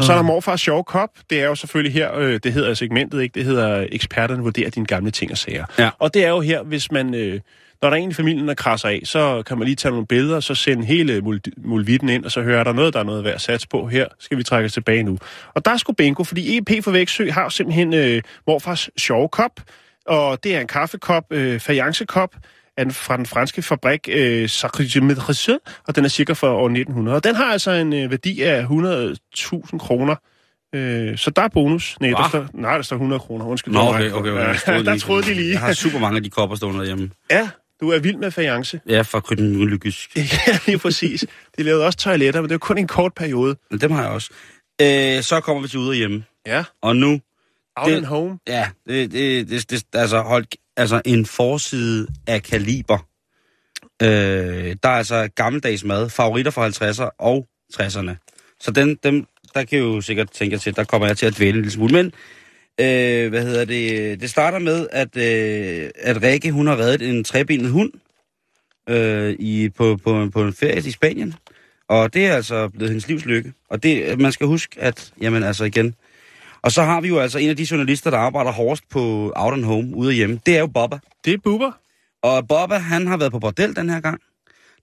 Så 0.00 0.12
er 0.12 0.16
der 0.16 0.22
morfars 0.22 0.60
sjove 0.60 0.84
kop. 0.84 1.10
Det 1.30 1.40
er 1.40 1.46
jo 1.46 1.54
selvfølgelig 1.54 1.92
her, 1.92 2.14
øh, 2.14 2.40
det 2.42 2.52
hedder 2.52 2.74
segmentet, 2.74 3.22
ikke? 3.22 3.34
Det 3.34 3.44
hedder 3.44 3.86
eksperterne 3.92 4.42
vurderer 4.42 4.70
dine 4.70 4.86
gamle 4.86 5.10
ting 5.10 5.30
og 5.30 5.38
sager. 5.38 5.64
Ja. 5.78 5.90
Og 5.98 6.14
det 6.14 6.24
er 6.24 6.28
jo 6.28 6.40
her, 6.40 6.62
hvis 6.62 6.92
man, 6.92 7.14
øh, 7.14 7.40
når 7.82 7.90
der 7.90 7.96
er 7.96 8.00
en 8.00 8.10
i 8.10 8.14
familien, 8.14 8.48
der 8.48 8.54
krasser 8.54 8.88
af, 8.88 9.00
så 9.04 9.42
kan 9.46 9.58
man 9.58 9.64
lige 9.66 9.76
tage 9.76 9.92
nogle 9.92 10.06
billeder, 10.06 10.40
så 10.40 10.54
sende 10.54 10.84
hele 10.86 11.18
mul- 11.18 11.52
mulvitten 11.64 12.08
ind, 12.08 12.24
og 12.24 12.30
så 12.32 12.42
hører 12.42 12.64
der 12.64 12.72
noget, 12.72 12.94
der 12.94 13.00
er 13.00 13.04
noget 13.04 13.24
værd 13.24 13.34
at 13.34 13.40
satse 13.40 13.68
på. 13.68 13.86
Her 13.86 14.06
skal 14.20 14.38
vi 14.38 14.42
trække 14.42 14.66
os 14.66 14.72
tilbage 14.72 15.02
nu. 15.02 15.18
Og 15.54 15.64
der 15.64 15.70
er 15.70 15.76
sgu 15.76 15.92
bingo, 15.92 16.24
fordi 16.24 16.58
EP 16.58 16.84
for 16.84 16.90
Vægtsø 16.90 17.30
har 17.30 17.48
simpelthen 17.48 17.94
øh, 17.94 18.22
morfars 18.46 18.90
sjove 18.98 19.28
kop, 19.28 19.60
og 20.06 20.44
det 20.44 20.56
er 20.56 20.60
en 20.60 20.66
kaffekop, 20.66 21.24
øh, 21.30 21.60
fajancekop, 21.60 22.34
den- 22.78 22.90
fra 22.90 23.16
den 23.16 23.26
franske 23.26 23.62
fabrik 23.62 24.08
øh, 24.12 24.44
Maîtresse, 24.44 25.56
og 25.88 25.96
den 25.96 26.04
er 26.04 26.08
cirka 26.08 26.32
fra 26.32 26.48
år 26.54 26.64
1900. 26.68 27.16
Og 27.16 27.24
den 27.24 27.34
har 27.34 27.44
altså 27.52 27.70
en 27.70 27.92
øh, 27.92 28.10
værdi 28.10 28.42
af 28.42 28.62
100.000 28.64 29.78
kroner. 29.78 30.14
Øh, 30.74 31.18
så 31.18 31.30
der 31.30 31.42
er 31.42 31.48
bonus. 31.48 31.96
Nej, 32.00 32.10
der 32.10 32.16
Hva? 32.16 32.28
står, 32.28 32.46
nej, 32.54 32.74
der 32.76 32.82
står 32.82 32.96
100 32.96 33.20
kroner. 33.20 33.44
Undskyld. 33.46 33.74
Nå, 33.74 33.80
okay, 33.80 34.10
okay. 34.10 34.30
okay. 34.30 34.40
Jeg 34.48 34.56
troede 34.66 34.84
der 34.84 34.98
troede 34.98 35.22
de 35.22 35.34
lige. 35.34 35.50
Jeg 35.52 35.60
har 35.60 35.72
super 35.72 35.98
mange 35.98 36.16
af 36.16 36.22
de 36.22 36.30
kopper 36.30 36.56
stående 36.56 36.78
derhjemme. 36.80 37.10
Ja, 37.30 37.48
du 37.80 37.88
er 37.90 37.98
vild 37.98 38.16
med 38.16 38.30
fajance. 38.30 38.80
Ja, 38.88 39.00
fra 39.02 39.20
Kryptenlykysk. 39.20 40.16
ja, 40.16 40.58
lige 40.66 40.78
præcis. 40.78 41.24
De 41.58 41.62
lavede 41.62 41.86
også 41.86 41.98
toiletter, 41.98 42.40
men 42.40 42.48
det 42.50 42.54
var 42.54 42.58
kun 42.58 42.78
en 42.78 42.86
kort 42.86 43.14
periode. 43.14 43.56
Men 43.70 43.80
dem 43.80 43.90
har 43.90 44.02
jeg 44.02 44.10
også. 44.10 44.30
Øh, 44.82 45.22
så 45.22 45.40
kommer 45.40 45.62
vi 45.62 45.68
til 45.68 45.78
ude 45.78 45.90
og 45.90 45.94
hjemme. 45.94 46.24
Ja. 46.46 46.64
Og 46.82 46.96
nu, 46.96 47.20
Out 47.76 47.88
Det- 47.90 47.96
and 47.96 48.04
home. 48.04 48.38
ja, 48.48 48.68
det, 48.88 49.12
det, 49.12 49.48
det, 49.50 49.70
det 49.70 49.84
altså, 49.92 50.20
hold, 50.20 50.46
altså 50.76 51.02
en 51.04 51.26
forside 51.26 52.06
af 52.26 52.42
kaliber. 52.42 52.98
Øh, 54.02 54.76
der 54.82 54.88
er 54.88 54.96
altså 54.98 55.28
gammeldags 55.34 55.84
mad, 55.84 56.08
favoritter 56.10 56.50
fra 56.50 56.68
50'ere 56.68 57.10
og 57.18 57.46
60'erne. 57.74 58.10
Så 58.60 58.70
den, 58.70 58.98
dem, 59.02 59.26
der 59.54 59.64
kan 59.64 59.78
jo 59.78 60.00
sikkert 60.00 60.30
tænke 60.30 60.58
til, 60.58 60.76
der 60.76 60.84
kommer 60.84 61.06
jeg 61.06 61.16
til 61.16 61.26
at 61.26 61.36
dvæle 61.36 61.48
en 61.50 61.56
lille 61.56 61.70
smule. 61.70 61.92
Men, 61.92 62.12
øh, 62.80 63.28
hvad 63.30 63.42
hedder 63.42 63.64
det, 63.64 64.20
det 64.20 64.30
starter 64.30 64.58
med, 64.58 64.86
at, 64.92 65.16
øh, 65.16 65.90
at 65.96 66.22
Rikke, 66.22 66.52
hun 66.52 66.66
har 66.66 66.78
reddet 66.78 67.08
en 67.08 67.24
trebenet 67.24 67.70
hund 67.70 67.92
øh, 68.88 69.36
i, 69.38 69.68
på, 69.68 69.96
på, 70.04 70.28
på 70.32 70.42
en 70.42 70.52
ferie 70.54 70.78
i 70.78 70.90
Spanien. 70.90 71.34
Og 71.88 72.14
det 72.14 72.26
er 72.26 72.34
altså 72.34 72.68
blevet 72.68 72.90
hendes 72.90 73.08
livs 73.08 73.24
lykke. 73.24 73.52
Og 73.70 73.82
det, 73.82 74.20
man 74.20 74.32
skal 74.32 74.46
huske, 74.46 74.80
at, 74.80 75.12
jamen 75.20 75.42
altså 75.42 75.64
igen, 75.64 75.94
og 76.62 76.72
så 76.72 76.82
har 76.82 77.00
vi 77.00 77.08
jo 77.08 77.18
altså 77.18 77.38
en 77.38 77.50
af 77.50 77.56
de 77.56 77.66
journalister, 77.70 78.10
der 78.10 78.18
arbejder 78.18 78.52
hårdest 78.52 78.88
på 78.88 79.32
Out 79.36 79.54
and 79.54 79.64
Home 79.64 79.96
ude 79.96 80.08
og 80.08 80.12
hjemme. 80.12 80.40
Det 80.46 80.56
er 80.56 80.60
jo 80.60 80.66
Bobba. 80.66 80.98
Det 81.24 81.32
er 81.32 81.38
buber. 81.38 81.72
Og 82.22 82.48
Bobba, 82.48 82.74
han 82.74 83.06
har 83.06 83.16
været 83.16 83.32
på 83.32 83.38
bordel 83.38 83.76
den 83.76 83.90
her 83.90 84.00
gang. 84.00 84.20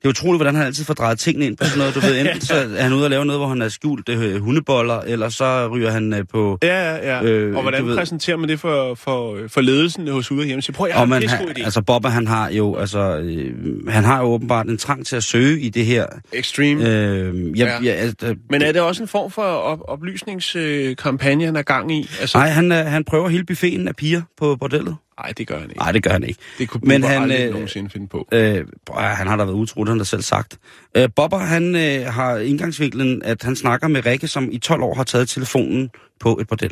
Det 0.04 0.10
er 0.10 0.14
utroligt, 0.14 0.38
hvordan 0.38 0.56
han 0.56 0.66
altid 0.66 0.86
får 0.86 0.93
drejet 0.93 1.20
tingene 1.20 1.45
ind 1.45 1.58
på 1.58 1.64
sådan 1.66 1.78
noget. 1.78 1.95
Du 1.95 1.99
ved, 1.99 2.20
enten 2.22 2.41
så 2.51 2.54
er 2.78 2.82
han 2.84 2.93
ude 2.93 3.04
og 3.04 3.10
lave 3.10 3.26
noget, 3.26 3.39
hvor 3.39 3.47
han 3.47 3.62
er 3.62 3.70
skjult 3.70 4.10
øh, 4.10 4.41
hundeboller, 4.41 4.99
eller 5.01 5.30
så 5.30 5.68
ryger 5.68 5.91
han 5.91 6.14
øh, 6.14 6.24
på... 6.32 6.58
Ja, 6.64 6.95
ja, 6.95 7.18
ja. 7.18 7.24
Øh, 7.24 7.56
og 7.56 7.62
hvordan 7.62 7.88
ved- 7.88 7.97
præsenterer 7.97 8.38
man 8.38 8.49
det 8.49 8.60
for, 8.60 8.95
for, 8.95 9.38
for 9.47 9.62
ledelsen 9.62 10.08
hos 10.08 10.32
ude 10.32 10.41
og 10.41 10.45
hjemme? 10.45 10.62
Så 10.62 10.72
prøv, 10.72 10.88
jeg 10.88 10.95
har 10.95 10.99
Og 11.01 11.04
en 11.04 11.10
man, 11.10 11.30
han, 11.30 11.47
idé. 11.49 11.64
altså 11.64 11.82
Bobba, 11.82 12.08
han 12.10 12.28
har 12.28 12.49
jo 12.51 12.76
altså, 12.76 13.18
øh, 13.18 13.54
han 13.89 14.04
har 14.04 14.20
jo 14.20 14.26
åbenbart 14.26 14.66
en 14.68 14.78
trang 14.78 15.06
til 15.06 15.16
at 15.16 15.24
søge 15.24 15.60
i 15.60 15.70
det 15.70 15.86
her. 15.86 16.06
Extreme. 16.34 16.89
Øh, 16.89 17.60
jeg, 17.60 17.68
Ja. 17.84 17.88
jeg, 17.91 17.99
altså, 17.99 18.36
Men 18.49 18.62
er 18.62 18.72
det 18.72 18.82
også 18.82 19.04
en 19.04 19.08
form 19.10 19.32
for 19.32 19.41
op- 19.41 19.82
oplysningskampagne, 19.88 21.45
han 21.45 21.56
er 21.56 21.62
gang 21.62 21.91
i? 21.91 22.10
Altså, 22.22 22.38
nej, 22.38 22.47
han, 22.49 22.72
øh, 22.72 22.78
han 22.78 23.04
prøver 23.04 23.30
hele 23.30 23.45
buffeten 23.45 23.88
af 23.88 23.95
piger 23.95 24.22
på 24.38 24.56
bordellet. 24.56 24.95
Nej, 25.20 25.32
det 25.38 25.47
gør 25.47 25.59
han 25.59 25.70
ikke. 25.70 25.80
Nej, 25.80 25.91
det 25.91 26.03
gør 26.03 26.11
han 26.11 26.24
ikke. 26.24 26.39
Det 26.57 26.70
kunne 26.70 26.82
Men 26.84 27.03
han, 27.03 27.22
aldrig 27.22 27.45
øh, 27.47 27.51
nogensinde 27.53 27.89
finde 27.89 28.07
på. 28.07 28.28
Øh, 28.32 28.66
han 28.97 29.28
har 29.28 29.36
da 29.36 29.43
været 29.43 29.55
utro, 29.55 29.82
det 29.84 29.88
har 29.88 29.93
han 29.93 29.97
da 29.99 30.03
selv 30.03 30.22
sagt. 30.22 30.57
Øh, 30.97 31.09
Bobber, 31.16 31.38
han 31.38 31.76
øh, 31.76 32.05
har 32.14 32.38
indgangsvinklen, 32.38 33.22
at 33.24 33.43
han 33.43 33.55
snakker 33.55 33.88
med 33.88 34.05
Rikke, 34.05 34.28
som 34.28 34.49
i 34.51 34.57
12 34.57 34.82
år 34.84 34.93
har 34.95 35.03
taget 35.03 35.30
telefonen 35.30 35.89
på 36.20 36.38
et 36.41 36.47
bordel. 36.47 36.72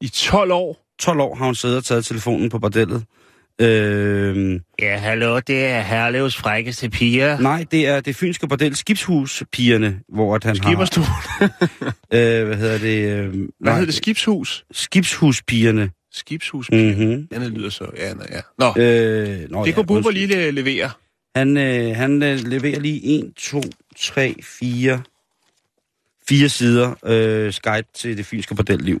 I 0.00 0.08
12 0.08 0.52
år? 0.52 0.78
12 1.00 1.20
år 1.20 1.34
har 1.34 1.44
hun 1.44 1.54
siddet 1.54 1.76
og 1.76 1.84
taget 1.84 2.04
telefonen 2.04 2.50
på 2.50 2.58
bordellet. 2.58 3.04
Øh, 3.60 4.60
Ja, 4.78 4.96
hallo, 4.98 5.40
det 5.46 5.64
er 5.64 5.80
Herlevs 5.80 6.36
frækkeste 6.36 6.90
piger. 6.90 7.38
nej, 7.38 7.64
det 7.70 7.86
er 7.88 8.00
det 8.00 8.16
fynske 8.16 8.48
bordel 8.48 8.76
Skibshus-pigerne, 8.76 10.00
hvor 10.08 10.34
at 10.34 10.44
han 10.44 10.56
Skipperstol. 10.56 11.04
har... 11.04 11.50
Øh, 12.12 12.46
hvad 12.46 12.56
hedder 12.56 12.78
det? 12.78 13.08
Øh, 13.08 13.28
Hvad 13.28 13.38
nej, 13.60 13.72
hedder 13.72 13.86
det? 13.86 13.94
Skibshus? 13.94 14.64
Skibshus-pigerne. 14.72 15.90
Skibshus. 16.14 16.70
Mm-hmm. 16.72 17.26
Den 17.32 17.42
lyder 17.54 17.70
så... 17.70 17.84
Ja, 17.96 18.14
nå, 18.14 18.22
ja. 18.30 18.40
Nå, 18.58 18.82
Øh, 18.82 19.50
nå, 19.50 19.64
det 19.64 19.74
kunne 19.74 19.86
Bubber 19.86 19.94
undskyld. 20.08 20.14
lige 20.14 20.26
le- 20.26 20.50
levere. 20.50 20.90
Han, 21.36 21.56
øh, 21.56 21.96
han 21.96 22.22
øh, 22.22 22.38
leverer 22.46 22.80
lige 22.80 23.18
1, 23.18 23.32
2, 23.36 23.62
3, 23.98 24.34
4, 24.42 25.02
fire 26.28 26.48
sider 26.48 26.94
øh, 27.06 27.52
Skype 27.52 27.86
til 27.94 28.16
det 28.16 28.26
fynske 28.26 28.54
bordelliv. 28.54 29.00